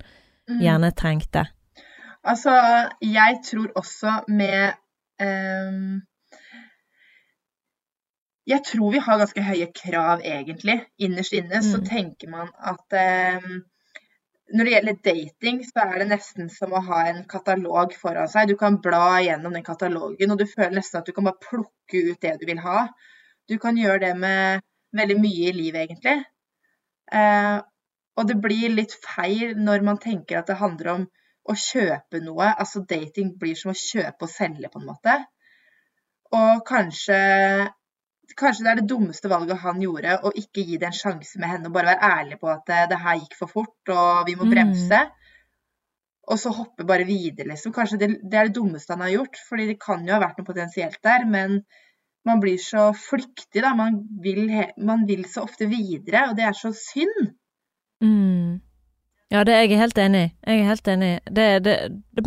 Mm. 0.48 0.60
gjerne 0.62 0.92
trengte. 0.94 1.48
Altså, 2.26 2.52
jeg 3.02 3.40
tror 3.46 3.72
også 3.76 4.16
med 4.28 4.74
um, 5.22 6.02
Jeg 8.48 8.62
tror 8.66 8.92
vi 8.94 9.00
har 9.02 9.18
ganske 9.22 9.42
høye 9.42 9.68
krav, 9.74 10.22
egentlig. 10.26 10.76
Innerst 11.02 11.34
inne 11.34 11.62
så 11.66 11.80
Mm. 11.80 11.86
tenker 11.90 12.30
man 12.30 12.50
at 12.72 12.98
um, 13.42 13.64
når 14.54 14.64
det 14.68 14.74
gjelder 14.74 15.00
dating, 15.06 15.64
så 15.66 15.86
er 15.86 16.00
det 16.00 16.08
nesten 16.12 16.50
som 16.54 16.74
å 16.74 16.82
ha 16.90 17.00
en 17.10 17.24
katalog 17.26 17.94
foran 17.98 18.30
seg. 18.30 18.48
Du 18.48 18.56
kan 18.58 18.78
bla 18.82 19.22
gjennom 19.26 19.54
den 19.58 19.66
katalogen, 19.66 20.32
og 20.32 20.38
du 20.38 20.46
føler 20.46 20.76
nesten 20.78 21.00
at 21.02 21.06
du 21.10 21.14
kan 21.14 21.26
bare 21.26 21.42
plukke 21.50 22.04
ut 22.12 22.22
det 22.22 22.36
du 22.42 22.46
vil 22.46 22.62
ha. 22.62 22.88
Du 23.50 23.58
kan 23.58 23.78
gjøre 23.78 24.00
det 24.06 24.14
med 24.18 24.62
veldig 24.94 25.18
mye 25.22 25.50
i 25.50 25.56
livet, 25.58 25.82
egentlig. 25.88 26.20
Eh, 27.12 27.58
og 28.18 28.28
det 28.30 28.38
blir 28.42 28.70
litt 28.78 28.94
feil 29.04 29.58
når 29.58 29.82
man 29.90 29.98
tenker 29.98 30.40
at 30.40 30.48
det 30.48 30.62
handler 30.62 30.92
om 30.94 31.08
å 31.46 31.56
kjøpe 31.58 32.22
noe. 32.26 32.52
Altså 32.58 32.84
dating 32.90 33.34
blir 33.40 33.56
som 33.60 33.72
å 33.74 33.78
kjøpe 33.78 34.28
og 34.28 34.32
selge, 34.32 34.70
på 34.74 34.82
en 34.82 34.92
måte. 34.92 35.18
Og 36.34 36.64
kanskje 36.68 37.20
Kanskje 38.36 38.64
det 38.66 38.70
er 38.72 38.80
det 38.80 38.90
dummeste 38.90 39.30
valget 39.30 39.62
han 39.62 39.78
gjorde, 39.80 40.16
å 40.26 40.32
ikke 40.34 40.64
gi 40.66 40.80
det 40.82 40.88
en 40.90 40.96
sjanse 40.98 41.38
med 41.40 41.46
henne. 41.48 41.70
Og 41.70 41.76
bare 41.76 41.92
være 41.94 42.08
ærlig 42.10 42.40
på 42.42 42.50
at 42.50 42.64
det, 42.68 42.80
det 42.90 42.98
her 43.00 43.20
gikk 43.22 43.36
for 43.38 43.52
fort, 43.54 43.92
og 43.94 44.26
vi 44.28 44.34
må 44.36 44.48
Mm. 44.48 44.52
bremse. 44.52 45.00
Og 46.28 46.40
så 46.42 46.50
hoppe 46.58 46.84
bare 46.90 47.06
videre, 47.06 47.52
liksom. 47.52 47.72
Kanskje 47.72 48.00
det, 48.02 48.10
det 48.26 48.40
er 48.40 48.50
det 48.50 48.56
dummeste 48.58 48.92
han 48.98 49.06
har 49.06 49.14
gjort. 49.14 49.38
fordi 49.48 49.68
det 49.68 49.78
kan 49.80 50.04
jo 50.08 50.14
ha 50.14 50.20
vært 50.20 50.42
noe 50.42 50.50
potensielt 50.50 50.98
der, 51.06 51.26
men 51.30 51.60
man 52.26 52.42
blir 52.42 52.58
så 52.58 52.90
flyktig, 52.98 53.62
da. 53.62 53.76
Man 53.78 54.02
vil, 54.26 54.50
man 54.78 55.06
vil 55.06 55.24
så 55.30 55.46
ofte 55.46 55.70
videre, 55.70 56.26
og 56.30 56.36
det 56.36 56.46
er 56.50 56.58
så 56.58 56.74
synd. 56.74 57.36
Mm. 58.02 58.60
Ja, 59.34 59.44
det 59.44 59.54
er 59.56 59.64
jeg 59.66 59.80
helt 59.80 59.98
enig. 59.98 60.26
Jeg 60.46 60.60
er 60.62 60.68
helt 60.70 60.88
enig. 60.88 61.12
Det, 61.26 61.46
det, 61.66 61.76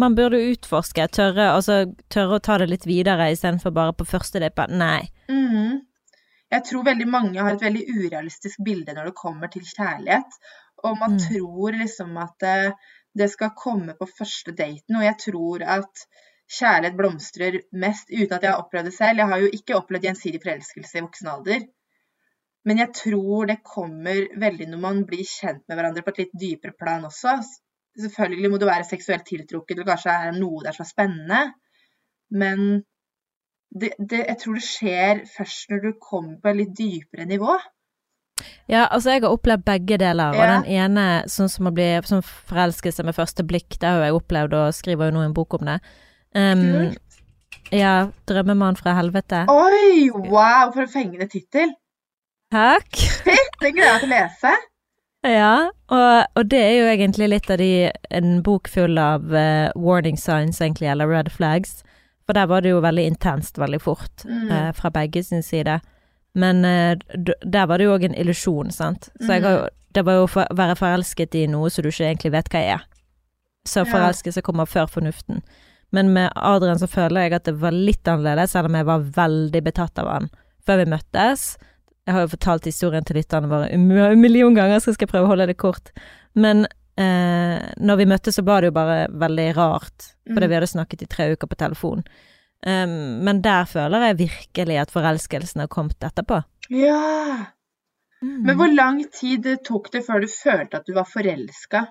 man 0.00 0.16
burde 0.18 0.40
utforske, 0.50 1.06
tørre, 1.14 1.52
altså, 1.54 1.84
tørre 2.10 2.38
å 2.38 2.42
ta 2.42 2.58
det 2.58 2.68
litt 2.72 2.86
videre 2.90 3.30
istedenfor 3.32 3.70
bare 3.74 3.94
på 3.94 4.06
første 4.08 4.42
bare 4.50 4.74
Nei. 4.74 5.08
Mhm. 5.30 5.84
Jeg 6.48 6.64
tror 6.64 6.84
veldig 6.84 7.06
mange 7.12 7.42
har 7.44 7.52
et 7.52 7.62
veldig 7.62 7.82
urealistisk 7.92 8.62
bilde 8.64 8.94
når 8.96 9.10
det 9.10 9.18
kommer 9.20 9.50
til 9.52 9.62
kjærlighet. 9.68 10.38
Og 10.84 10.96
man 10.98 11.12
Mm. 11.12 11.18
tror 11.18 11.72
liksom 11.76 12.16
at 12.16 12.34
det, 12.40 12.72
det 13.14 13.30
skal 13.30 13.50
komme 13.56 13.94
på 13.98 14.08
første 14.08 14.52
daten. 14.56 14.96
Og 14.96 15.02
jeg 15.04 15.16
tror 15.18 15.62
at 15.62 16.06
kjærlighet 16.48 16.96
blomstrer 16.96 17.60
mest 17.72 18.08
uten 18.10 18.32
at 18.32 18.42
jeg 18.42 18.50
har 18.50 18.62
opplevd 18.62 18.88
det 18.88 18.94
selv. 18.94 19.18
Jeg 19.18 19.28
har 19.28 19.38
jo 19.38 19.50
ikke 19.52 19.76
opplevd 19.76 20.04
gjensidig 20.08 20.40
forelskelse 20.42 20.98
i 20.98 21.04
voksen 21.04 21.28
alder. 21.28 21.60
Men 22.68 22.82
jeg 22.82 22.92
tror 22.96 23.48
det 23.48 23.62
kommer 23.64 24.26
veldig 24.36 24.66
når 24.68 24.80
man 24.82 25.00
blir 25.08 25.24
kjent 25.24 25.62
med 25.68 25.78
hverandre 25.78 26.04
på 26.04 26.12
et 26.12 26.20
litt 26.24 26.34
dypere 26.36 26.76
plan 26.76 27.06
også. 27.08 27.38
Selvfølgelig 27.98 28.50
må 28.52 28.60
du 28.60 28.66
være 28.68 28.86
seksuelt 28.86 29.24
tiltrukket, 29.26 29.80
og 29.80 29.88
kanskje 29.88 30.12
er 30.28 30.36
noe 30.36 30.60
der 30.66 30.76
som 30.76 30.84
er 30.84 30.90
spennende. 30.90 31.40
Men 32.30 32.84
det, 33.72 33.94
det, 33.98 34.20
jeg 34.26 34.38
tror 34.42 34.58
det 34.58 34.66
skjer 34.66 35.24
først 35.32 35.72
når 35.72 35.82
du 35.86 35.90
kommer 36.02 36.36
på 36.42 36.52
et 36.52 36.60
litt 36.60 36.76
dypere 36.78 37.26
nivå. 37.30 37.56
Ja, 38.70 38.84
altså 38.84 39.14
jeg 39.14 39.24
har 39.24 39.34
opplevd 39.34 39.64
begge 39.66 39.98
deler, 39.98 40.36
og 40.36 40.44
Ja. 40.44 40.60
den 40.60 40.68
ene 40.78 41.06
sånn 41.26 41.50
som 41.50 41.66
å 41.66 41.74
bli 41.74 41.88
sånn 42.06 42.22
forelskelse 42.22 43.04
med 43.04 43.16
første 43.16 43.42
blikk, 43.42 43.78
det 43.80 43.88
har 43.88 44.04
jeg 44.04 44.14
opplevd, 44.14 44.54
og 44.54 44.76
skriver 44.76 45.08
jo 45.08 45.16
nå 45.16 45.24
en 45.24 45.34
bok 45.34 45.58
om 45.58 45.66
det. 45.72 45.80
Um, 46.36 46.62
Kult. 46.62 47.18
ja, 47.72 48.10
'Drømmemann 48.28 48.76
fra 48.76 48.94
helvete'. 49.00 49.46
Oi, 49.48 50.10
wow, 50.12 50.70
for 50.70 50.84
en 50.84 50.92
fengende 50.92 51.28
tittel! 51.28 51.74
Takk. 52.52 52.88
Det 53.60 53.72
gleder 53.74 53.90
jeg 53.92 54.00
til 54.02 54.08
å 54.08 54.14
lese. 54.14 54.52
Ja, 55.26 55.52
og, 55.90 56.26
og 56.38 56.46
det 56.48 56.58
er 56.62 56.74
jo 56.78 56.86
egentlig 56.92 57.26
litt 57.32 57.48
av 57.50 57.58
de 57.58 57.90
En 58.14 58.38
bok 58.46 58.68
full 58.70 58.96
av 59.02 59.26
uh, 59.34 59.68
warning 59.76 60.16
signs, 60.16 60.60
egentlig, 60.62 60.88
eller 60.92 61.10
red 61.10 61.30
flags. 61.34 61.80
For 62.24 62.36
der 62.38 62.46
var 62.48 62.62
det 62.64 62.70
jo 62.74 62.80
veldig 62.84 63.04
intenst 63.10 63.58
veldig 63.60 63.80
fort, 63.82 64.24
Mm. 64.24 64.48
uh, 64.52 64.70
fra 64.76 64.90
begge 64.94 65.22
sin 65.26 65.42
side. 65.42 65.80
Men 66.38 66.62
uh, 66.64 66.94
der 67.42 67.66
var 67.66 67.78
det 67.78 67.88
jo 67.88 67.96
òg 67.96 68.04
en 68.08 68.14
illusjon, 68.20 68.70
sant. 68.72 69.10
Så 69.20 69.32
jeg 69.34 69.42
har 69.44 69.56
jo 69.58 69.66
Det 69.96 70.04
var 70.04 70.18
jo 70.18 70.24
å 70.26 70.30
for- 70.30 70.50
være 70.54 70.76
forelsket 70.76 71.34
i 71.34 71.46
noe 71.48 71.70
som 71.72 71.82
du 71.82 71.88
ikke 71.88 72.04
egentlig 72.12 72.30
vet 72.32 72.48
hva 72.52 72.60
er. 72.76 72.82
Så 73.66 73.82
forelskelse 73.88 74.42
kommer 74.44 74.68
før 74.68 74.86
fornuften. 74.86 75.40
Men 75.92 76.12
med 76.12 76.30
Adrian 76.36 76.78
så 76.78 76.86
føler 76.86 77.22
jeg 77.26 77.32
at 77.38 77.44
det 77.48 77.54
var 77.60 77.72
litt 77.72 78.04
annerledes, 78.08 78.52
selv 78.52 78.68
om 78.68 78.76
jeg 78.76 78.84
var 78.86 79.00
veldig 79.16 79.62
betatt 79.64 79.98
av 79.98 80.06
han 80.12 80.28
før 80.68 80.84
vi 80.84 80.90
møttes. 80.92 81.56
Jeg 82.08 82.16
har 82.16 82.24
jo 82.24 82.30
fortalt 82.32 82.64
historien 82.64 83.04
til 83.04 83.18
lytterne 83.20 83.50
våre 83.50 83.68
en 83.74 83.84
million 84.20 84.54
ganger, 84.56 84.80
så 84.80 84.94
skal 84.96 85.04
jeg 85.04 85.12
prøve 85.12 85.28
å 85.28 85.32
holde 85.34 85.46
det 85.50 85.58
kort. 85.60 85.90
Men 86.34 86.64
eh, 86.96 87.58
når 87.76 88.00
vi 88.00 88.06
møttes, 88.08 88.38
så 88.38 88.44
var 88.46 88.64
det 88.64 88.70
jo 88.70 88.76
bare 88.78 89.02
veldig 89.12 89.48
rart, 89.58 90.06
fordi 90.24 90.46
Mm. 90.46 90.48
vi 90.48 90.56
hadde 90.56 90.70
snakket 90.72 91.02
i 91.04 91.06
tre 91.12 91.26
uker 91.34 91.50
på 91.50 91.58
telefon. 91.60 92.00
Um, 92.66 93.20
men 93.22 93.42
der 93.44 93.68
føler 93.70 94.08
jeg 94.08 94.18
virkelig 94.24 94.78
at 94.80 94.90
forelskelsen 94.90 95.60
har 95.60 95.68
kommet 95.70 96.00
etterpå. 96.02 96.40
Ja. 96.74 97.52
Men 98.22 98.56
hvor 98.58 98.72
lang 98.74 99.04
tid 99.14 99.46
tok 99.64 99.92
det 99.92 100.02
før 100.08 100.24
du 100.24 100.26
følte 100.32 100.80
at 100.80 100.88
du 100.88 100.94
var 100.96 101.06
forelska? 101.06 101.84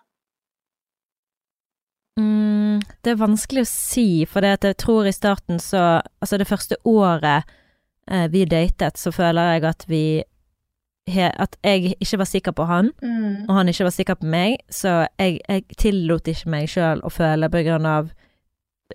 Mm, 2.19 2.82
det 3.06 3.13
er 3.13 3.21
vanskelig 3.21 3.63
å 3.63 3.69
si, 3.69 4.25
for 4.25 4.43
jeg 4.43 4.75
tror 4.82 5.08
i 5.08 5.13
starten 5.15 5.60
så 5.62 6.01
Altså, 6.21 6.38
det 6.38 6.49
første 6.49 6.75
året 6.84 7.45
vi 8.32 8.46
datet, 8.46 8.98
så 8.98 9.12
føler 9.12 9.54
jeg 9.54 9.63
at 9.70 9.86
vi 9.88 10.24
At 11.08 11.56
jeg 11.63 11.93
ikke 12.04 12.17
var 12.20 12.26
sikker 12.28 12.52
på 12.52 12.65
han, 12.67 12.89
Mm. 13.02 13.46
og 13.48 13.56
han 13.56 13.67
ikke 13.72 13.84
var 13.88 13.93
sikker 13.96 14.15
på 14.20 14.26
meg, 14.28 14.58
så 14.70 15.08
jeg, 15.20 15.39
jeg 15.48 15.63
tillot 15.80 16.28
ikke 16.28 16.50
meg 16.52 16.67
sjøl 16.67 17.00
å 17.04 17.10
føle 17.10 17.48
på 17.50 17.62
grunn 17.63 17.86
av 17.88 18.10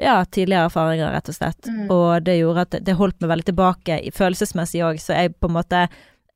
ja, 0.01 0.19
tidligere 0.25 0.67
erfaringer, 0.69 1.11
rett 1.13 1.29
og 1.29 1.35
slett. 1.37 1.67
Mm. 1.69 1.87
Og 1.91 2.23
det 2.25 2.39
gjorde 2.39 2.61
at 2.67 2.71
det, 2.71 2.83
det 2.85 2.95
holdt 3.01 3.19
meg 3.21 3.31
veldig 3.33 3.45
tilbake, 3.49 3.97
følelsesmessig 4.13 4.83
òg, 4.85 5.01
så 5.01 5.17
jeg 5.17 5.35
på 5.41 5.49
en 5.49 5.57
måte 5.57 5.89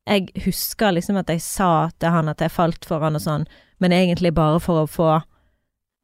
Jeg 0.07 0.29
husker 0.45 0.91
liksom 0.95 1.17
at 1.19 1.29
jeg 1.29 1.41
sa 1.41 1.89
til 1.99 2.09
han 2.09 2.29
at 2.29 2.39
jeg 2.41 2.51
falt 2.51 2.85
for 2.85 2.99
han 3.03 3.15
og 3.15 3.21
sånn, 3.21 3.45
men 3.79 3.91
egentlig 3.91 4.33
bare 4.33 4.59
for 4.63 4.81
å 4.85 4.87
få 4.89 5.09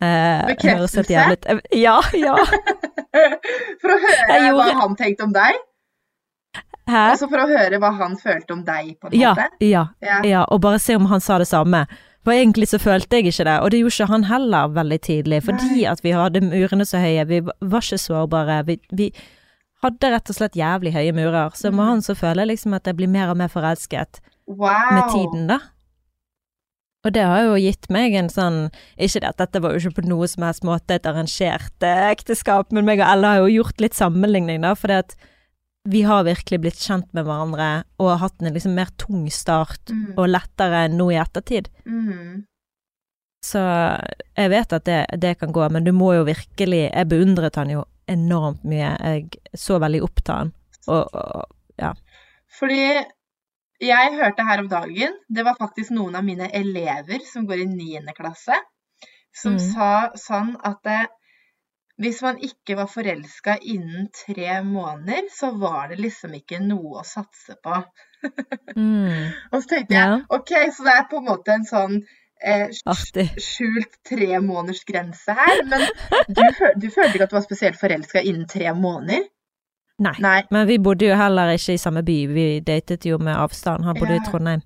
eh, 0.04 0.46
Bekreftelse? 0.50 1.06
jævlig. 1.10 1.38
Ja, 1.82 1.98
ja. 2.14 2.36
For 3.82 3.90
å 3.94 3.98
høre 4.02 4.50
hva 4.58 4.66
han 4.82 4.96
tenkte 5.00 5.24
om 5.24 5.34
deg? 5.34 5.56
Hæ? 6.88 7.04
Altså 7.14 7.30
for 7.32 7.40
å 7.40 7.48
høre 7.48 7.80
hva 7.80 7.94
han 7.98 8.18
følte 8.20 8.52
om 8.58 8.64
deg, 8.68 8.96
på 9.00 9.08
en 9.08 9.20
Ja, 9.20 9.34
måte? 9.36 9.50
ja, 9.64 9.86
Ja. 10.02 10.22
ja. 10.24 10.42
Og 10.52 10.62
bare 10.62 10.80
se 10.80 10.96
om 10.96 11.06
han 11.06 11.22
sa 11.22 11.38
det 11.40 11.48
samme. 11.48 11.86
For 12.24 12.32
egentlig 12.32 12.68
så 12.72 12.80
følte 12.80 13.18
jeg 13.20 13.26
ikke 13.34 13.44
det, 13.46 13.60
og 13.62 13.72
det 13.72 13.80
gjorde 13.82 13.94
ikke 13.98 14.08
han 14.12 14.24
heller 14.24 14.68
veldig 14.70 15.00
tidlig. 15.02 15.44
Fordi 15.44 15.70
Nei. 15.82 15.86
at 15.92 16.02
vi 16.04 16.12
hadde 16.12 16.42
murene 16.42 16.86
så 16.88 16.98
høye, 17.04 17.26
vi 17.28 17.40
var 17.42 17.82
ikke 17.82 18.00
sårbare. 18.00 18.66
Vi, 18.66 18.80
vi 18.92 19.10
hadde 19.84 20.12
rett 20.14 20.30
og 20.30 20.36
slett 20.36 20.56
jævlig 20.56 20.94
høye 20.94 21.12
murer. 21.14 21.52
Så 21.56 21.72
med 21.72 21.80
Mm. 21.84 21.88
han 21.90 22.02
så 22.02 22.16
føler 22.16 22.46
jeg 22.46 22.48
liksom 22.58 22.74
at 22.76 22.84
jeg 22.86 22.96
blir 22.96 23.08
mer 23.10 23.30
og 23.30 23.38
mer 23.38 23.48
forelsket 23.50 24.20
Wow. 24.48 24.94
med 24.94 25.04
tiden, 25.12 25.48
da. 25.48 25.60
Og 27.06 27.12
det 27.12 27.24
har 27.28 27.42
jo 27.44 27.56
gitt 27.60 27.90
meg 27.92 28.14
en 28.16 28.30
sånn 28.30 28.72
Ikke 28.98 29.20
det 29.20 29.30
at 29.34 29.38
dette 29.38 29.60
var 29.62 29.74
jo 29.76 29.80
ikke 29.90 30.02
på 30.02 30.08
noe 30.08 30.26
som 30.32 30.44
helst 30.44 30.64
måte 30.64 30.96
et 30.96 31.04
arrangert 31.10 31.84
eh, 31.84 32.12
ekteskap, 32.14 32.72
men 32.72 32.86
meg 32.86 33.00
og 33.04 33.08
Ella 33.12 33.28
har 33.34 33.42
jo 33.44 33.64
gjort 33.64 33.82
litt 33.84 33.94
sammenligning, 33.98 34.62
da, 34.64 34.74
fordi 34.74 35.00
at 35.02 35.16
vi 35.90 36.02
har 36.08 36.24
virkelig 36.24 36.60
blitt 36.64 36.80
kjent 36.80 37.10
med 37.14 37.26
hverandre 37.28 37.84
og 38.00 38.14
hatt 38.22 38.42
en 38.42 38.54
liksom 38.56 38.74
mer 38.78 38.92
tung 38.98 39.26
start 39.32 39.90
Mm. 39.92 40.14
og 40.18 40.30
lettere 40.30 40.88
nå 40.94 41.10
i 41.12 41.18
ettertid. 41.20 41.68
Mm. 41.86 42.46
Så 43.44 43.60
jeg 44.38 44.50
vet 44.54 44.74
at 44.74 44.86
det, 44.88 45.02
det 45.20 45.34
kan 45.40 45.52
gå, 45.52 45.66
men 45.72 45.84
du 45.84 45.92
må 45.92 46.14
jo 46.16 46.24
virkelig 46.24 46.90
Jeg 46.94 47.08
beundret 47.12 47.56
han 47.60 47.70
jo 47.70 47.84
enormt 48.08 48.64
mye. 48.64 48.94
Jeg 49.04 49.30
så 49.60 49.80
veldig 49.80 50.02
opp 50.04 50.24
til 50.24 50.34
han. 50.34 50.54
Og, 50.88 51.10
og 51.14 51.98
Fordi 52.60 52.80
jeg 53.84 54.14
hørte 54.16 54.46
her 54.48 54.60
om 54.64 54.70
dagen, 54.72 55.16
det 55.30 55.44
var 55.44 55.58
faktisk 55.60 55.92
noen 55.92 56.16
av 56.16 56.24
mine 56.24 56.48
elever 56.56 57.20
som 57.28 57.48
går 57.50 57.64
i 57.66 57.68
9. 57.68 58.14
klasse, 58.16 58.56
som 59.36 59.58
Mm. 59.58 59.60
sa 59.74 60.12
sånn 60.16 60.56
at 60.64 60.86
eh, 60.86 61.06
hvis 62.02 62.22
man 62.26 62.40
ikke 62.42 62.76
var 62.80 62.88
forelska 62.90 63.58
innen 63.62 64.08
tre 64.16 64.62
måneder, 64.66 65.28
så 65.32 65.52
var 65.62 65.92
det 65.92 66.00
liksom 66.02 66.34
ikke 66.40 66.60
noe 66.64 67.02
å 67.02 67.06
satse 67.06 67.56
på. 67.64 67.84
mm, 68.78 69.30
Og 69.52 69.62
så 69.62 69.68
tenkte 69.76 69.94
jeg 69.94 70.02
Ja. 70.02 70.20
OK, 70.30 70.54
så 70.74 70.86
det 70.88 70.94
er 70.98 71.08
på 71.12 71.20
en 71.22 71.28
måte 71.28 71.54
en 71.54 71.66
sånn 71.70 72.00
eh, 72.44 72.72
skjult 73.38 74.00
tremånedersgrense 74.10 75.36
her. 75.38 75.62
Men 75.70 75.86
du, 76.28 76.42
du 76.82 76.90
følte 76.90 77.14
ikke 77.18 77.28
at 77.28 77.34
du 77.34 77.38
var 77.38 77.46
spesielt 77.46 77.80
forelska 77.80 78.22
innen 78.24 78.48
tre 78.50 78.74
måneder? 78.74 79.28
Nei. 80.04 80.16
Nei. 80.24 80.40
Men 80.52 80.66
vi 80.68 80.80
bodde 80.82 81.06
jo 81.06 81.16
heller 81.20 81.54
ikke 81.54 81.76
i 81.78 81.82
samme 81.82 82.02
by, 82.04 82.16
vi 82.34 82.48
datet 82.66 83.06
jo 83.06 83.20
med 83.22 83.38
avstand. 83.38 83.86
Han 83.86 84.00
bodde 84.00 84.18
Ja. 84.18 84.22
i 84.24 84.26
Trondheim. 84.32 84.64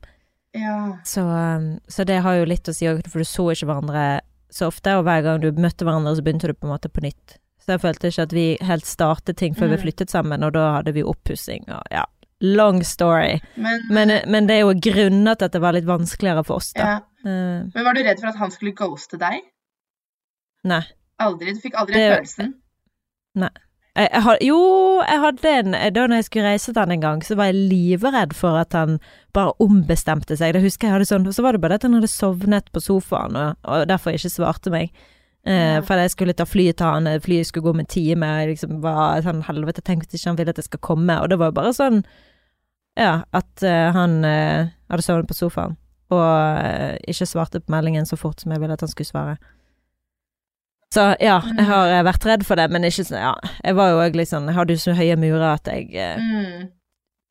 Ja. 0.58 0.78
Så, 1.06 1.22
um, 1.22 1.80
så 1.92 2.06
det 2.08 2.22
har 2.24 2.40
jo 2.40 2.46
litt 2.48 2.70
å 2.72 2.74
si 2.74 2.88
òg, 2.90 3.04
for 3.12 3.20
du 3.22 3.28
så 3.28 3.50
ikke 3.52 3.68
hverandre 3.68 4.06
så 4.50 4.68
ofte, 4.72 4.94
og 4.98 5.04
hver 5.08 5.22
gang 5.26 5.42
du 5.42 5.52
møtte 5.52 5.84
hverandre, 5.86 6.16
så 6.16 6.24
begynte 6.24 6.48
du 6.48 6.54
på 6.54 6.68
en 6.68 6.74
måte 6.76 6.90
på 6.90 7.02
nytt. 7.04 7.38
Så 7.60 7.74
jeg 7.76 7.82
følte 7.84 8.08
ikke 8.08 8.22
at 8.30 8.34
vi 8.34 8.46
helt 8.64 8.86
startet 8.88 9.38
ting 9.38 9.54
før 9.56 9.68
vi 9.74 9.76
Mm. 9.78 9.82
flyttet 9.84 10.10
sammen, 10.10 10.44
og 10.44 10.54
da 10.54 10.74
hadde 10.78 10.94
vi 10.94 11.04
oppussing 11.04 11.66
og 11.70 11.84
ja. 11.92 12.06
Long 12.40 12.84
story. 12.84 13.40
Men, 13.58 13.82
Men, 13.90 14.12
men 14.30 14.46
det 14.48 14.56
er 14.56 14.60
jo 14.62 14.74
grunnet 14.80 15.42
at 15.42 15.52
det 15.52 15.60
var 15.62 15.74
litt 15.74 15.86
vanskeligere 15.86 16.44
for 16.46 16.58
oss, 16.62 16.72
da. 16.74 16.82
ja. 16.82 16.98
Eh, 17.26 17.66
Men 17.74 17.84
var 17.84 17.94
du 17.94 18.04
redd 18.04 18.20
for 18.22 18.28
at 18.30 18.36
han 18.38 18.52
skulle 18.52 18.74
ghoste 18.78 19.18
deg? 19.18 19.42
nei. 20.64 20.84
Aldri? 21.20 21.54
Du 21.54 21.60
fikk 21.62 21.74
aldri 21.76 21.94
den 21.98 22.14
følelsen? 22.14 22.54
Jeg, 23.98 24.10
jeg, 24.14 24.22
had- 24.22 24.44
jo, 24.46 24.58
jeg 25.02 25.20
hadde 25.24 25.52
en 25.58 25.72
Da 25.96 26.04
når 26.06 26.20
jeg 26.20 26.26
skulle 26.28 26.50
reise 26.52 26.70
til 26.74 26.80
han 26.84 26.92
en 26.94 27.02
gang, 27.02 27.22
så 27.26 27.36
var 27.40 27.50
jeg 27.50 27.62
livredd 27.72 28.36
for 28.38 28.60
at 28.60 28.76
han 28.78 29.00
bare 29.34 29.56
ombestemte 29.64 30.38
seg. 30.38 30.54
Det 30.54 30.62
husker 30.62 30.88
jeg 30.88 30.94
hadde 31.00 31.08
sånn 31.10 31.26
Så 31.34 31.42
var 31.46 31.58
det 31.58 31.62
bare 31.64 31.80
at 31.80 31.86
han 31.88 31.98
hadde 31.98 32.10
sovnet 32.12 32.70
på 32.74 32.84
sofaen, 32.84 33.36
og, 33.36 33.58
og 33.66 33.88
derfor 33.90 34.14
ikke 34.14 34.30
svarte 34.30 34.70
meg. 34.74 34.92
Eh, 35.48 35.80
For 35.88 35.98
jeg 35.98 36.12
skulle 36.14 36.36
ta 36.38 36.44
flyet 36.46 36.78
til 36.78 36.90
han, 36.92 37.08
eh, 37.08 37.20
flyet 37.24 37.48
skulle 37.50 37.64
gå 37.70 37.74
med 37.74 37.86
en 37.88 37.94
time, 37.94 38.30
jeg 38.42 38.50
liksom 38.54 38.82
var 38.84 39.22
sånn 39.26 39.42
helvete, 39.48 39.82
tenk 39.82 40.04
hvis 40.06 40.20
ikke 40.20 40.30
han 40.34 40.38
ville 40.42 40.54
at 40.54 40.58
jeg 40.62 40.68
skal 40.70 40.84
komme, 40.84 41.18
og 41.24 41.30
det 41.32 41.38
var 41.40 41.54
bare 41.56 41.74
sånn 41.74 42.02
Ja, 42.98 43.24
at 43.32 43.62
uh, 43.64 43.92
han 43.94 44.18
uh, 44.26 44.68
hadde 44.90 45.06
sovnet 45.06 45.30
på 45.30 45.38
sofaen, 45.38 45.78
og 46.10 47.04
ikke 47.08 47.28
svarte 47.30 47.62
på 47.62 47.72
meldingen 47.72 48.06
så 48.10 48.18
fort 48.18 48.42
som 48.42 48.52
jeg 48.52 48.60
ville 48.64 48.74
at 48.74 48.82
han 48.82 48.90
skulle 48.90 49.10
svare. 49.12 49.38
Så 50.94 51.04
ja, 51.20 51.42
jeg 51.58 51.66
har 51.68 51.90
eh, 51.92 52.04
vært 52.08 52.26
redd 52.26 52.46
for 52.48 52.56
det, 52.56 52.70
men 52.72 52.86
ikke 52.88 53.04
sånn 53.04 53.20
Ja, 53.20 53.34
jeg 53.66 53.76
var 53.76 53.90
jo 53.92 53.98
òg 54.06 54.16
litt 54.16 54.30
sånn 54.30 54.46
Jeg 54.48 54.56
hadde 54.56 54.72
jo 54.78 54.80
så 54.80 54.94
høye 54.96 55.18
murer 55.20 55.50
at 55.58 55.68
jeg 55.68 55.90
eh, 56.00 56.16
Mm. 56.18 56.70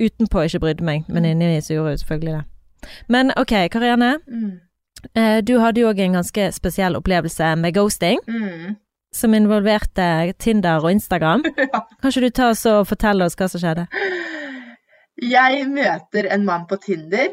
utenpå 0.03 0.43
ikke 0.45 0.61
brydde 0.61 0.85
meg, 0.85 1.07
men 1.09 1.25
inni 1.25 1.57
så 1.65 1.73
gjorde 1.79 1.95
jeg 1.95 2.03
selvfølgelig 2.05 2.35
det. 2.37 2.45
Men 3.09 3.33
ok, 3.37 3.55
Karianne. 3.73 4.11
Mm. 4.29 4.51
Eh, 5.17 5.39
du 5.41 5.55
hadde 5.63 5.81
jo 5.81 5.89
òg 5.89 6.01
en 6.05 6.19
ganske 6.19 6.51
spesiell 6.53 6.97
opplevelse 7.01 7.55
med 7.57 7.73
ghosting, 7.75 8.21
Mm. 8.29 8.77
som 9.15 9.33
involverte 9.35 10.35
Tinder 10.39 10.85
og 10.85 10.91
Instagram. 10.93 11.43
Ja. 11.57 11.81
Kan 12.03 12.11
ikke 12.13 12.21
du 12.27 12.31
ta 12.31 12.51
oss 12.53 12.67
og 12.67 12.85
fortelle 12.93 13.25
oss 13.25 13.35
hva 13.41 13.49
som 13.49 13.61
skjedde? 13.61 13.87
Jeg 15.23 15.65
møter 15.73 16.29
en 16.31 16.45
mann 16.45 16.67
på 16.69 16.77
Tinder 16.83 17.33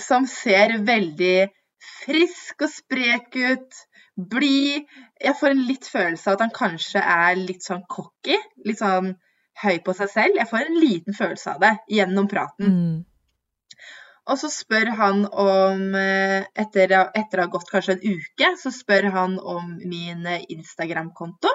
som 0.00 0.24
ser 0.26 0.78
veldig 0.80 1.50
frisk 1.82 2.64
og 2.64 2.70
sprek 2.72 3.36
ut, 3.36 3.82
blid. 4.16 4.88
Jeg 5.22 5.36
får 5.38 5.54
en 5.54 5.62
litt 5.68 5.88
følelse 5.88 6.30
av 6.30 6.36
at 6.36 6.44
han 6.46 6.56
kanskje 6.56 7.02
er 7.02 7.38
litt 7.38 7.64
sånn 7.64 7.84
cocky, 7.90 8.38
litt 8.66 8.82
sånn 8.82 9.14
høy 9.62 9.78
på 9.84 9.94
seg 9.96 10.10
selv. 10.12 10.38
Jeg 10.38 10.50
får 10.50 10.66
en 10.66 10.78
liten 10.80 11.16
følelse 11.16 11.54
av 11.54 11.64
det 11.64 11.72
gjennom 11.96 12.28
praten. 12.30 12.76
Mm. 12.76 13.00
Og 14.30 14.38
så 14.38 14.48
spør 14.54 14.92
han 15.00 15.24
om 15.26 15.96
eh, 15.98 16.44
etter, 16.54 16.94
etter 17.18 17.40
å 17.40 17.46
ha 17.46 17.50
gått 17.50 17.72
kanskje 17.72 17.96
en 17.96 18.04
uke, 18.06 18.52
så 18.60 18.70
spør 18.70 19.08
han 19.16 19.34
om 19.38 19.74
min 19.82 20.26
eh, 20.30 20.44
Instagram-konto. 20.54 21.50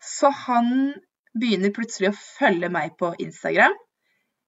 Så 0.00 0.30
han 0.46 0.94
begynner 1.36 1.74
plutselig 1.76 2.10
å 2.10 2.16
følge 2.16 2.70
meg 2.72 2.96
på 3.00 3.12
Instagram. 3.20 3.76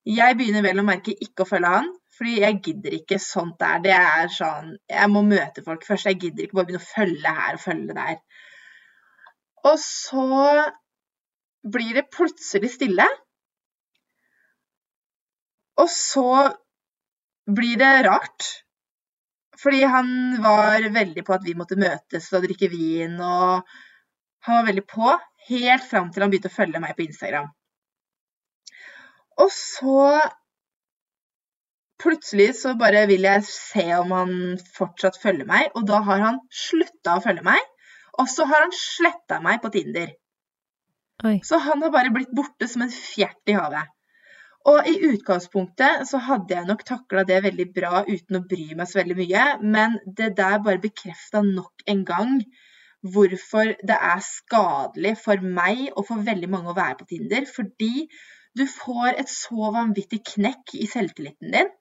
Jeg 0.08 0.38
begynner 0.38 0.64
vel 0.64 0.80
å 0.80 0.86
merke 0.86 1.12
ikke 1.12 1.44
å 1.44 1.50
følge 1.50 1.74
han, 1.74 1.92
fordi 2.12 2.38
jeg 2.42 2.60
gidder 2.66 2.94
ikke 2.98 3.18
sånt 3.22 3.58
der. 3.60 3.80
Det 3.84 3.92
er 3.96 4.30
sånn 4.32 4.74
Jeg 4.90 5.10
må 5.12 5.22
møte 5.24 5.64
folk 5.64 5.84
først. 5.86 6.10
Jeg 6.10 6.20
gidder 6.20 6.44
ikke 6.46 6.58
bare 6.58 6.68
begynne 6.68 6.82
å 6.82 6.90
følge 6.90 7.34
her 7.38 7.58
og 7.58 7.62
følge 7.62 7.96
der. 7.96 8.18
Og 9.70 9.78
så 9.80 10.26
blir 11.72 11.94
det 11.96 12.10
plutselig 12.12 12.72
stille. 12.74 13.06
Og 15.80 15.88
så 15.88 16.26
blir 17.48 17.78
det 17.80 17.92
rart. 18.08 18.50
Fordi 19.62 19.82
han 19.86 20.12
var 20.42 20.84
veldig 20.92 21.24
på 21.24 21.34
at 21.36 21.44
vi 21.46 21.56
måtte 21.58 21.78
møtes 21.78 22.28
og 22.34 22.44
drikke 22.44 22.68
vin, 22.72 23.14
og 23.22 23.62
han 24.42 24.56
var 24.58 24.68
veldig 24.68 24.84
på. 24.90 25.12
Helt 25.48 25.86
fram 25.86 26.10
til 26.10 26.24
han 26.24 26.32
begynte 26.32 26.50
å 26.50 26.54
følge 26.56 26.80
meg 26.82 26.96
på 26.98 27.06
Instagram. 27.06 27.48
Og 29.42 29.50
så 29.54 30.18
Plutselig 32.02 32.48
så 32.58 32.74
bare 32.78 33.04
vil 33.10 33.26
jeg 33.28 33.44
se 33.46 33.84
om 33.94 34.10
han 34.16 34.34
fortsatt 34.76 35.20
følger 35.22 35.46
meg, 35.46 35.70
og 35.78 35.86
da 35.86 36.00
har 36.08 36.24
han 36.24 36.40
slutta 36.50 37.18
å 37.18 37.22
følge 37.24 37.44
meg. 37.46 37.60
Og 38.20 38.28
så 38.28 38.44
har 38.48 38.66
han 38.66 38.74
sletta 38.76 39.38
meg 39.44 39.62
på 39.62 39.70
Tinder. 39.72 40.10
Oi. 41.24 41.38
Så 41.46 41.60
han 41.62 41.84
har 41.84 41.92
bare 41.94 42.10
blitt 42.12 42.32
borte 42.34 42.66
som 42.68 42.84
en 42.84 42.92
fjert 42.92 43.48
i 43.48 43.56
havet. 43.56 43.92
Og 44.68 44.86
i 44.86 44.94
utgangspunktet 45.08 46.04
så 46.06 46.20
hadde 46.22 46.54
jeg 46.54 46.68
nok 46.68 46.84
takla 46.86 47.24
det 47.26 47.40
veldig 47.46 47.66
bra 47.74 48.02
uten 48.06 48.38
å 48.38 48.44
bry 48.50 48.66
meg 48.78 48.90
så 48.90 49.00
veldig 49.00 49.16
mye, 49.18 49.46
men 49.62 49.96
det 50.06 50.34
der 50.38 50.60
bare 50.62 50.82
bekrefta 50.82 51.42
nok 51.46 51.82
en 51.90 52.04
gang 52.06 52.36
hvorfor 53.14 53.72
det 53.82 53.96
er 53.96 54.22
skadelig 54.22 55.16
for 55.24 55.42
meg 55.42 55.88
og 55.96 56.06
for 56.10 56.22
veldig 56.28 56.50
mange 56.52 56.70
å 56.70 56.78
være 56.78 57.00
på 57.00 57.08
Tinder. 57.14 57.48
Fordi 57.50 58.06
du 58.58 58.66
får 58.70 59.18
et 59.22 59.32
så 59.32 59.72
vanvittig 59.74 60.22
knekk 60.34 60.76
i 60.78 60.86
selvtilliten 60.90 61.54
din 61.56 61.72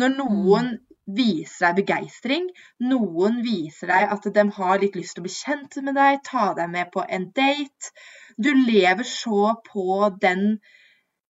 når 0.00 0.14
noen 0.18 0.70
viser 1.04 1.66
deg 1.66 1.82
begeistring, 1.82 2.46
noen 2.90 3.42
viser 3.44 3.90
deg 3.92 4.12
at 4.14 4.28
de 4.36 4.44
har 4.58 4.78
litt 4.80 4.96
lyst 4.96 5.16
til 5.16 5.22
å 5.22 5.26
bli 5.26 5.34
kjent 5.34 5.76
med 5.84 5.98
deg, 5.98 6.22
ta 6.24 6.52
deg 6.56 6.70
med 6.72 6.90
på 6.94 7.04
en 7.04 7.28
date. 7.36 7.92
Du 8.40 8.50
lever 8.54 9.04
så 9.06 9.52
på 9.68 10.08
den 10.22 10.58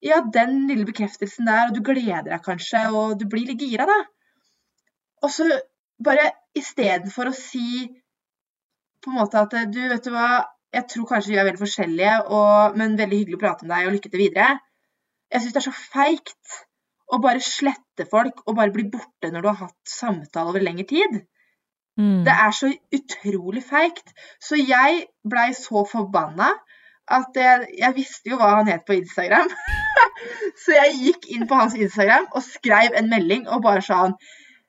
ja, 0.05 0.21
den 0.33 0.67
lille 0.69 0.85
bekreftelsen 0.85 1.49
der, 1.49 1.69
og 1.69 1.77
du 1.77 1.81
gleder 1.85 2.29
deg 2.29 2.43
kanskje, 2.45 2.83
og 2.93 3.17
du 3.21 3.25
blir 3.31 3.49
litt 3.49 3.63
gira, 3.65 3.87
da. 3.89 4.01
Og 5.25 5.33
så 5.33 5.47
bare 6.05 6.29
istedenfor 6.59 7.31
å 7.31 7.37
si 7.37 7.87
på 9.01 9.13
en 9.13 9.17
måte 9.17 9.41
at 9.41 9.57
du, 9.73 9.81
vet 9.89 10.05
du 10.05 10.13
hva, 10.13 10.45
jeg 10.75 10.89
tror 10.91 11.09
kanskje 11.09 11.33
vi 11.33 11.41
er 11.41 11.49
veldig 11.49 11.63
forskjellige, 11.63 12.15
og, 12.37 12.77
men 12.79 12.99
veldig 13.01 13.21
hyggelig 13.21 13.39
å 13.39 13.43
prate 13.47 13.67
med 13.67 13.75
deg, 13.75 13.89
og 13.89 13.97
lykke 13.97 14.13
til 14.13 14.23
videre. 14.27 14.51
Jeg 15.33 15.43
syns 15.43 15.57
det 15.57 15.61
er 15.63 15.67
så 15.71 15.75
feigt 15.79 16.61
å 17.13 17.21
bare 17.23 17.43
slette 17.45 18.07
folk 18.11 18.43
og 18.47 18.57
bare 18.59 18.73
bli 18.75 18.87
borte 18.91 19.31
når 19.31 19.45
du 19.45 19.49
har 19.51 19.63
hatt 19.67 19.79
samtale 19.89 20.53
over 20.53 20.65
lengre 20.65 20.87
tid. 20.89 21.23
Mm. 22.01 22.25
Det 22.27 22.35
er 22.35 22.55
så 22.57 22.71
utrolig 22.99 23.63
feigt. 23.67 24.15
Så 24.43 24.59
jeg 24.59 25.05
blei 25.31 25.51
så 25.57 25.85
forbanna 25.89 26.51
at 27.15 27.37
jeg, 27.37 27.67
jeg 27.79 27.97
visste 27.99 28.33
jo 28.33 28.39
hva 28.41 28.55
han 28.59 28.71
het 28.73 28.87
på 28.89 28.97
Instagram. 28.97 29.51
så 30.63 30.79
jeg 30.79 30.97
gikk 31.03 31.29
inn 31.37 31.49
på 31.51 31.59
hans 31.59 31.77
Instagram 31.77 32.31
og 32.33 32.47
skrev 32.47 32.97
en 32.99 33.11
melding 33.13 33.47
og 33.49 33.65
bare 33.67 33.85
sa 33.85 34.07
han 34.07 34.17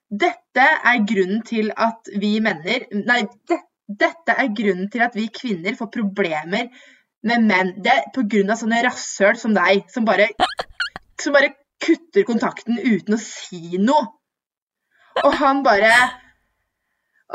Dette 0.06 0.66
er 0.86 1.00
grunnen 1.10 1.42
til 1.48 1.72
at 1.82 2.12
vi 2.22 2.36
menner 2.44 2.86
Nei, 2.94 3.24
det, 3.50 3.58
dette 3.88 4.36
er 4.38 4.52
grunnen 4.56 4.92
til 4.94 5.02
at 5.06 5.16
vi 5.18 5.26
kvinner 5.34 5.76
får 5.80 5.90
problemer 5.94 6.70
med 7.26 7.48
menn. 7.50 7.74
Det 7.82 7.92
er 7.92 8.52
av 8.52 8.60
sånne 8.60 8.84
rasshøl 8.86 9.38
som 9.42 9.56
deg, 9.56 9.88
som 9.90 10.06
bare, 10.06 10.30
som 11.22 11.34
bare 11.34 11.56
kutter 11.86 12.26
kontakten 12.28 12.80
uten 12.82 13.18
å 13.18 13.22
si 13.22 13.80
noe. 13.82 14.06
Og 15.24 15.36
han 15.40 15.62
bare 15.64 15.94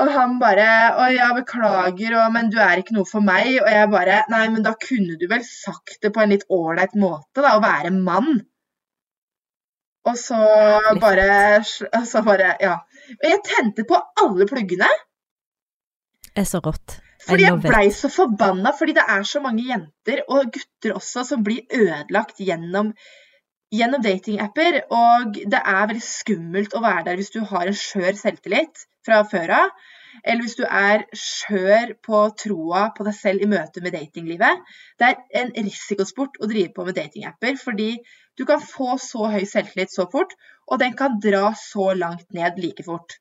Og 0.00 0.10
han 0.12 0.34
bare 0.40 0.66
Å 1.00 1.06
ja, 1.14 1.30
beklager, 1.32 2.12
og, 2.20 2.26
men 2.34 2.50
du 2.52 2.58
er 2.60 2.82
ikke 2.82 2.96
noe 2.98 3.08
for 3.08 3.24
meg. 3.24 3.54
Og 3.62 3.70
jeg 3.72 3.90
bare 3.94 4.22
Nei, 4.32 4.44
men 4.52 4.66
da 4.66 4.74
kunne 4.78 5.16
du 5.20 5.26
vel 5.30 5.44
sagt 5.46 5.98
det 6.04 6.12
på 6.14 6.22
en 6.22 6.34
litt 6.34 6.46
ålreit 6.52 6.96
måte, 7.00 7.40
da. 7.40 7.56
Å 7.56 7.64
være 7.64 7.92
mann. 7.96 8.42
Og 10.08 10.16
så 10.16 10.38
bare 11.00 11.62
så 11.64 12.24
bare 12.26 12.56
Ja. 12.62 12.78
Og 13.16 13.26
jeg 13.26 13.44
tente 13.48 13.84
på 13.88 13.98
alle 14.22 14.46
pluggene. 14.48 14.88
Det 16.30 16.44
er 16.44 16.48
så 16.48 16.60
rått. 16.62 17.00
Fordi 17.26 17.44
jeg 17.44 17.60
blei 17.60 17.88
så 17.92 18.08
forbanna, 18.12 18.72
fordi 18.76 18.94
det 18.96 19.02
er 19.12 19.24
så 19.28 19.42
mange 19.44 19.64
jenter, 19.66 20.22
og 20.32 20.52
gutter 20.54 20.94
også, 20.96 21.24
som 21.28 21.42
blir 21.44 21.66
ødelagt 21.74 22.40
gjennom, 22.40 22.94
gjennom 23.74 24.02
datingapper. 24.04 24.82
Og 24.90 25.38
det 25.40 25.60
er 25.60 25.88
veldig 25.90 26.04
skummelt 26.04 26.76
å 26.76 26.82
være 26.84 27.06
der 27.10 27.20
hvis 27.20 27.32
du 27.34 27.40
har 27.52 27.70
en 27.70 27.80
skjør 27.80 28.18
selvtillit 28.18 28.84
fra 29.06 29.22
før 29.30 29.54
av. 29.62 29.72
Eller 30.24 30.42
hvis 30.42 30.56
du 30.58 30.64
er 30.66 31.04
skjør 31.14 31.92
på 32.02 32.20
troa 32.42 32.88
på 32.96 33.06
deg 33.06 33.14
selv 33.14 33.44
i 33.44 33.50
møte 33.50 33.82
med 33.84 33.94
datinglivet. 33.94 34.64
Det 34.98 35.06
er 35.12 35.20
en 35.44 35.52
risikosport 35.54 36.40
å 36.42 36.48
drive 36.50 36.72
på 36.74 36.86
med 36.88 36.98
datingapper, 36.98 37.54
fordi 37.60 37.92
du 38.38 38.42
kan 38.48 38.62
få 38.64 38.96
så 38.98 39.30
høy 39.30 39.44
selvtillit 39.46 39.92
så 39.94 40.08
fort, 40.10 40.34
og 40.66 40.80
den 40.82 40.96
kan 40.98 41.18
dra 41.22 41.52
så 41.58 41.92
langt 41.94 42.26
ned 42.34 42.58
like 42.58 42.82
fort. 42.86 43.20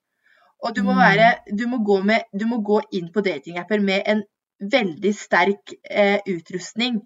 Og 0.66 0.74
du 0.76 0.82
må, 0.84 0.92
Mm. 0.92 1.00
være, 1.00 1.30
du 1.56 1.68
må, 1.68 1.78
gå, 1.86 2.02
med, 2.04 2.26
du 2.34 2.46
må 2.50 2.58
gå 2.66 2.82
inn 2.92 3.12
på 3.14 3.22
datingapper 3.22 3.80
med 3.80 4.02
en 4.06 4.24
veldig 4.60 5.14
sterk 5.16 5.74
eh, 5.90 6.20
utrustning 6.28 7.00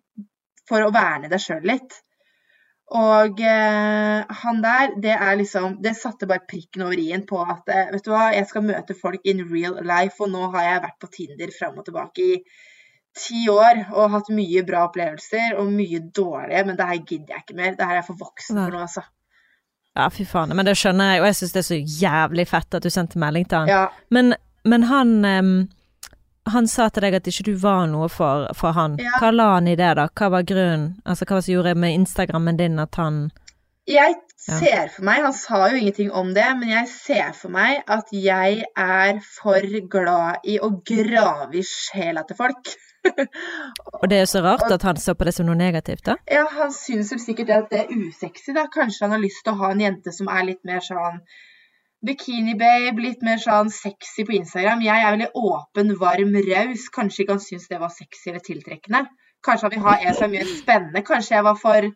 for 0.67 0.81
å 0.81 0.91
verne 0.95 1.29
deg 1.29 1.43
sjøl 1.43 1.61
litt. 1.69 1.99
Og 2.93 3.39
eh, 3.39 4.33
han 4.43 4.59
der, 4.61 4.91
det 5.01 5.13
er 5.15 5.37
liksom 5.39 5.77
Det 5.81 5.95
satte 5.97 6.27
bare 6.27 6.43
prikken 6.49 6.83
over 6.83 6.99
i-en 6.99 7.23
på 7.25 7.39
at 7.41 7.71
eh, 7.71 7.89
vet 7.93 8.05
du 8.05 8.11
hva, 8.11 8.27
jeg 8.35 8.49
skal 8.49 8.65
møte 8.67 8.97
folk 8.97 9.23
in 9.29 9.41
real 9.49 9.79
life, 9.87 10.19
og 10.19 10.29
nå 10.33 10.51
har 10.53 10.67
jeg 10.67 10.83
vært 10.83 10.99
på 11.01 11.11
Tinder 11.15 11.55
fram 11.55 11.79
og 11.79 11.87
tilbake 11.87 12.27
i 12.27 12.37
ti 13.13 13.43
år 13.49 13.83
og 13.93 14.11
hatt 14.15 14.29
mye 14.33 14.63
bra 14.65 14.87
opplevelser 14.87 15.55
og 15.61 15.69
mye 15.69 16.01
dårlige, 16.15 16.63
men 16.65 16.77
det 16.77 16.87
her 16.89 17.01
gidder 17.01 17.35
jeg 17.35 17.45
ikke 17.45 17.57
mer. 17.59 17.75
Det 17.77 17.85
her 17.85 17.95
er 17.97 18.01
jeg 18.01 18.09
for 18.09 18.23
voksen 18.23 18.57
for 18.57 18.73
nå, 18.73 18.85
altså. 18.87 19.03
Ja, 19.93 20.07
fy 20.09 20.25
faen. 20.25 20.55
Men 20.57 20.65
det 20.65 20.73
skjønner 20.79 21.13
jeg, 21.13 21.21
og 21.21 21.27
jeg 21.29 21.37
syns 21.37 21.53
det 21.53 21.61
er 21.61 21.67
så 21.67 21.79
jævlig 22.01 22.47
fett 22.49 22.77
at 22.77 22.85
du 22.85 22.89
sendte 22.93 23.21
melding 23.21 23.45
til 23.45 23.61
han. 23.61 23.69
Ja. 23.69 23.83
Men, 24.13 24.33
men 24.65 24.87
han 24.89 25.13
em, 25.29 25.51
Han 26.51 26.67
sa 26.67 26.89
til 26.91 27.05
deg 27.05 27.15
at 27.15 27.27
ikke 27.31 27.45
du 27.47 27.53
var 27.55 27.85
noe 27.87 28.09
for, 28.11 28.49
for 28.57 28.75
han. 28.75 28.97
Ja. 28.99 29.15
Hva 29.21 29.29
la 29.31 29.45
han 29.53 29.67
i 29.71 29.77
det, 29.79 29.93
da? 29.95 30.09
Hva 30.11 30.27
var 30.33 30.43
grunnen? 30.43 30.89
Altså, 31.05 31.23
hva 31.25 31.37
var 31.37 31.41
det 31.41 31.45
som 31.47 31.53
gjorde 31.55 31.75
med 31.79 31.95
Instagrammen 32.01 32.57
din 32.59 32.79
at 32.83 32.95
han 32.99 33.31
Jeg 33.87 34.15
Ja. 34.43 34.57
ser 34.59 34.89
for 34.91 35.05
meg, 35.07 35.21
han 35.23 35.31
sa 35.33 35.69
jo 35.71 35.77
ingenting 35.79 36.09
om 36.11 36.33
det, 36.35 36.43
men 36.59 36.67
jeg 36.67 36.87
ser 36.91 37.29
for 37.31 37.47
meg 37.49 37.77
at 37.87 38.09
jeg 38.11 38.65
er 38.75 39.19
for 39.23 39.63
glad 39.87 40.43
i 40.43 40.57
å 40.59 40.67
grave 40.83 41.55
i 41.55 41.63
sjela 41.63 42.25
til 42.27 42.35
folk. 42.35 42.73
Og 44.01 44.09
det 44.09 44.17
er 44.17 44.21
jo 44.25 44.31
så 44.33 44.41
rart 44.43 44.67
at 44.71 44.83
han 44.83 44.99
så 44.99 45.15
på 45.15 45.23
det 45.27 45.33
som 45.37 45.47
noe 45.47 45.55
negativt, 45.55 46.03
da. 46.07 46.17
Ja, 46.27 46.43
han 46.57 46.71
syns 46.75 47.13
sikkert 47.23 47.49
at 47.55 47.71
det 47.71 47.85
er 47.85 47.95
usexy, 47.95 48.51
da. 48.55 48.67
Kanskje 48.67 49.05
han 49.07 49.15
har 49.15 49.23
lyst 49.23 49.43
til 49.45 49.53
å 49.55 49.61
ha 49.63 49.71
en 49.71 49.83
jente 49.83 50.11
som 50.15 50.27
er 50.27 50.43
litt 50.51 50.63
mer 50.67 50.83
sånn 50.83 51.21
bikini-babe, 52.03 53.01
litt 53.01 53.23
mer 53.25 53.39
sånn 53.41 53.71
sexy 53.73 54.25
på 54.27 54.35
Instagram. 54.37 54.83
Jeg 54.83 54.99
er 54.99 55.15
veldig 55.15 55.31
åpen, 55.39 55.93
varm, 55.99 56.35
raus. 56.49 56.87
Kanskje 56.93 57.23
ikke 57.23 57.37
han 57.37 57.43
syns 57.43 57.69
det 57.71 57.79
var 57.81 57.93
sexy 57.93 58.31
eller 58.31 58.43
tiltrekkende. 58.43 59.05
Kanskje 59.43 59.67
han 59.67 59.75
vil 59.75 59.85
ha 59.87 59.97
en 59.99 60.17
som 60.17 60.27
er 60.27 60.33
mye 60.35 60.47
spennende. 60.49 61.03
Kanskje 61.07 61.37
jeg 61.37 61.47
var 61.47 61.59
for, 61.59 61.89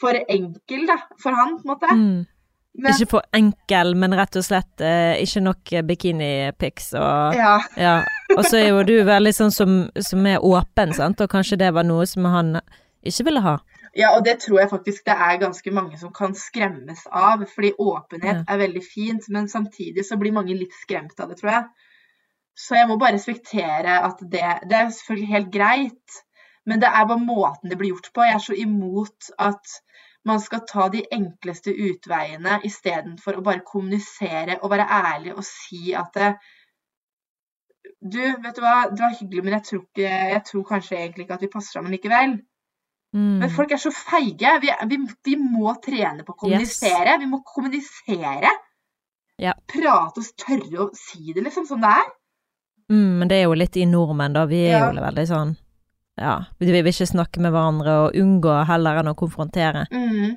for 0.00 0.20
enkel, 0.20 0.84
da, 0.88 1.00
for 1.22 1.36
han, 1.36 1.56
på 1.60 1.68
en 1.68 1.74
måte. 1.74 1.96
Mm. 1.96 2.20
Men, 2.80 2.94
Ikke 2.94 3.16
for 3.16 3.26
enkel, 3.34 3.96
men 3.98 4.14
rett 4.14 4.36
og 4.38 4.44
slett 4.46 4.82
eh, 4.86 5.18
ikke 5.24 5.40
nok 5.42 5.72
bikini-pics 5.88 6.92
og 6.94 7.34
ja. 7.34 7.56
Ja. 7.74 7.96
Og 8.36 8.44
så 8.46 8.60
er 8.60 8.68
jo 8.68 8.84
du 8.86 8.94
veldig 9.08 9.32
sånn 9.34 9.50
som, 9.50 9.80
som 9.98 10.28
er 10.30 10.44
åpen, 10.46 10.94
sant, 10.94 11.18
og 11.18 11.32
kanskje 11.32 11.58
det 11.64 11.72
var 11.74 11.88
noe 11.88 12.06
som 12.06 12.28
han 12.30 12.60
ikke 13.02 13.26
ville 13.26 13.42
ha. 13.42 13.56
Ja, 14.00 14.14
og 14.16 14.24
det 14.24 14.38
tror 14.40 14.60
jeg 14.62 14.70
faktisk 14.70 15.04
det 15.08 15.16
er 15.26 15.40
ganske 15.42 15.72
mange 15.76 15.98
som 16.00 16.12
kan 16.16 16.34
skremmes 16.38 17.02
av. 17.10 17.44
Fordi 17.54 17.72
åpenhet 17.78 18.40
Ja. 18.40 18.44
er 18.54 18.62
veldig 18.64 18.82
fint, 18.86 19.28
men 19.28 19.48
samtidig 19.48 20.06
så 20.08 20.18
blir 20.20 20.32
mange 20.36 20.56
litt 20.56 20.72
skremt 20.82 21.20
av 21.20 21.28
det, 21.28 21.38
tror 21.40 21.50
jeg. 21.52 21.64
Så 22.56 22.76
jeg 22.76 22.88
må 22.88 22.96
bare 23.00 23.14
respektere 23.16 23.98
at 24.04 24.18
det 24.20 24.48
Det 24.68 24.76
er 24.78 24.90
selvfølgelig 24.90 25.34
helt 25.34 25.52
greit, 25.52 26.18
men 26.66 26.80
det 26.80 26.88
er 26.88 27.06
bare 27.06 27.24
måten 27.26 27.70
det 27.70 27.78
blir 27.78 27.92
gjort 27.94 28.10
på. 28.14 28.22
Jeg 28.26 28.34
er 28.34 28.44
så 28.46 28.56
imot 28.56 29.30
at 29.38 29.76
man 30.24 30.40
skal 30.40 30.60
ta 30.68 30.88
de 30.92 31.02
enkleste 31.12 31.72
utveiene 31.72 32.60
istedenfor 32.68 33.38
å 33.38 33.42
bare 33.44 33.64
kommunisere 33.72 34.58
og 34.62 34.70
være 34.70 34.88
ærlig 34.90 35.34
og 35.36 35.44
si 35.44 35.92
at 35.96 36.10
det, 36.14 36.34
Du, 38.00 38.18
vet 38.18 38.56
du 38.56 38.60
hva, 38.64 38.88
det 38.90 39.00
var 39.00 39.16
hyggelig, 39.18 39.42
men 39.44 39.52
jeg 39.58 39.64
tror, 39.68 39.80
ikke, 39.84 40.08
jeg 40.34 40.42
tror 40.48 40.62
kanskje 40.68 40.96
egentlig 40.96 41.24
ikke 41.26 41.34
at 41.34 41.42
vi 41.44 41.48
passer 41.52 41.72
sammen 41.76 41.92
likevel. 41.92 42.38
Mm. 43.14 43.38
Men 43.42 43.50
folk 43.50 43.72
er 43.74 43.80
så 43.82 43.90
feige. 43.90 44.52
Vi, 44.62 44.70
vi, 44.90 44.98
vi 45.26 45.36
må 45.36 45.72
trene 45.82 46.22
på 46.22 46.32
å 46.34 46.38
kommunisere. 46.44 47.16
Vi 47.18 47.26
må 47.26 47.40
kommunisere. 47.44 48.52
Ja. 49.40 49.54
Prate 49.72 50.20
og 50.20 50.28
tørre 50.38 50.84
å 50.84 50.90
si 50.94 51.32
det 51.34 51.42
liksom 51.46 51.66
som 51.66 51.80
det 51.82 51.90
er. 51.90 52.10
Mm, 52.90 53.18
men 53.22 53.28
det 53.30 53.38
er 53.40 53.44
jo 53.48 53.54
litt 53.58 53.76
i 53.80 53.86
nordmenn, 53.86 54.34
da. 54.36 54.44
Vi 54.50 54.60
er 54.68 54.78
Ja. 54.78 54.92
jo 54.92 55.00
veldig 55.00 55.26
sånn 55.30 55.56
Ja, 56.20 56.44
vi 56.58 56.66
vil 56.70 56.84
ikke 56.90 57.06
snakke 57.08 57.40
med 57.40 57.52
hverandre 57.54 57.92
og 58.04 58.14
unngå 58.18 58.66
heller 58.68 58.98
enn 59.00 59.08
å 59.08 59.14
konfrontere. 59.16 59.86
Mm. 59.90 60.36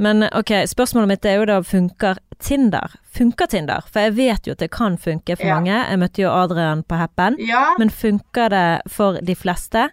Men 0.00 0.22
ok, 0.32 0.52
spørsmålet 0.70 1.08
mitt 1.10 1.24
er 1.28 1.34
jo 1.36 1.44
da, 1.50 1.58
funker 1.60 2.16
Tinder? 2.40 2.94
Funker 3.12 3.46
Tinder? 3.52 3.82
For 3.86 4.00
jeg 4.06 4.14
vet 4.16 4.46
jo 4.48 4.52
at 4.52 4.58
det 4.62 4.70
kan 4.72 4.96
funke 4.96 5.36
for 5.36 5.44
Ja. 5.46 5.54
mange. 5.58 5.74
Jeg 5.90 5.98
møtte 6.00 6.22
jo 6.22 6.30
Adrian 6.30 6.82
på 6.82 6.96
Happen. 6.96 7.36
Ja. 7.38 7.74
Men 7.78 7.90
funker 7.90 8.48
det 8.48 8.80
for 8.88 9.20
de 9.20 9.34
fleste? 9.34 9.90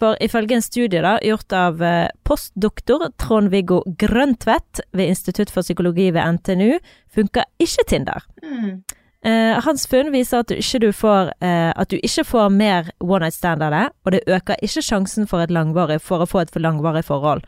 For 0.00 0.16
ifølge 0.24 0.56
en 0.56 0.64
studie 0.64 1.02
da, 1.04 1.18
gjort 1.20 1.52
av 1.52 1.82
eh, 1.84 2.08
postdoktor 2.24 3.10
Trond-Viggo 3.20 3.82
Grøntvedt 4.00 4.80
ved 4.96 5.12
Institutt 5.12 5.52
for 5.52 5.66
psykologi 5.66 6.08
ved 6.14 6.38
NTNU, 6.38 6.78
funker 7.12 7.44
ikke 7.60 7.84
Tinder. 7.90 8.24
Mm. 8.40 8.80
Eh, 9.28 9.58
hans 9.60 9.84
funn 9.84 10.08
viser 10.14 10.40
at 10.40 10.48
du 10.48 10.56
ikke, 10.56 10.80
du 10.80 10.88
får, 10.96 11.34
eh, 11.44 11.68
at 11.76 11.90
du 11.92 11.98
ikke 12.00 12.24
får 12.24 12.48
mer 12.54 12.88
one 13.04 13.26
night 13.26 13.36
stand 13.36 13.62
av 13.62 13.74
det, 13.76 13.82
og 14.04 14.14
det 14.14 14.22
øker 14.26 14.62
ikke 14.64 14.84
sjansen 14.86 15.28
for, 15.28 15.44
for 16.00 16.24
å 16.24 16.28
få 16.28 16.40
et 16.40 16.52
for 16.54 16.64
langvarig 16.64 17.04
forhold. 17.04 17.44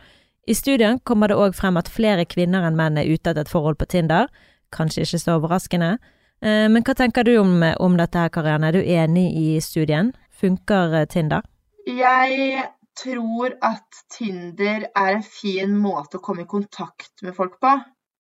I 0.47 0.55
studien 0.55 0.99
kommer 1.09 1.29
det 1.29 1.39
òg 1.39 1.55
frem 1.57 1.79
at 1.81 1.89
flere 1.89 2.27
kvinner 2.29 2.67
enn 2.67 2.77
menn 2.77 2.99
er 2.99 3.09
ute 3.09 3.31
etter 3.31 3.47
et 3.47 3.49
forhold 3.49 3.79
på 3.81 3.89
Tinder. 3.89 4.29
Kanskje 4.75 5.07
ikke 5.07 5.23
så 5.23 5.39
overraskende. 5.39 5.97
Eh, 6.43 6.69
men 6.69 6.85
hva 6.85 6.97
tenker 6.99 7.25
du 7.25 7.39
om, 7.39 7.63
om 7.81 7.97
dette 7.97 8.19
her, 8.19 8.29
Karianne? 8.29 8.69
Er 8.69 8.77
du 8.77 8.83
enig 8.83 9.31
i 9.39 9.49
studien? 9.65 10.13
Funker 10.29 10.93
eh, 11.01 11.09
Tinder? 11.09 11.47
Jeg 11.89 12.63
tror 12.99 13.57
at 13.65 14.03
Tinder 14.13 14.87
er 14.95 15.17
en 15.17 15.25
fin 15.25 15.73
måte 15.79 16.19
å 16.19 16.25
komme 16.25 16.45
i 16.45 16.51
kontakt 16.51 17.25
med 17.27 17.35
folk 17.37 17.59
på. 17.63 17.73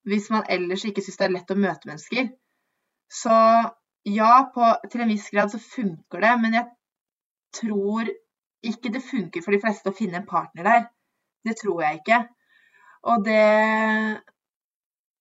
Hvis 0.08 0.30
man 0.34 0.48
ellers 0.50 0.84
ikke 0.88 1.04
syns 1.04 1.20
det 1.20 1.28
er 1.28 1.34
lett 1.36 1.54
å 1.54 1.58
møte 1.58 1.90
mennesker. 1.90 2.32
Så 3.12 3.36
ja, 4.08 4.32
på, 4.54 4.72
til 4.90 5.04
en 5.04 5.12
viss 5.12 5.28
grad 5.30 5.52
så 5.52 5.60
funker 5.62 6.24
det, 6.24 6.32
men 6.42 6.56
jeg 6.58 6.66
tror 7.60 8.10
ikke 8.66 8.90
det 8.94 9.04
funker 9.04 9.44
for 9.44 9.54
de 9.54 9.60
fleste 9.62 9.92
å 9.92 9.96
finne 9.96 10.22
en 10.22 10.28
partner 10.28 10.66
der. 10.66 10.84
Det 11.46 11.54
tror 11.60 11.84
jeg 11.84 12.00
ikke. 12.00 12.20
Og 13.12 13.24
det 13.26 13.42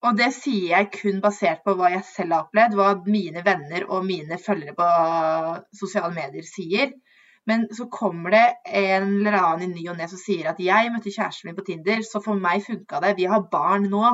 og 0.01 0.17
det 0.17 0.31
sier 0.33 0.71
jeg 0.71 0.87
kun 0.95 1.19
basert 1.21 1.59
på 1.65 1.75
hva 1.77 1.91
jeg 1.93 2.05
selv 2.07 2.33
har 2.33 2.45
opplevd, 2.47 2.73
hva 2.77 2.93
mine 3.05 3.43
venner 3.45 3.83
og 3.85 4.07
mine 4.07 4.39
følgere 4.41 4.73
på 4.77 4.87
sosiale 5.77 6.09
medier 6.15 6.47
sier. 6.47 6.95
Men 7.49 7.65
så 7.73 7.87
kommer 7.89 8.35
det 8.35 8.43
en 8.65 9.07
eller 9.19 9.37
annen 9.39 9.71
i 9.71 9.79
ny 9.79 9.87
og 9.89 9.97
ne 9.97 10.07
som 10.09 10.19
sier 10.21 10.51
at 10.51 10.59
jeg 10.61 10.91
møtte 10.93 11.13
kjæresten 11.13 11.49
min 11.49 11.57
på 11.57 11.65
Tinder, 11.65 12.03
så 12.05 12.21
for 12.21 12.37
meg 12.37 12.61
funka 12.65 13.01
det. 13.01 13.15
Vi 13.17 13.25
har 13.31 13.47
barn 13.51 13.87
nå. 13.89 14.11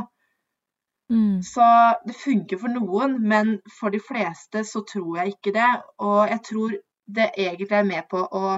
Mm. 1.11 1.43
Så 1.43 1.63
det 2.07 2.15
funker 2.19 2.59
for 2.61 2.71
noen, 2.71 3.17
men 3.27 3.57
for 3.79 3.91
de 3.91 3.99
fleste 4.03 4.63
så 4.67 4.83
tror 4.87 5.21
jeg 5.21 5.35
ikke 5.35 5.53
det. 5.55 5.69
Og 6.03 6.23
jeg 6.31 6.43
tror 6.49 6.75
det 7.07 7.29
egentlig 7.37 7.71
er 7.77 7.87
med 7.87 8.07
på 8.11 8.21
å, 8.23 8.57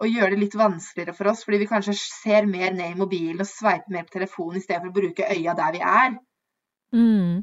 å 0.00 0.08
gjøre 0.08 0.34
det 0.34 0.42
litt 0.44 0.58
vanskeligere 0.60 1.16
for 1.16 1.32
oss, 1.32 1.44
fordi 1.44 1.62
vi 1.62 1.70
kanskje 1.70 1.96
ser 2.00 2.48
mer 2.48 2.72
ned 2.76 2.94
i 2.94 3.00
mobilen 3.00 3.44
og 3.44 3.48
sveiper 3.48 3.96
mer 3.96 4.08
på 4.08 4.16
telefonen 4.18 4.60
i 4.60 4.64
stedet 4.64 4.84
for 4.84 4.92
å 4.92 4.98
bruke 5.00 5.30
øya 5.36 5.56
der 5.56 5.76
vi 5.76 5.82
er. 5.84 6.18
Mm. 6.96 7.40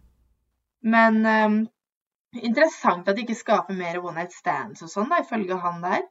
Men 0.88 1.20
um, 1.26 1.58
interessant 2.42 3.08
at 3.10 3.18
de 3.18 3.26
ikke 3.26 3.38
skaper 3.38 3.78
mer 3.78 4.02
one 4.02 4.22
night 4.22 4.34
stands 4.36 4.86
og 4.86 4.92
sånn, 4.92 5.10
da, 5.14 5.22
ifølge 5.26 5.60
han 5.62 5.82
der. 5.86 6.06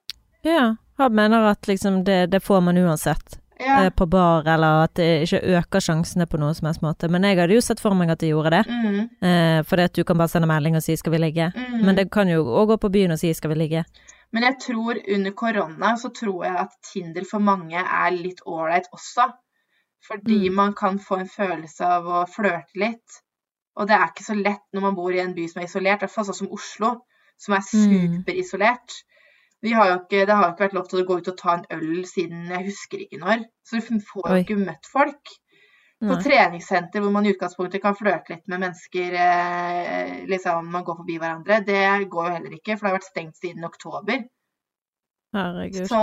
Ja, 0.46 0.76
han 1.00 1.14
mener 1.14 1.48
at 1.50 1.66
liksom 1.68 2.04
det, 2.06 2.26
det 2.30 2.40
får 2.44 2.60
man 2.62 2.78
uansett. 2.78 3.40
Ja. 3.58 3.84
eh, 3.86 3.90
På 3.90 4.04
bar, 4.06 4.44
eller 4.52 4.82
at 4.84 4.94
det 5.00 5.06
ikke 5.24 5.40
øker 5.58 5.80
sjansene 5.80 6.26
på 6.28 6.36
noen 6.38 6.54
som 6.54 6.66
helst 6.68 6.82
måte. 6.84 7.08
Men 7.08 7.24
jeg 7.24 7.38
hadde 7.40 7.54
jo 7.56 7.62
sett 7.64 7.80
for 7.80 7.96
meg 7.96 8.10
at 8.12 8.20
det 8.20 8.28
gjorde 8.34 8.50
det. 8.52 8.64
Mm, 8.68 9.08
Eh, 9.26 9.62
fordi 9.64 9.82
at 9.88 9.94
du 9.96 10.04
kan 10.04 10.18
bare 10.20 10.28
sende 10.28 10.46
melding 10.50 10.76
og 10.76 10.82
si 10.84 10.96
'skal 10.96 11.12
vi 11.12 11.18
ligge'. 11.18 11.52
mm. 11.56 11.84
Men 11.84 11.94
det 11.96 12.10
kan 12.12 12.28
jo 12.28 12.44
òg 12.44 12.68
gå 12.68 12.76
på 12.80 12.92
byen 12.92 13.10
og 13.12 13.18
si 13.18 13.32
'skal 13.32 13.48
vi 13.50 13.54
ligge'. 13.54 13.84
Men 14.32 14.42
jeg 14.42 14.56
tror 14.60 14.94
under 15.14 15.30
korona 15.30 15.96
så 15.96 16.08
tror 16.12 16.44
jeg 16.44 16.56
at 16.56 16.68
Tinder 16.92 17.24
for 17.30 17.38
mange 17.38 17.76
er 17.78 18.10
litt 18.10 18.40
ålreit 18.46 18.84
også. 18.92 19.32
Fordi 20.06 20.48
Mm. 20.50 20.54
man 20.54 20.74
kan 20.74 20.98
få 20.98 21.16
en 21.20 21.28
følelse 21.28 21.80
av 21.84 22.04
å 22.04 22.26
flørte 22.28 22.74
litt. 22.76 23.08
Og 23.76 23.88
det 23.88 23.94
er 23.96 24.06
ikke 24.08 24.24
så 24.24 24.34
lett 24.34 24.62
når 24.74 24.80
man 24.80 24.94
bor 24.94 25.10
i 25.12 25.18
en 25.20 25.34
by 25.34 25.46
som 25.48 25.60
er 25.62 25.66
isolert, 25.66 26.02
i 26.02 26.06
hvert 26.06 26.10
fall 26.10 26.24
sånn 26.24 26.34
som 26.34 26.48
Oslo. 26.52 27.00
som 27.38 27.54
er 27.54 27.60
Mm. 27.60 28.24
superisolert. 28.24 28.92
Vi 29.64 29.72
har 29.72 29.88
jo 29.90 29.96
ikke, 30.02 30.26
det 30.28 30.34
har 30.36 30.44
jo 30.44 30.52
ikke 30.52 30.66
vært 30.66 30.76
lov 30.76 30.86
til 30.90 31.00
å 31.00 31.06
gå 31.08 31.16
ut 31.20 31.32
og 31.32 31.38
ta 31.40 31.56
en 31.56 31.66
øl 31.78 32.04
siden 32.08 32.50
jeg 32.52 32.68
husker 32.68 33.02
ikke 33.02 33.20
når. 33.22 33.46
Så 33.64 33.80
du 33.80 34.00
får 34.10 34.30
jo 34.30 34.44
ikke 34.44 34.58
møtt 34.60 34.88
folk. 34.92 35.36
På 35.96 36.12
Nei. 36.12 36.20
treningssenter 36.20 37.00
hvor 37.00 37.12
man 37.14 37.24
i 37.24 37.30
utgangspunktet 37.32 37.80
kan 37.80 37.96
flørte 37.96 38.34
litt 38.34 38.50
med 38.52 38.60
mennesker, 38.66 39.14
eh, 39.16 40.10
liksom 40.28 40.68
man 40.68 40.84
går 40.84 40.98
forbi 40.98 41.16
hverandre, 41.22 41.62
det 41.64 41.86
går 42.12 42.26
jo 42.28 42.34
heller 42.34 42.56
ikke, 42.58 42.74
for 42.76 42.84
det 42.84 42.90
har 42.90 42.96
vært 42.98 43.08
stengt 43.08 43.40
siden 43.40 43.64
oktober. 43.64 44.26
Herregud. 45.36 45.88
Så 45.88 46.02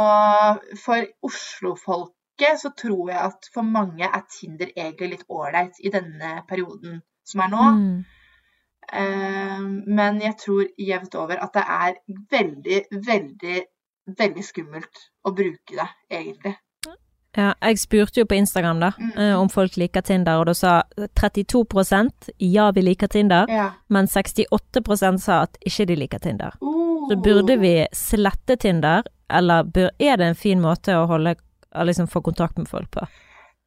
for 0.81 1.05
Oslo-folket 1.29 2.59
så 2.63 2.73
tror 2.77 3.13
jeg 3.13 3.21
at 3.21 3.49
for 3.53 3.69
mange 3.69 4.09
er 4.09 4.25
Tinder 4.33 4.73
egentlig 4.73 5.11
litt 5.13 5.29
ålreit 5.29 5.77
i 5.85 5.93
denne 5.93 6.39
perioden 6.49 7.03
som 7.29 7.45
er 7.45 7.53
nå. 7.53 7.69
Mm. 7.77 7.95
Eh, 8.91 9.59
men 9.87 10.19
jeg 10.21 10.35
tror 10.37 10.67
jevnt 10.77 11.15
over 11.15 11.39
at 11.43 11.53
det 11.53 11.63
er 11.67 11.93
veldig, 12.31 12.81
veldig, 13.07 13.61
veldig 14.19 14.43
skummelt 14.43 15.05
å 15.25 15.31
bruke 15.35 15.77
det, 15.77 15.87
egentlig. 16.11 16.55
Ja, 17.35 17.53
jeg 17.65 17.79
spurte 17.81 18.19
jo 18.21 18.25
på 18.29 18.35
Instagram 18.37 18.79
da, 18.79 18.91
Mm. 18.99 19.11
eh, 19.17 19.33
om 19.39 19.49
folk 19.49 19.75
liker 19.77 20.01
Tinder, 20.05 20.37
og 20.37 20.45
da 20.45 20.53
sa 20.53 20.83
32% 21.15 22.29
ja, 22.39 22.71
vi 22.71 22.81
liker 22.81 23.07
Tinder, 23.07 23.45
Ja. 23.49 23.71
men 23.89 24.05
68% 24.07 25.19
sa 25.19 25.41
at 25.41 25.57
ikke 25.65 25.87
de 25.87 25.95
liker 25.95 26.19
Tinder. 26.19 26.53
Uh. 26.61 27.07
Så 27.09 27.15
burde 27.23 27.57
vi 27.59 27.87
slette 27.91 28.55
Tinder, 28.59 29.01
eller 29.29 29.63
bør, 29.63 29.89
er 29.99 30.17
det 30.17 30.27
en 30.27 30.35
fin 30.35 30.61
måte 30.61 30.93
å 30.93 31.07
holde, 31.07 31.35
liksom 31.73 32.07
få 32.07 32.21
kontakt 32.21 32.57
med 32.57 32.67
folk 32.67 32.91
på? 32.91 33.07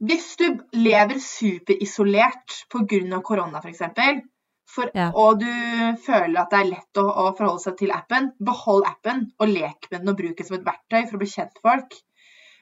Hvis 0.01 0.37
du 0.37 0.61
lever 0.73 1.19
superisolert 1.19 2.67
pga. 2.71 3.21
korona 3.23 3.59
f.eks., 3.65 3.81
for, 4.67 4.91
Ja. 4.95 5.11
og 5.15 5.41
du 5.41 5.51
føler 6.03 6.41
at 6.41 6.51
det 6.51 6.59
er 6.61 6.71
lett 6.73 7.01
å, 7.01 7.07
å 7.07 7.27
forholde 7.39 7.63
seg 7.63 7.77
til 7.79 7.93
appen, 7.95 8.33
behold 8.43 8.87
appen 8.89 9.27
og 9.39 9.49
lek 9.49 9.89
med 9.91 10.01
den 10.01 10.13
og 10.13 10.19
bruk 10.19 10.37
den 10.37 10.49
som 10.49 10.59
et 10.59 10.67
verktøy 10.67 11.05
for 11.07 11.17
å 11.19 11.23
bli 11.23 11.31
kjent 11.31 11.61
folk. 11.63 11.95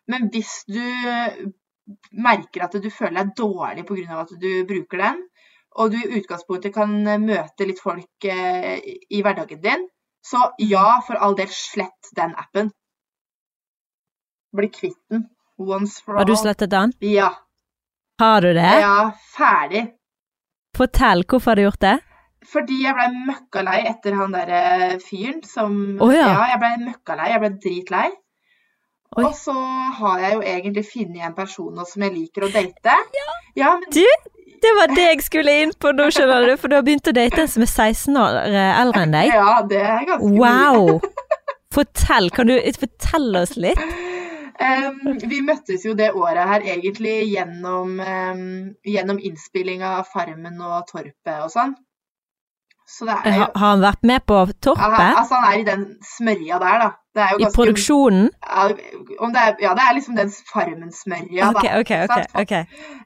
Men 0.06 0.28
hvis 0.32 0.64
du 0.68 0.82
merker 2.12 2.66
at 2.66 2.76
du 2.80 2.90
føler 2.92 3.22
deg 3.22 3.34
dårlig 3.38 3.86
pga. 3.88 4.20
at 4.20 4.32
du 4.40 4.50
bruker 4.68 5.00
den, 5.00 5.22
og 5.74 5.90
du 5.90 5.98
i 5.98 6.20
utgangspunktet 6.20 6.74
kan 6.74 6.92
møte 7.24 7.66
litt 7.66 7.80
folk 7.82 8.24
eh, 8.30 8.78
i 9.10 9.22
hverdagen 9.24 9.60
din, 9.60 9.88
så 10.24 10.52
ja, 10.58 11.00
for 11.06 11.18
all 11.20 11.34
del, 11.36 11.50
slett 11.52 12.12
den 12.16 12.34
appen. 12.40 12.70
Bli 14.54 14.70
kvitt 14.70 15.00
den. 15.10 15.26
Once 15.58 16.00
for 16.02 16.14
all. 16.14 16.22
Har 16.22 16.30
du 16.30 16.36
slettet 16.36 16.70
den? 16.70 16.94
Ja. 17.00 17.32
Har 18.20 18.40
du 18.40 18.52
det? 18.54 18.70
Ja, 18.80 19.12
ferdig. 19.34 19.88
Fortell, 20.74 21.24
hvorfor 21.28 21.52
har 21.52 21.60
du 21.60 21.66
gjort 21.68 21.84
det? 21.84 21.94
Fordi 22.44 22.82
jeg 22.82 22.96
blei 22.96 23.08
møkkalei 23.30 23.78
etter 23.88 24.16
han 24.18 24.34
derre 24.34 24.98
fyren 25.00 25.40
som 25.48 25.72
oh, 26.02 26.12
ja. 26.12 26.28
jeg 26.50 26.60
blei 26.60 26.74
møkkalei. 26.82 27.30
Jeg 27.32 27.42
blei 27.42 27.52
dritlei. 27.62 28.06
Oi. 29.14 29.24
Og 29.24 29.34
så 29.38 29.54
har 29.98 30.22
jeg 30.24 30.34
jo 30.34 30.40
egentlig 30.42 30.84
funnet 30.88 31.26
en 31.28 31.36
person 31.36 31.70
nå 31.74 31.86
som 31.86 32.02
jeg 32.04 32.14
liker 32.16 32.48
å 32.48 32.52
date. 32.52 32.96
Ja, 33.54 33.76
men 33.78 33.86
Du, 33.94 34.02
det 34.64 34.72
var 34.80 34.90
det 34.90 35.04
jeg 35.06 35.26
skulle 35.26 35.54
inn 35.62 35.74
på 35.78 35.92
nå, 35.94 36.08
skjønner 36.14 36.48
du, 36.50 36.56
for 36.58 36.72
du 36.72 36.78
har 36.80 36.86
begynt 36.86 37.10
å 37.10 37.14
date 37.14 37.44
en 37.44 37.52
som 37.52 37.64
er 37.64 37.70
16 37.70 38.18
år 38.24 38.40
eh, 38.48 38.80
eldre 38.82 39.04
enn 39.06 39.14
deg. 39.14 39.30
Ja, 39.30 39.60
det 39.70 39.84
er 39.84 40.08
ganske 40.10 40.32
mye. 40.34 40.40
Wow! 40.42 40.98
Fortell, 41.74 42.28
kan 42.34 42.50
du 42.50 42.58
fortelle 42.78 43.46
oss 43.46 43.56
litt? 43.58 43.80
Em, 44.62 45.00
vi 45.18 45.40
møttes 45.42 45.84
jo 45.86 45.94
det 45.98 46.12
året 46.14 46.46
her 46.46 46.66
egentlig 46.74 47.16
gjennom, 47.32 47.96
um, 47.98 48.44
gjennom 48.86 49.18
innspilling 49.18 49.82
av 49.86 50.04
Farmen 50.12 50.60
og 50.62 50.84
Torpet 50.90 51.40
og 51.40 51.50
sånn. 51.54 51.74
Så 52.86 53.06
det 53.08 53.14
er 53.24 53.38
jo 53.38 53.46
Har 53.56 53.70
han 53.70 53.80
vært 53.80 54.02
med 54.04 54.26
på 54.28 54.36
Aha, 54.42 54.52
Torpet? 54.66 55.16
Altså, 55.16 55.38
han 55.40 55.46
er 55.48 55.58
i 55.62 55.66
den 55.66 55.84
smørja 56.04 56.60
der, 56.60 56.82
da. 56.82 56.90
Det 57.14 57.28
jo 57.32 57.40
I 57.46 57.50
produksjonen? 57.54 58.28
Ja, 58.44 58.64
om 59.24 59.32
det 59.32 59.42
er, 59.42 59.54
ja, 59.62 59.72
det 59.78 59.84
er 59.86 59.96
liksom 59.96 60.18
den 60.18 60.32
Farmen-smørja, 60.52 61.50
da. 61.54 61.62
Okay, 61.80 62.04
okay, 62.04 62.26
okay. 62.34 62.64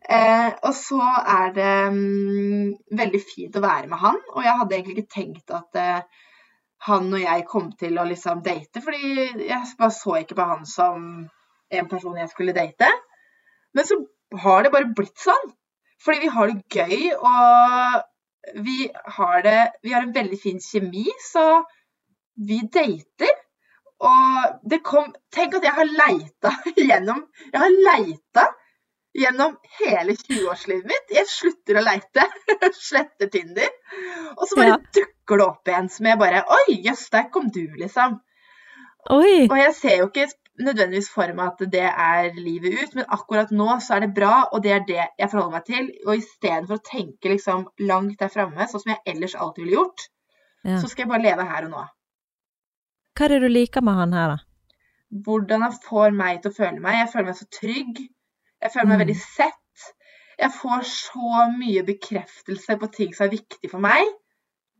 Eh, 0.08 0.48
og 0.64 0.74
så 0.74 1.00
er 1.38 1.52
det 1.56 1.74
um, 1.92 2.72
veldig 2.98 3.20
fint 3.22 3.58
å 3.60 3.64
være 3.64 3.86
med 3.92 4.02
han, 4.02 4.18
og 4.34 4.44
jeg 4.44 4.56
hadde 4.62 4.78
egentlig 4.78 4.98
ikke 4.98 5.14
tenkt 5.14 5.56
at 5.60 5.80
uh, 5.80 6.24
han 6.88 7.12
og 7.12 7.22
jeg 7.22 7.46
kom 7.50 7.70
til 7.78 7.98
å 8.00 8.06
liksom 8.08 8.42
date, 8.44 8.82
fordi 8.82 9.46
jeg 9.46 9.74
bare 9.78 9.94
så 9.94 10.18
ikke 10.22 10.38
på 10.38 10.48
han 10.52 10.66
som 10.68 11.04
en 11.70 11.88
person 11.88 12.16
jeg 12.18 12.30
skulle 12.32 12.54
date. 12.56 12.88
Men 13.74 13.84
så 13.88 13.98
har 14.42 14.62
det 14.64 14.72
bare 14.74 14.92
blitt 14.96 15.18
sånn. 15.20 15.50
Fordi 16.04 16.22
vi 16.22 16.30
har 16.30 16.52
det 16.52 16.62
gøy, 16.70 17.00
og 17.18 18.62
vi 18.64 18.76
har, 19.16 19.40
det, 19.42 19.56
vi 19.82 19.92
har 19.92 20.04
en 20.06 20.14
veldig 20.14 20.38
fin 20.40 20.60
kjemi, 20.62 21.08
så 21.32 21.64
vi 22.38 22.60
dater. 22.70 23.34
Og 23.98 24.60
det 24.70 24.78
kom 24.86 25.08
Tenk 25.34 25.56
at 25.58 25.64
jeg 25.66 25.74
har 25.74 25.88
leita 25.90 26.52
gjennom 26.78 27.24
Jeg 27.50 27.58
har 27.58 27.72
leita 27.82 28.44
gjennom 29.18 29.56
hele 29.80 30.14
20-årslivet 30.14 30.86
mitt. 30.86 31.08
Jeg 31.10 31.26
slutter 31.26 31.80
å 31.80 31.82
leite, 31.82 32.22
sletter 32.78 33.26
Tinder. 33.32 33.72
Og 34.36 34.44
så 34.46 34.60
bare 34.60 34.76
Ja. 34.76 34.78
dukker 35.00 35.40
det 35.42 35.46
opp 35.48 35.72
en 35.74 35.88
som 35.90 36.06
jeg 36.06 36.20
bare 36.20 36.44
Oi, 36.46 36.76
jøss, 36.86 37.08
der 37.10 37.26
kom 37.34 37.48
du, 37.50 37.64
liksom. 37.80 38.20
Oi! 39.10 39.48
Og 39.48 39.56
jeg 39.58 39.74
ser 39.74 39.96
jo 40.04 40.06
ikke 40.12 40.28
nødvendigvis 40.58 41.08
for 41.10 41.30
meg 41.34 41.46
at 41.52 41.70
det 41.72 41.84
er 41.88 42.30
livet 42.36 42.74
ut, 42.82 42.94
men 42.98 43.04
akkurat 43.14 43.50
nå 43.54 43.68
så 43.84 43.94
er 43.96 44.00
det 44.06 44.14
bra, 44.16 44.48
og 44.52 44.62
det 44.64 44.72
er 44.74 44.84
det 44.88 45.04
jeg 45.18 45.30
forholder 45.30 45.54
meg 45.58 45.64
til. 45.68 45.90
Og 46.06 46.16
istedenfor 46.18 46.78
å 46.78 46.84
tenke 46.90 47.30
liksom 47.32 47.66
langt 47.88 48.18
der 48.20 48.28
framme, 48.32 48.66
sånn 48.68 48.82
som 48.82 48.92
jeg 48.94 49.14
ellers 49.14 49.34
alltid 49.38 49.64
ville 49.64 49.76
gjort, 49.78 50.08
Ja. 50.64 50.76
så 50.82 50.88
skal 50.88 51.04
jeg 51.06 51.08
bare 51.12 51.22
leve 51.22 51.44
her 51.48 51.64
og 51.64 51.70
nå. 51.70 51.84
Hva 53.16 53.24
er 53.24 53.28
det 53.28 53.40
du 53.42 53.48
liker 53.48 53.80
med 53.82 53.94
han 53.94 54.12
her, 54.12 54.28
da? 54.28 54.38
Hvordan 55.24 55.62
han 55.62 55.72
får 55.72 56.10
meg 56.12 56.42
til 56.42 56.50
å 56.50 56.54
føle 56.58 56.80
meg. 56.80 56.98
Jeg 57.00 57.12
føler 57.12 57.24
meg 57.30 57.36
så 57.38 57.46
trygg. 57.60 57.98
Jeg 58.62 58.70
føler 58.74 58.86
meg 58.88 58.98
Mm. 58.98 59.06
veldig 59.06 59.20
sett. 59.22 59.54
Jeg 60.38 60.50
får 60.52 60.82
så 60.84 61.48
mye 61.58 61.82
bekreftelse 61.86 62.76
på 62.78 62.92
ting 62.92 63.14
som 63.14 63.26
er 63.26 63.30
viktig 63.36 63.70
for 63.70 63.78
meg. 63.80 64.04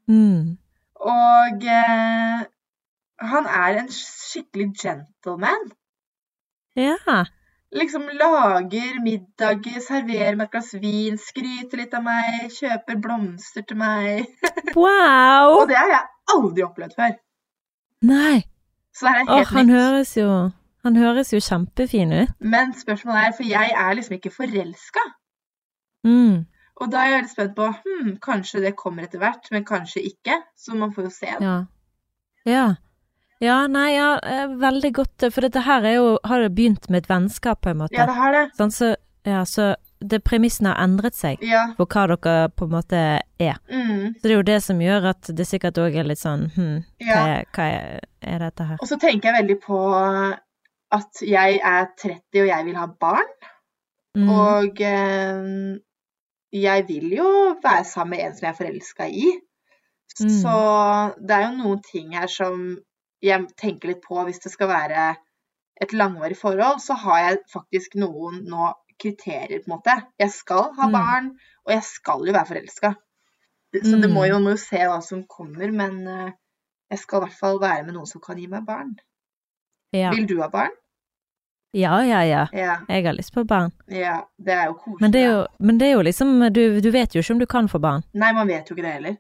Mm. 0.09 0.59
Og 1.01 1.65
eh, 1.65 2.45
han 3.19 3.47
er 3.47 3.83
en 3.83 3.91
skikkelig 3.93 4.73
gentleman. 4.83 5.71
Ja. 6.79 7.25
Liksom 7.75 8.07
lager 8.17 9.01
middager, 9.05 9.81
serverer 9.85 10.37
meg 10.39 10.47
et 10.47 10.53
glass 10.55 10.71
vin, 10.81 11.19
skryter 11.21 11.83
litt 11.83 11.97
av 11.99 12.05
meg, 12.07 12.47
kjøper 12.55 13.01
blomster 13.03 13.67
til 13.69 13.81
meg. 13.81 14.29
Wow! 14.79 15.59
Og 15.59 15.69
det 15.69 15.77
har 15.77 15.91
jeg 15.91 16.05
aldri 16.35 16.65
opplevd 16.65 16.95
før. 16.97 17.17
Nei. 18.09 18.45
Så 18.95 19.07
det 19.07 19.11
er 19.11 19.19
helt 19.19 19.35
Åh, 19.35 19.53
han 19.55 19.67
nytt. 19.67 19.75
høres 19.75 20.13
jo 20.17 20.29
Han 20.87 20.97
høres 20.97 21.33
jo 21.35 21.41
kjempefin 21.43 22.13
ut. 22.15 22.31
Men 22.39 22.71
spørsmålet 22.79 23.27
er, 23.27 23.33
for 23.37 23.45
jeg 23.49 23.73
er 23.75 23.97
liksom 23.99 24.15
ikke 24.17 24.31
forelska. 24.33 25.03
Mm. 26.07 26.47
Og 26.79 26.93
da 26.93 27.01
er 27.03 27.09
jeg 27.11 27.17
veldig 27.17 27.33
spent 27.33 27.57
på 27.59 27.67
hm, 27.75 28.13
kanskje 28.23 28.63
det 28.63 28.77
kommer 28.79 29.05
etter 29.05 29.21
hvert, 29.21 29.51
men 29.51 29.67
kanskje 29.67 30.05
ikke. 30.07 30.39
Så 30.57 30.79
man 30.79 30.95
får 30.95 31.09
jo 31.09 31.11
se. 31.17 31.33
Ja. 31.43 31.57
Ja. 32.47 32.67
Ja, 33.41 33.67
nei, 33.71 33.93
ja, 33.95 34.19
eh, 34.27 34.47
veldig 34.59 34.93
godt, 34.97 35.23
eh, 35.23 35.31
for 35.31 35.47
dette 35.47 35.61
her 35.63 35.85
er 35.87 35.95
jo 35.95 36.19
Har 36.27 36.41
det 36.43 36.55
begynt 36.57 36.89
med 36.91 37.05
et 37.05 37.09
vennskap, 37.11 37.61
på 37.63 37.71
en 37.71 37.79
måte? 37.85 37.95
Ja, 37.95 38.07
det 38.07 38.17
har 38.17 38.33
det. 38.35 38.47
Sånn, 38.59 38.73
så, 38.75 38.97
ja, 39.29 39.45
så 39.47 39.75
det 40.01 40.23
premissene 40.25 40.73
har 40.75 40.83
endret 40.87 41.15
seg 41.15 41.39
Ja. 41.43 41.75
for 41.77 41.87
hva 41.87 42.07
dere 42.07 42.49
på 42.55 42.67
en 42.67 42.71
måte 42.71 43.21
er. 43.39 43.57
Mm, 43.71 44.15
Så 44.15 44.23
det 44.23 44.31
er 44.31 44.37
jo 44.37 44.43
det 44.43 44.63
som 44.63 44.79
gjør 44.79 45.09
at 45.11 45.23
det 45.35 45.47
sikkert 45.47 45.79
òg 45.79 45.97
er 45.97 46.05
litt 46.05 46.19
sånn 46.23 46.51
hm, 46.55 46.85
hva, 47.03 47.07
ja. 47.07 47.27
er, 47.27 47.45
hva 47.55 47.65
er, 47.67 48.01
er 48.23 48.39
dette 48.39 48.65
her? 48.69 48.77
Og 48.81 48.87
så 48.89 48.99
tenker 48.99 49.33
jeg 49.33 49.43
veldig 49.43 49.61
på 49.65 49.81
at 50.91 51.23
jeg 51.23 51.61
er 51.63 51.89
30 51.99 52.43
og 52.43 52.49
jeg 52.49 52.65
vil 52.65 52.77
ha 52.77 52.87
barn. 52.87 53.35
Mm. 54.17 54.29
Og 54.31 54.81
eh, 54.81 55.79
jeg 56.53 56.87
vil 56.89 57.11
jo 57.19 57.31
være 57.63 57.85
sammen 57.85 58.17
med 58.17 58.25
en 58.27 58.35
som 58.35 58.47
jeg 58.47 58.55
er 58.55 58.59
forelska 58.63 59.09
i. 59.11 59.27
Mm. 60.19 60.31
Så 60.43 60.55
det 61.21 61.37
er 61.37 61.43
jo 61.49 61.57
noen 61.59 61.83
ting 61.87 62.15
her 62.17 62.27
som 62.27 62.79
jeg 63.23 63.47
tenker 63.57 63.89
litt 63.89 64.03
på 64.03 64.25
hvis 64.25 64.39
det 64.45 64.53
skal 64.53 64.69
være 64.69 65.17
et 65.81 65.93
langvarig 65.93 66.37
forhold, 66.37 66.81
så 66.83 66.95
har 66.95 67.19
jeg 67.25 67.39
faktisk 67.53 67.95
noen 67.95 68.45
nå 68.51 68.73
kriterier, 68.99 69.61
på 69.63 69.71
en 69.71 69.77
måte. 69.77 69.95
Jeg 70.19 70.31
skal 70.35 70.73
ha 70.75 70.87
Mm. 70.89 70.93
barn, 70.93 71.29
og 71.67 71.73
jeg 71.73 71.83
skal 71.87 72.27
jo 72.27 72.33
være 72.33 72.47
forelska. 72.47 72.95
Så 73.85 74.01
det 74.01 74.11
må 74.11 74.25
Mm. 74.25 74.29
jo, 74.31 74.39
må 74.39 74.51
jo 74.51 74.57
se 74.57 74.77
hva 74.79 75.01
som 75.03 75.25
kommer, 75.25 75.71
men 75.73 76.07
eh, 76.09 76.33
jeg 76.91 76.99
skal 76.99 77.19
i 77.23 77.27
hvert 77.27 77.39
fall 77.39 77.59
være 77.61 77.85
med 77.85 77.95
noen 77.95 78.07
som 78.07 78.21
kan 78.21 78.37
gi 78.39 78.47
meg 78.49 78.65
barn. 78.67 78.97
ja. 79.93 80.11
Vil 80.11 80.27
du 80.27 80.41
ha 80.43 80.49
barn? 80.49 80.71
ja, 81.75 82.01
ja, 82.03 82.23
ja. 82.25 82.47
Ja, 82.53 82.79
Jeg 82.89 83.05
har 83.05 83.13
lyst 83.13 83.33
på 83.35 83.45
barn. 83.47 83.71
ja 83.89 84.23
det 84.39 84.55
er 84.55 84.67
jo 84.67 84.75
koselig. 84.75 85.01
Men 85.01 85.11
det 85.13 85.21
er 85.23 85.31
jo, 85.33 85.47
men 85.61 85.79
det 85.79 85.87
er 85.89 85.93
jo 85.93 86.03
liksom 86.03 86.53
du, 86.53 86.81
du 86.81 86.91
vet 86.91 87.15
jo 87.15 87.21
ikke 87.21 87.33
om 87.35 87.39
du 87.39 87.47
kan 87.47 87.69
få 87.69 87.79
barn. 87.81 88.03
Nei, 88.15 88.33
man 88.33 88.49
vet 88.49 88.69
jo 88.71 88.75
ikke 88.75 88.83
det 88.87 88.93
heller. 88.93 89.17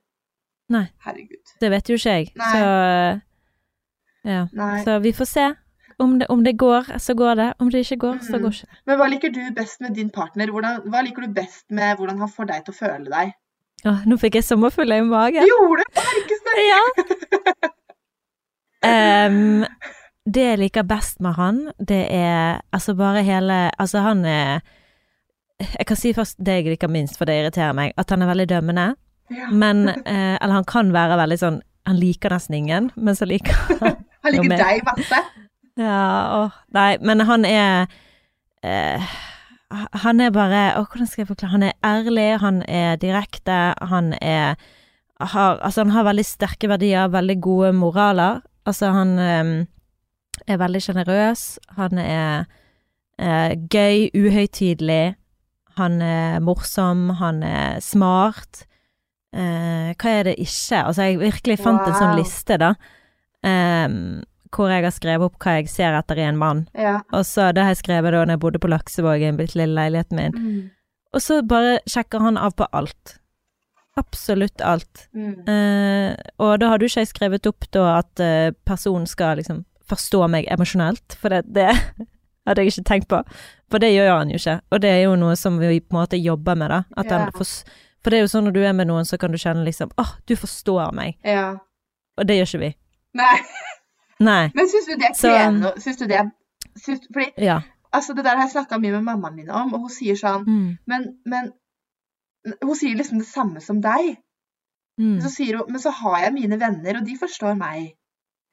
Nei. 0.71 0.89
Herregud. 1.05 1.55
Det 1.61 1.71
vet 1.71 1.89
jo 1.89 1.95
ikke 1.95 2.11
jeg. 2.17 2.33
Nei. 2.37 2.53
Så 2.53 3.21
ja. 4.25 4.47
Nei. 4.53 4.85
Så 4.85 4.99
vi 5.03 5.13
får 5.13 5.25
se. 5.27 5.47
Om 5.99 6.19
det, 6.21 6.27
om 6.31 6.45
det 6.45 6.53
går, 6.57 6.93
så 7.03 7.15
går 7.19 7.35
det. 7.37 7.49
Om 7.59 7.71
det 7.75 7.81
ikke 7.83 7.97
går, 8.05 8.19
så 8.23 8.37
Mm. 8.39 8.43
går 8.43 8.53
ikke 8.55 8.67
det. 8.69 8.77
Men 8.87 8.99
hva 9.01 9.07
liker 9.11 9.31
du 9.35 9.41
best 9.55 9.81
med 9.81 9.95
din 9.99 10.11
partner? 10.11 10.47
Hvordan, 10.55 10.83
hva 10.87 11.03
liker 11.03 11.23
du 11.27 11.33
best 11.35 11.65
med 11.71 11.97
hvordan 11.99 12.19
han 12.23 12.29
får 12.31 12.47
deg 12.47 12.65
til 12.65 12.75
å 12.75 12.79
føle 12.79 13.11
deg? 13.11 13.33
Åh, 13.87 14.05
nå 14.07 14.19
fikk 14.19 14.35
jeg 14.39 14.45
sommerfugler 14.47 14.99
i 15.03 15.07
magen. 15.07 15.47
Gjorde 15.47 15.83
det! 15.83 16.05
Merkes 16.05 16.41
det! 16.47 16.55
Ja. 16.69 17.73
um, 19.29 19.65
det 20.29 20.45
jeg 20.45 20.59
liker 20.61 20.87
best 20.87 21.21
med 21.25 21.35
han, 21.39 21.61
det 21.81 22.05
er 22.15 22.61
altså 22.73 22.95
bare 22.99 23.23
hele 23.25 23.71
Altså, 23.79 24.03
han 24.05 24.25
er 24.25 24.61
Jeg 25.59 25.87
kan 25.87 25.97
si 25.99 26.13
først 26.15 26.37
det 26.39 26.61
jeg 26.61 26.65
liker 26.77 26.89
minst, 26.89 27.17
for 27.19 27.25
det 27.27 27.41
irriterer 27.41 27.75
meg, 27.75 27.93
at 27.99 28.11
han 28.11 28.23
er 28.23 28.29
veldig 28.31 28.47
dømmende. 28.49 28.95
Ja. 29.31 29.49
Men 29.51 29.89
uh, 29.89 30.37
Eller 30.43 30.55
han 30.61 30.65
kan 30.69 30.93
være 30.95 31.19
veldig 31.19 31.39
sånn 31.41 31.59
Han 31.89 31.97
liker 31.99 32.31
nesten 32.31 32.55
ingen, 32.55 32.91
men 32.97 33.17
så 33.17 33.27
liker 33.27 33.55
han 33.81 33.97
Han 34.29 34.49
liker 34.49 34.65
deg 34.65 34.85
masse. 34.87 35.21
Ja, 35.79 36.03
åh, 36.43 36.57
nei, 36.75 36.97
men 37.07 37.23
han 37.29 37.45
er 37.47 37.87
eh, 38.67 39.05
Han 40.03 40.21
er 40.21 40.33
bare 40.35 40.63
Å, 40.79 40.83
hvordan 40.89 41.07
skal 41.07 41.23
jeg 41.23 41.29
forklare? 41.29 41.53
Han 41.53 41.67
er 41.69 41.77
ærlig, 41.87 42.29
han 42.43 42.63
er 42.67 42.97
direkte, 42.99 43.59
han 43.93 44.15
er 44.19 44.57
har, 45.21 45.59
Altså, 45.63 45.83
han 45.85 45.95
har 45.95 46.07
veldig 46.07 46.25
sterke 46.25 46.69
verdier, 46.71 47.09
veldig 47.11 47.41
gode 47.43 47.73
moraler. 47.75 48.41
Altså, 48.67 48.91
han 48.95 49.19
eh, 49.19 49.53
er 50.47 50.61
veldig 50.61 50.83
sjenerøs, 50.83 51.59
han 51.79 51.99
er 51.99 52.45
eh, 53.19 53.55
gøy, 53.71 54.09
uhøytidelig, 54.15 55.17
han 55.79 56.03
er 56.03 56.39
morsom, 56.41 57.11
han 57.19 57.43
er 57.43 57.81
smart. 57.85 58.65
Eh, 59.35 59.95
hva 59.99 60.15
er 60.15 60.31
det 60.31 60.39
ikke? 60.39 60.85
Altså, 60.85 61.03
jeg 61.03 61.21
virkelig 61.21 61.59
fant 61.61 61.85
en 61.87 61.99
sånn 61.99 62.17
liste, 62.19 62.59
da. 62.61 62.75
Ehm, 63.47 64.25
hvor 64.55 64.73
jeg 64.73 64.85
har 64.85 64.95
skrevet 64.95 65.29
opp 65.29 65.37
hva 65.43 65.59
jeg 65.59 65.71
ser 65.71 65.97
etter 65.99 66.19
i 66.21 66.27
en 66.27 66.41
mann. 66.41 66.65
Ja. 66.79 66.99
Og 67.13 67.27
så 67.29 67.51
det 67.53 67.65
har 67.65 67.75
jeg 67.75 67.83
skrevet 67.83 68.15
da 68.15 68.25
når 68.25 68.37
jeg 68.37 68.43
bodde 68.45 68.63
på 68.63 68.71
Laksevåg, 68.73 69.23
i 69.23 69.29
en 69.29 69.39
bitte 69.39 69.59
lille 69.61 69.77
leiligheten 69.77 70.19
min. 70.19 70.37
Mm. 70.37 70.61
Og 71.15 71.25
så 71.25 71.41
bare 71.47 71.79
sjekker 71.89 72.23
han 72.25 72.41
av 72.41 72.57
på 72.57 72.69
alt. 72.77 73.19
Absolutt 73.99 74.63
alt. 74.65 75.09
Mm. 75.17 75.43
Uh, 75.49 76.13
og 76.45 76.59
da 76.63 76.73
har 76.73 76.81
du 76.81 76.87
ikke 76.87 77.07
skrevet 77.09 77.49
opp 77.51 77.67
da 77.75 77.99
at 77.99 78.23
uh, 78.23 78.55
personen 78.69 79.09
skal 79.11 79.41
liksom 79.41 79.65
forstå 79.89 80.27
meg 80.31 80.49
emosjonelt, 80.53 81.17
for 81.21 81.33
det, 81.33 81.47
det 81.57 81.71
hadde 82.49 82.65
jeg 82.65 82.75
ikke 82.75 82.89
tenkt 82.89 83.09
på. 83.13 83.23
For 83.73 83.83
det 83.83 83.95
gjør 83.95 84.15
han 84.15 84.33
jo 84.33 84.41
ikke, 84.41 84.59
og 84.73 84.83
det 84.85 84.93
er 84.95 85.03
jo 85.07 85.17
noe 85.21 85.37
som 85.37 85.57
vi 85.61 85.81
på 85.81 85.97
en 85.97 86.01
måte 86.03 86.21
jobber 86.21 86.57
med, 86.61 86.73
da. 86.73 86.83
At 87.01 87.13
yeah. 87.13 87.31
for, 87.37 87.73
for 88.05 88.13
det 88.13 88.21
er 88.21 88.27
jo 88.27 88.33
sånn 88.33 88.49
når 88.49 88.57
du 88.57 88.61
er 88.65 88.77
med 88.77 88.89
noen, 88.89 89.09
så 89.09 89.21
kan 89.21 89.33
du 89.33 89.41
kjenne 89.41 89.67
liksom 89.67 89.93
åh, 90.01 90.15
du 90.29 90.37
forstår 90.39 90.93
meg. 90.97 91.19
ja. 91.25 91.57
Og 92.19 92.27
det 92.27 92.35
gjør 92.35 92.49
ikke 92.49 92.63
vi. 92.65 92.69
Nei. 93.15 93.39
Nei. 94.21 94.51
Men 94.55 94.69
syns 94.69 94.87
du 94.87 94.97
det 94.97 95.09
er 95.11 95.15
Så- 95.15 95.29
krevende? 95.31 95.73
Syns 95.81 95.97
du 95.99 96.07
det 96.07 96.31
syns, 96.79 97.01
Fordi 97.13 97.31
Ja. 97.39 97.61
altså, 97.93 98.15
det 98.15 98.25
der 98.25 98.37
har 98.37 98.43
jeg 98.49 98.51
snakka 98.57 98.79
mye 98.81 98.91
med 98.93 99.03
mammaen 99.05 99.35
min 99.37 99.51
om, 99.51 99.75
og 99.75 99.81
hun 99.81 99.89
sier 99.91 100.15
sånn 100.15 100.45
Mm. 100.47 100.79
Men, 100.87 101.19
men 101.27 101.53
Hun 102.63 102.75
sier 102.77 102.95
liksom 102.97 103.19
det 103.19 103.27
samme 103.27 103.61
som 103.61 103.81
deg. 103.81 104.17
Mm. 105.01 105.21
Så 105.21 105.29
sier 105.29 105.57
hun 105.59 105.67
Men 105.73 105.81
så 105.81 105.91
har 105.93 106.19
jeg 106.23 106.33
mine 106.33 106.59
venner, 106.61 106.97
og 107.01 107.05
de 107.07 107.17
forstår 107.19 107.57
meg. 107.59 107.95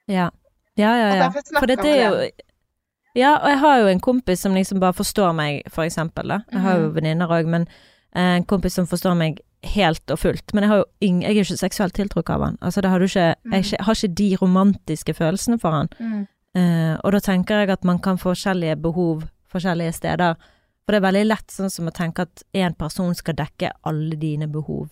Ja. 0.07 0.29
Ja, 0.77 0.95
ja, 0.97 1.09
Og 1.11 1.17
ja. 1.17 1.23
derfor 1.29 1.59
For 1.59 1.65
dette 1.65 1.87
er 1.87 2.09
jo 2.09 2.29
Ja, 3.15 3.37
og 3.37 3.49
jeg 3.49 3.59
har 3.59 3.77
jo 3.79 3.87
en 3.87 3.99
kompis 3.99 4.39
som 4.39 4.53
liksom 4.53 4.79
bare 4.79 4.93
forstår 4.93 5.33
meg, 5.35 5.61
for 5.69 5.83
eksempel, 5.83 6.27
da. 6.27 6.39
Jeg 6.51 6.59
har 6.61 6.77
jo 6.79 6.87
Mhm. 6.89 6.95
venninner 6.95 7.27
òg, 7.27 7.45
men 7.47 7.67
eh, 8.15 8.35
en 8.37 8.43
kompis 8.45 8.73
som 8.73 8.85
forstår 8.87 9.15
meg 9.17 9.39
helt 9.73 10.11
og 10.13 10.19
fullt. 10.21 10.53
Men 10.53 10.63
jeg 10.63 10.69
har 10.71 10.77
jo 10.83 10.85
ing 11.01 11.21
jeg 11.23 11.31
er 11.31 11.39
jo 11.39 11.45
ikke 11.47 11.57
seksuelt 11.63 11.93
tiltrukket 11.97 12.35
av 12.35 12.41
han. 12.45 12.57
Altså, 12.61 12.81
det 12.81 12.89
har 12.91 12.99
du 12.99 13.05
ikke 13.05 13.35
Jeg 13.51 13.63
ikke- 13.65 13.83
har 13.85 13.93
ikke 13.95 14.15
de 14.15 14.29
romantiske 14.41 15.13
følelsene 15.17 15.59
for 15.59 15.71
han. 15.71 15.89
Mm. 15.99 16.27
Uh, 16.55 16.97
og 17.03 17.11
da 17.11 17.19
tenker 17.19 17.59
jeg 17.59 17.69
at 17.69 17.83
man 17.83 17.99
kan 17.99 18.17
få 18.17 18.31
forskjellige 18.33 18.81
behov 18.81 19.23
forskjellige 19.51 19.93
steder. 19.93 20.35
For 20.85 20.91
det 20.93 21.01
er 21.01 21.07
veldig 21.11 21.25
lett 21.27 21.47
sånn 21.51 21.71
som 21.71 21.87
å 21.87 21.91
tenke 21.91 22.21
at 22.21 22.43
én 22.53 22.75
person 22.77 23.13
skal 23.15 23.33
dekke 23.35 23.71
alle 23.83 24.15
dine 24.15 24.47
behov. 24.47 24.89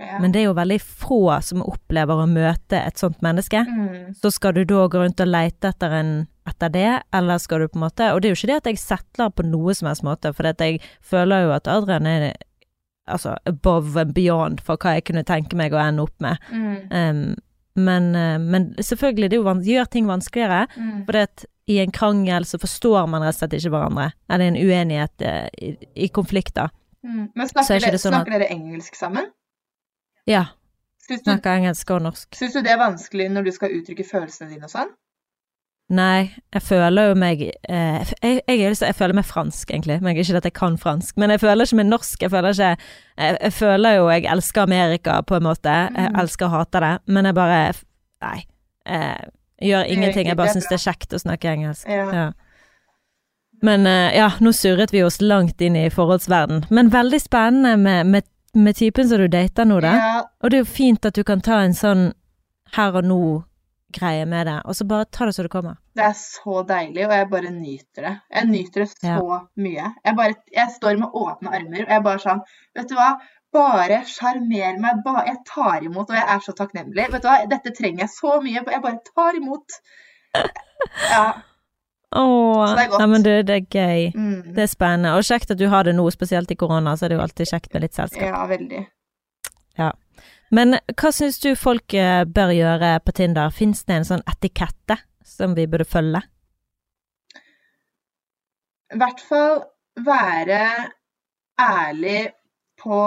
Ja. 0.00 0.18
Men 0.18 0.32
det 0.32 0.40
er 0.40 0.44
jo 0.48 0.54
veldig 0.54 0.80
få 0.82 1.40
som 1.42 1.62
opplever 1.62 2.18
å 2.18 2.26
møte 2.26 2.80
et 2.80 2.96
sånt 2.98 3.20
menneske. 3.22 3.60
mm. 3.64 4.14
Så 4.20 4.32
skal 4.32 4.52
du 4.54 4.64
da 4.64 4.88
gå 4.88 4.98
rundt 4.98 5.20
og 5.20 5.28
leite 5.28 5.68
etter, 5.70 5.92
en, 5.92 6.26
etter 6.48 6.68
det, 6.74 7.02
eller 7.12 7.38
skal 7.38 7.60
du 7.60 7.68
på 7.68 7.76
en 7.76 7.84
måte 7.88 8.08
Og 8.12 8.20
det 8.22 8.28
er 8.28 8.34
jo 8.34 8.40
ikke 8.40 8.52
det 8.52 8.56
at 8.56 8.64
jeg 8.72 8.78
settler 8.78 9.30
på 9.30 9.44
noe 9.46 9.74
som 9.74 9.86
helst 9.86 10.02
måte, 10.02 10.34
for 10.34 10.42
jeg 10.50 10.80
føler 11.00 11.44
jo 11.46 11.52
at 11.52 11.68
Adrian 11.68 12.06
er 12.06 12.32
altså 13.08 13.36
above 13.46 13.96
and 14.00 14.14
beyond 14.14 14.60
for 14.64 14.76
hva 14.80 14.94
jeg 14.96 15.04
kunne 15.10 15.24
tenke 15.24 15.56
meg 15.56 15.72
å 15.72 15.80
ende 15.82 16.02
opp 16.06 16.14
med. 16.24 16.38
Mm. 16.50 16.76
Um, 16.92 17.34
men, 17.76 18.14
eh, 18.14 18.38
men 18.38 18.68
selvfølgelig, 18.78 19.30
det 19.30 19.40
gjør 19.66 19.88
ting 19.90 20.06
vanskeligere, 20.06 20.66
Mm. 20.76 21.04
for 21.06 21.16
at 21.16 21.44
i 21.66 21.78
en 21.80 21.90
krangel 21.90 22.44
så 22.44 22.58
forstår 22.60 23.08
man 23.08 23.22
rett 23.22 23.34
og 23.34 23.38
slett 23.48 23.56
ikke 23.58 23.70
hverandre. 23.72 24.12
Eller 24.30 24.44
en 24.52 24.56
uenighet 24.56 25.22
eh, 25.22 25.48
i, 25.60 25.76
i 25.96 26.08
konflikter. 26.08 26.70
Mm. 27.04 27.30
Men 27.34 27.44
er 27.44 27.48
snakker, 27.52 27.80
dere, 27.80 27.90
det 27.92 28.00
sånn 28.00 28.14
at- 28.14 28.26
snakker 28.26 28.38
dere 28.38 28.50
engelsk 28.54 28.94
sammen? 28.94 29.26
Ja, 30.26 30.44
du, 31.08 31.16
snakker 31.18 31.50
engelsk 31.58 31.90
og 31.90 32.02
norsk. 32.02 32.30
syns 32.38 32.52
du 32.54 32.62
det 32.62 32.70
er 32.72 32.78
vanskelig 32.78 33.26
når 33.30 33.44
du 33.44 33.50
skal 33.52 33.74
uttrykke 33.76 34.06
følelsene 34.08 34.48
dine 34.54 34.64
og 34.64 34.70
sånn? 34.72 34.88
Nei, 35.92 36.30
jeg 36.54 36.62
føler 36.64 37.10
jo 37.10 37.14
meg 37.20 37.42
eh, 37.44 38.12
jeg, 38.22 38.38
jeg, 38.48 38.60
jeg 38.80 38.94
føler 38.96 39.14
meg 39.18 39.26
fransk, 39.28 39.70
egentlig. 39.70 39.98
Men 40.00 40.16
jeg, 40.16 40.24
ikke 40.24 40.36
at 40.40 40.44
jeg 40.48 40.54
kan 40.56 40.78
fransk. 40.80 41.16
Men 41.20 41.30
jeg 41.34 41.40
føler 41.42 41.64
ikke 41.68 41.76
meg 41.76 41.86
norsk. 41.90 42.22
Jeg 42.24 42.30
føler 42.32 42.54
ikke 42.56 42.70
Jeg, 43.18 43.36
jeg 43.42 43.52
føler 43.52 43.94
jo 43.98 44.08
jeg 44.08 44.24
elsker 44.32 44.62
Amerika, 44.62 45.20
på 45.20 45.36
en 45.36 45.42
måte. 45.42 45.68
Jeg 45.70 46.10
Mhm. 46.10 46.20
elsker 46.20 46.46
og 46.46 46.50
hater 46.50 46.80
det. 46.80 46.98
Men 47.06 47.24
jeg 47.26 47.34
bare 47.34 47.72
Nei. 48.22 48.44
Jeg 48.86 49.68
gjør 49.68 49.84
ingenting. 49.84 50.26
Jeg 50.28 50.36
bare 50.36 50.48
syns 50.54 50.66
det 50.72 50.78
er 50.80 50.90
kjekt 50.92 51.12
å 51.14 51.20
snakke 51.20 51.52
engelsk. 51.52 51.88
Ja. 51.88 52.30
Men 53.62 53.86
eh, 53.86 54.16
ja, 54.16 54.30
nå 54.40 54.52
surret 54.52 54.92
vi 54.92 55.02
oss 55.04 55.20
langt 55.20 55.60
inn 55.60 55.76
i 55.76 55.88
forholdsverden. 55.92 56.64
Men 56.70 56.90
veldig 56.92 57.20
spennende 57.20 57.76
med, 57.76 58.06
med, 58.06 58.22
med 58.54 58.76
typen 58.76 59.08
som 59.08 59.18
du 59.20 59.28
dater 59.28 59.64
nå, 59.68 59.80
da. 59.80 59.92
Ja, 60.00 60.22
Og 60.42 60.50
det 60.50 60.58
er 60.58 60.64
jo 60.64 60.72
fint 60.74 61.04
at 61.04 61.14
du 61.16 61.22
kan 61.24 61.40
ta 61.44 61.60
en 61.64 61.72
sånn 61.76 62.12
her 62.76 62.96
og 62.96 63.04
nå-greie 63.94 64.26
med 64.26 64.46
det, 64.46 64.56
og 64.64 64.74
så 64.74 64.84
bare 64.86 65.04
ta 65.10 65.24
det 65.26 65.34
så 65.34 65.42
det 65.42 65.50
kommer. 65.50 65.76
det 65.94 66.02
er 66.04 66.12
så 66.18 66.64
deilig, 66.66 67.06
og 67.06 67.12
jeg 67.12 67.28
bare 67.30 67.50
nyter 67.50 68.02
det. 68.02 68.20
Jeg 68.34 68.46
nyter 68.48 68.80
det 68.80 68.88
så 68.90 69.06
Ja. 69.06 69.40
mye. 69.56 69.94
Jeg 70.04 70.16
bare 70.16 70.34
Jeg 70.52 70.68
står 70.70 70.98
med 70.98 71.08
åpne 71.14 71.48
armer, 71.54 71.82
og 71.82 71.88
jeg 71.88 72.02
bare 72.02 72.18
sånn 72.18 72.40
Vet 72.76 72.88
du 72.88 72.94
hva? 72.94 73.18
Bare 73.52 74.02
sjarmer 74.04 74.80
meg. 74.80 75.04
Bare, 75.04 75.26
jeg 75.26 75.36
tar 75.46 75.80
imot, 75.84 76.10
og 76.10 76.16
jeg 76.16 76.24
er 76.26 76.40
så 76.40 76.52
takknemlig. 76.52 77.08
Vet 77.12 77.22
du 77.22 77.28
hva? 77.28 77.46
Dette 77.48 77.70
trenger 77.70 78.00
jeg 78.00 78.08
så 78.08 78.40
mye. 78.42 78.64
Jeg 78.66 78.82
bare 78.82 78.98
tar 79.14 79.36
imot. 79.36 79.70
Ja. 81.10 81.32
Åh, 82.16 82.74
det. 82.76 82.88
Nei, 82.98 83.06
men 83.06 83.22
du, 83.22 83.30
det 83.42 83.54
er 83.54 83.66
gøy. 83.70 84.12
Mm. 84.14 84.54
Det 84.54 84.62
er 84.62 84.66
spennende. 84.66 85.14
Og 85.16 85.22
kjekt 85.22 85.50
at 85.50 85.58
du 85.58 85.68
har 85.68 85.84
det 85.84 85.94
nå, 85.94 86.10
spesielt 86.10 86.50
i 86.50 86.54
korona, 86.56 86.96
så 86.96 87.04
er 87.04 87.08
det 87.08 87.16
jo 87.18 87.22
alltid 87.22 87.46
kjekt 87.50 87.72
med 87.74 87.82
litt 87.82 87.94
selskap. 87.94 88.22
Ja, 88.26 88.44
veldig. 88.46 88.86
Men 90.54 90.76
hva 90.94 91.10
syns 91.14 91.40
du 91.42 91.54
folk 91.58 91.94
eh, 91.98 92.22
bør 92.24 92.52
gjøre 92.54 92.94
på 93.04 93.14
Tinder? 93.16 93.50
Fins 93.54 93.82
det 93.88 93.98
en 93.98 94.08
sånn 94.10 94.24
etikette 94.30 94.98
som 95.26 95.56
vi 95.56 95.66
burde 95.70 95.86
følge? 95.88 96.20
I 98.94 98.98
hvert 99.00 99.22
fall 99.26 99.64
være 100.04 100.60
ærlig 101.60 102.20
på 102.78 102.98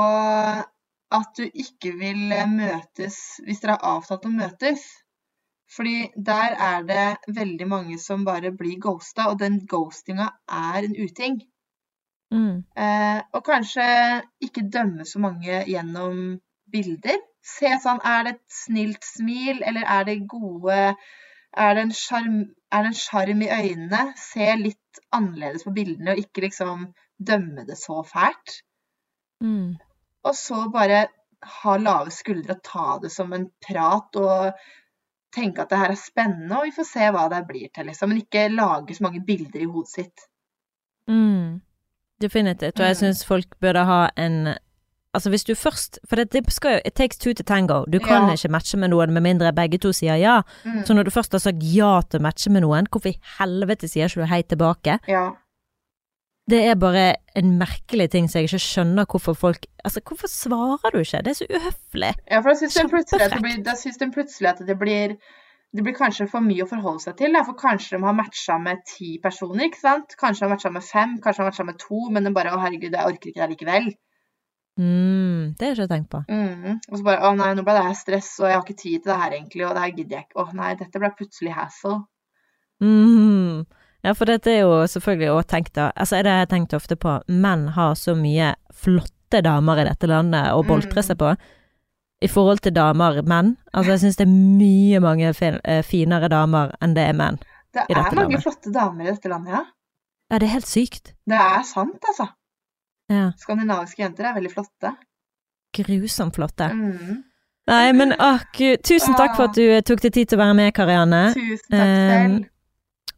at 1.18 1.40
du 1.40 1.46
ikke 1.48 1.94
vil 2.00 2.34
møtes 2.52 3.18
hvis 3.46 3.62
dere 3.64 3.78
har 3.78 3.98
avtalt 3.98 4.28
å 4.28 4.34
møtes. 4.34 4.84
Fordi 5.72 6.08
der 6.16 6.56
er 6.64 6.84
det 6.88 7.36
veldig 7.36 7.68
mange 7.68 7.98
som 8.00 8.24
bare 8.28 8.54
blir 8.56 8.80
ghosta, 8.80 9.28
og 9.32 9.40
den 9.40 9.60
ghostinga 9.68 10.30
er 10.48 10.88
en 10.88 10.96
uting. 10.96 11.42
Mm. 12.32 12.64
Eh, 12.76 13.20
og 13.36 13.44
kanskje 13.44 13.88
ikke 14.44 14.68
dømme 14.72 15.06
så 15.08 15.20
mange 15.24 15.64
gjennom 15.68 16.40
bilder. 16.72 17.20
Se 17.48 17.70
sånn, 17.84 18.02
er 18.04 18.24
det 18.24 18.34
et 18.36 18.44
snilt 18.52 19.06
smil, 19.08 19.62
eller 19.64 19.88
er 19.88 20.04
det 20.10 20.28
gode 20.28 20.96
Er 21.58 21.74
det 21.74 21.84
en 21.88 21.92
sjarm 22.94 23.42
i 23.42 23.48
øynene? 23.50 24.14
Se 24.20 24.56
litt 24.60 25.00
annerledes 25.16 25.64
på 25.64 25.72
bildene, 25.74 26.12
og 26.12 26.20
ikke 26.22 26.44
liksom 26.44 26.94
dømme 27.18 27.64
det 27.66 27.78
så 27.80 28.04
fælt. 28.06 28.60
Mm. 29.42 29.78
Og 30.24 30.36
så 30.36 30.70
bare 30.74 31.08
ha 31.64 31.78
lave 31.78 32.12
skuldre 32.12 32.58
og 32.58 32.64
ta 32.64 33.00
det 33.02 33.12
som 33.12 33.34
en 33.34 33.48
prat 33.64 34.16
og 34.22 34.60
tenke 35.34 35.62
at 35.62 35.70
det 35.72 35.80
her 35.80 35.94
er 35.96 36.02
spennende, 36.02 36.60
og 36.60 36.66
vi 36.66 36.76
får 36.76 36.88
se 36.92 37.10
hva 37.14 37.28
det 37.32 37.48
blir 37.48 37.70
til, 37.74 37.86
liksom. 37.90 38.10
Men 38.10 38.22
ikke 38.22 38.48
lage 38.54 38.96
så 38.96 39.04
mange 39.08 39.24
bilder 39.26 39.64
i 39.64 39.70
hodet 39.72 39.94
sitt. 39.96 40.28
Mm. 41.08 41.62
Definitivt. 42.22 42.80
Og 42.80 42.86
jeg 42.86 42.96
Mm. 42.96 43.02
syns 43.02 43.26
folk 43.26 43.60
burde 43.62 43.86
ha 43.86 44.10
en 44.18 44.58
Altså 45.18 45.32
hvis 45.34 45.46
du 45.48 45.56
først 45.58 45.98
For 46.06 46.20
det, 46.20 46.30
det 46.36 46.44
skal 46.54 46.78
jo 46.78 46.82
It 46.86 46.94
takes 47.00 47.18
two 47.18 47.34
to 47.34 47.44
tango. 47.44 47.84
Du 47.90 47.98
kan 48.00 48.28
Ja. 48.30 48.36
ikke 48.38 48.52
matche 48.54 48.78
med 48.78 48.92
noen 48.94 49.14
med 49.14 49.26
mindre 49.26 49.54
begge 49.58 49.80
to 49.82 49.90
sier 49.96 50.16
ja. 50.22 50.42
Mm. 50.66 50.84
Så 50.86 50.94
når 50.94 51.10
du 51.10 51.12
først 51.16 51.34
har 51.34 51.42
sagt 51.42 51.64
ja 51.64 52.02
til 52.06 52.20
å 52.22 52.24
matche 52.28 52.52
med 52.54 52.62
noen, 52.62 52.88
hvorfor 52.92 53.10
i 53.10 53.20
helvete 53.40 53.90
sier 53.90 54.06
ikke 54.12 54.22
du 54.22 54.30
hei 54.30 54.42
tilbake? 54.44 55.00
Ja. 55.10 55.32
Det 56.50 56.62
er 56.64 56.76
bare 56.80 57.16
en 57.36 57.58
merkelig 57.60 58.10
ting 58.14 58.30
som 58.30 58.40
jeg 58.40 58.48
ikke 58.48 58.62
skjønner 58.64 59.06
hvorfor 59.10 59.36
folk 59.36 59.66
Altså, 59.84 60.02
hvorfor 60.04 60.28
svarer 60.32 60.94
du 60.94 61.00
ikke? 61.00 61.24
Det 61.24 61.32
er 61.34 61.40
så 61.42 61.48
uhøflig. 61.50 62.14
Ja, 62.32 62.40
for 62.42 62.50
da 62.54 62.56
syns 62.60 62.76
den 62.76 62.90
plutselig 62.92 63.26
at 63.26 63.32
det 63.36 63.42
blir, 63.44 63.60
da 63.64 63.76
syns 63.80 63.98
den 64.02 64.12
plutselig 64.16 64.50
at 64.50 64.64
det 64.68 64.78
blir 64.80 65.18
det 65.76 65.84
blir 65.84 65.94
kanskje 65.96 66.30
for 66.32 66.40
mye 66.44 66.64
å 66.64 66.68
forholde 66.70 67.04
seg 67.04 67.18
til. 67.20 67.34
Da. 67.36 67.44
For 67.44 67.56
kanskje 67.60 67.98
de 67.98 68.04
har 68.04 68.16
matcha 68.16 68.56
med 68.64 68.80
ti 68.88 69.18
personer, 69.24 69.68
ikke 69.68 69.80
sant? 69.84 70.16
Kanskje 70.20 70.40
de 70.40 70.48
har 70.48 70.54
matcha 70.56 70.72
med 70.72 70.84
fem, 70.88 71.18
kanskje 71.24 71.38
de 71.42 71.44
har 71.44 71.52
matcha 71.52 71.66
med 71.68 71.80
to, 71.82 72.00
men 72.10 72.24
de 72.24 72.32
bare 72.34 72.52
'Å, 72.52 72.60
herregud, 72.64 72.96
jeg 72.96 73.06
orker 73.06 73.30
ikke 73.32 73.44
det 73.44 73.50
likevel'. 73.58 73.92
Mm, 74.78 75.56
det 75.58 75.66
har 75.66 75.74
jeg 75.74 75.78
ikke 75.88 75.94
tenkt 75.96 76.10
på. 76.14 76.20
Mm. 76.30 76.80
Og 76.92 76.98
så 77.00 77.04
bare 77.08 77.26
å 77.26 77.32
nei, 77.36 77.50
nå 77.58 77.64
ble 77.66 77.74
det 77.78 77.86
her 77.88 77.98
stress, 77.98 78.30
og 78.40 78.46
jeg 78.50 78.56
har 78.60 78.64
ikke 78.66 78.78
tid 78.82 79.00
til 79.02 79.10
det 79.12 79.20
her 79.22 79.32
egentlig, 79.40 79.66
og 79.66 79.74
det 79.76 79.84
her 79.84 79.96
gidder 79.98 80.18
jeg 80.20 80.28
ikke. 80.28 80.44
Å 80.44 80.54
nei, 80.60 80.72
dette 80.78 81.02
ble 81.02 81.10
plutselig 81.18 81.56
hassle. 81.58 81.96
Mm. 82.84 83.66
Ja, 84.06 84.14
for 84.14 84.30
dette 84.30 84.52
er 84.54 84.60
jo 84.62 84.76
selvfølgelig 84.88 85.32
òg 85.34 85.48
tenkt 85.50 85.74
da 85.76 85.88
Altså, 85.98 86.20
det 86.24 86.30
har 86.32 86.44
jeg 86.46 86.52
tenkt 86.54 86.76
ofte 86.78 86.96
på. 86.96 87.16
Menn 87.28 87.68
har 87.76 87.96
så 87.98 88.14
mye 88.16 88.52
flotte 88.74 89.42
damer 89.44 89.82
i 89.82 89.88
dette 89.90 90.08
landet 90.08 90.52
å 90.54 90.62
boltre 90.68 91.02
Mm. 91.02 91.08
seg 91.10 91.18
på. 91.18 91.36
I 92.22 92.28
forhold 92.28 92.62
til 92.62 92.74
damer, 92.74 93.22
menn. 93.24 93.58
Altså, 93.74 93.92
jeg 93.92 94.00
syns 94.00 94.16
det 94.18 94.28
er 94.28 94.32
mye 94.34 95.00
mange 95.02 95.34
fin 95.38 95.60
eh, 95.64 95.82
finere 95.84 96.30
damer 96.30 96.72
enn 96.82 96.94
det 96.96 97.04
er 97.10 97.14
menn. 97.14 97.38
Det 97.74 97.84
er 97.90 97.96
mange 98.02 98.16
landet. 98.16 98.44
flotte 98.44 98.72
damer 98.74 99.04
i 99.06 99.12
dette 99.12 99.30
landet, 99.30 99.52
ja. 99.54 99.64
Ja, 100.32 100.38
det 100.40 100.48
er 100.48 100.54
helt 100.54 100.68
sykt. 100.68 101.14
Det 101.28 101.38
er 101.38 101.62
sant, 101.64 102.02
altså. 102.08 102.30
Ja. 103.12 103.30
Skandinaviske 103.40 104.02
jenter 104.04 104.30
er 104.30 104.36
veldig 104.38 104.52
flotte. 104.52 104.94
Grusomt 105.78 106.36
flotte. 106.36 106.70
Mm. 106.74 107.24
Nei, 107.68 107.88
men 107.94 108.14
åh, 108.16 108.44
gud. 108.56 108.82
Tusen 108.88 109.16
takk 109.20 109.36
for 109.36 109.50
at 109.50 109.58
du 109.58 109.64
eh, 109.66 109.84
tok 109.86 110.02
deg 110.06 110.14
tid 110.16 110.30
til 110.32 110.40
å 110.40 110.44
være 110.46 110.56
med, 110.56 110.74
Karianne. 110.76 111.24
Tusen 111.36 111.74
takk 111.74 111.92
selv. 111.92 112.38
Um, 112.38 112.46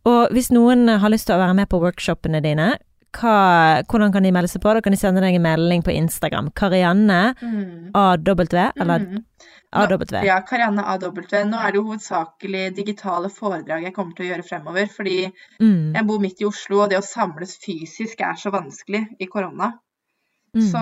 Og 0.10 0.34
hvis 0.34 0.50
noen 0.56 0.88
har 0.90 1.12
lyst 1.14 1.28
til 1.30 1.36
å 1.36 1.42
være 1.42 1.54
med 1.60 1.70
på 1.70 1.80
workshopene 1.84 2.42
dine, 2.42 2.72
hva, 3.14 3.84
hvordan 3.90 4.12
kan 4.14 4.24
de 4.24 4.32
melde 4.32 4.50
seg 4.52 4.62
på? 4.62 4.74
Da 4.74 4.82
kan 4.82 4.92
de 4.94 4.98
sende 5.02 5.22
deg 5.24 5.36
en 5.36 5.42
melding 5.46 5.82
på 5.86 5.94
Instagram. 5.96 6.52
Karianne 6.56 7.36
Mm. 7.42 7.92
AW, 7.94 8.46
eller 8.78 9.00
Mm. 9.00 9.24
AW. 9.74 10.24
Ja, 10.26 10.42
Karianne 10.42 10.84
AW. 10.86 11.22
Nå 11.46 11.58
er 11.58 11.72
det 11.72 11.76
jo 11.76 11.84
hovedsakelig 11.84 12.76
digitale 12.76 13.30
foredrag 13.30 13.84
jeg 13.84 13.94
kommer 13.94 14.16
til 14.16 14.26
å 14.26 14.30
gjøre 14.36 14.48
fremover. 14.48 14.88
Fordi 14.90 15.32
Mm. 15.62 15.94
jeg 15.96 16.06
bor 16.08 16.20
midt 16.20 16.42
i 16.42 16.46
Oslo, 16.46 16.82
og 16.84 16.90
det 16.90 16.98
å 16.98 17.04
samles 17.04 17.58
fysisk 17.58 18.22
er 18.22 18.34
så 18.36 18.52
vanskelig 18.52 19.08
i 19.20 19.26
korona. 19.26 19.74
Mm. 20.56 20.62
Så, 20.72 20.80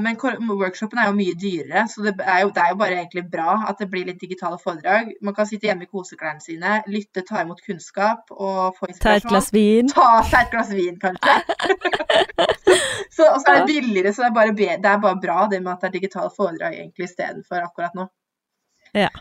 men 0.00 0.16
workshopen 0.48 0.98
er 0.98 1.10
jo 1.10 1.16
mye 1.16 1.34
dyrere, 1.36 1.84
så 1.88 2.04
det 2.06 2.14
er, 2.24 2.38
jo, 2.44 2.52
det 2.54 2.62
er 2.62 2.70
jo 2.72 2.78
bare 2.80 2.96
egentlig 2.96 3.24
bra 3.32 3.56
at 3.68 3.80
det 3.82 3.90
blir 3.92 4.06
litt 4.08 4.20
digitale 4.20 4.56
foredrag. 4.62 5.10
Man 5.22 5.34
kan 5.36 5.48
sitte 5.48 5.68
hjemme 5.68 5.84
i 5.84 5.90
koseklærne 5.90 6.40
sine, 6.40 6.78
lytte, 6.88 7.24
ta 7.28 7.42
imot 7.44 7.60
kunnskap 7.66 8.32
og 8.32 8.78
få 8.78 8.88
inspirasjon. 8.88 9.02
Ta 9.02 9.16
et 9.20 9.28
glass 9.28 9.50
vin. 9.52 9.92
Ta 9.92 10.08
seg 10.30 10.46
et 10.46 10.54
glass 10.54 10.72
vin, 10.72 10.96
kanskje. 11.02 11.36
så, 13.16 13.28
og 13.28 13.42
så 13.42 13.52
er 13.52 13.60
det 13.60 13.68
billigere, 13.68 14.14
så 14.16 14.24
det 14.24 14.30
er, 14.30 14.38
bare 14.38 14.56
det 14.56 14.94
er 14.94 15.04
bare 15.04 15.20
bra 15.26 15.44
det 15.52 15.60
med 15.60 15.74
at 15.74 15.84
det 15.84 15.92
er 15.92 15.98
digitale 15.98 16.32
foredrag 16.36 16.80
egentlig 16.80 17.10
istedenfor 17.10 17.68
akkurat 17.68 17.98
nå. 17.98 18.08
Ja. 18.96 19.12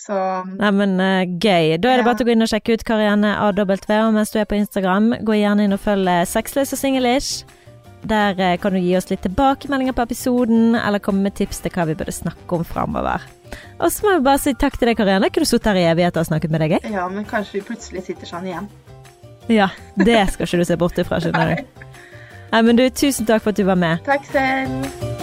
Så 0.00 0.14
Nei, 0.46 0.70
men 0.70 0.94
uh, 1.02 1.26
gøy. 1.26 1.74
Da 1.82 1.90
er 1.90 1.98
det 1.98 2.04
Ja. 2.04 2.06
bare 2.06 2.22
å 2.22 2.26
gå 2.26 2.32
inn 2.32 2.46
og 2.46 2.50
sjekke 2.50 2.78
ut 2.78 2.84
Karianne 2.86 3.34
AW, 3.42 3.72
og 3.74 4.14
mens 4.14 4.30
du 4.30 4.38
er 4.38 4.46
på 4.46 4.56
Instagram, 4.58 5.16
gå 5.26 5.42
gjerne 5.42 5.66
inn 5.66 5.74
og 5.74 5.82
følg 5.82 6.08
eh, 6.08 6.22
Sexløs 6.30 6.72
og 6.72 6.78
singlish. 6.78 7.42
Der 8.02 8.38
eh, 8.40 8.56
kan 8.60 8.72
du 8.72 8.80
gi 8.80 8.94
oss 8.96 9.10
litt 9.10 9.22
tilbakemeldinger 9.26 9.92
på 9.96 10.06
episoden, 10.08 10.74
eller 10.78 11.02
komme 11.04 11.26
med 11.26 11.36
tips 11.36 11.60
til 11.60 11.74
hva 11.74 11.84
vi 11.90 11.96
burde 11.98 12.14
snakke 12.14 12.56
om 12.56 12.64
framover. 12.64 13.26
Og 13.80 13.92
så 13.92 14.06
må 14.06 14.14
vi 14.16 14.24
bare 14.24 14.40
si 14.40 14.54
takk 14.54 14.78
til 14.78 14.90
deg, 14.90 14.96
Karianne. 15.00 15.28
Kunne 15.28 15.48
du 15.48 15.50
sittet 15.50 15.72
her 15.72 15.80
i 15.80 15.88
evigheter 15.90 16.22
og 16.22 16.30
snakket 16.30 16.54
med 16.54 16.64
deg, 16.64 16.78
jeg? 16.78 16.94
ja, 16.94 17.06
men 17.12 17.28
kanskje 17.28 17.58
vi 17.58 17.66
plutselig 17.72 18.06
sitter 18.08 18.30
sånn 18.30 18.48
igjen. 18.48 18.70
Ja, 19.50 19.70
det 19.98 20.20
skal 20.32 20.46
ikke 20.46 20.62
du 20.62 20.68
se 20.68 20.78
bort 20.80 20.98
ifra, 21.02 21.20
skjønner 21.20 21.56
du. 21.56 21.86
Nei, 22.52 22.62
men 22.66 22.78
du, 22.78 22.86
tusen 22.90 23.28
takk 23.28 23.44
for 23.44 23.52
at 23.52 23.60
du 23.60 23.66
var 23.68 23.78
med. 23.78 24.02
Takk 24.06 24.26
selv. 24.30 25.18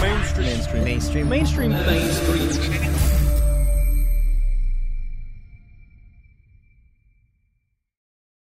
Mainstream. 0.00 0.84
Mainstream. 0.84 1.28
Mainstream. 1.28 1.28
Mainstream. 1.28 1.70
Mainstream. 1.86 2.89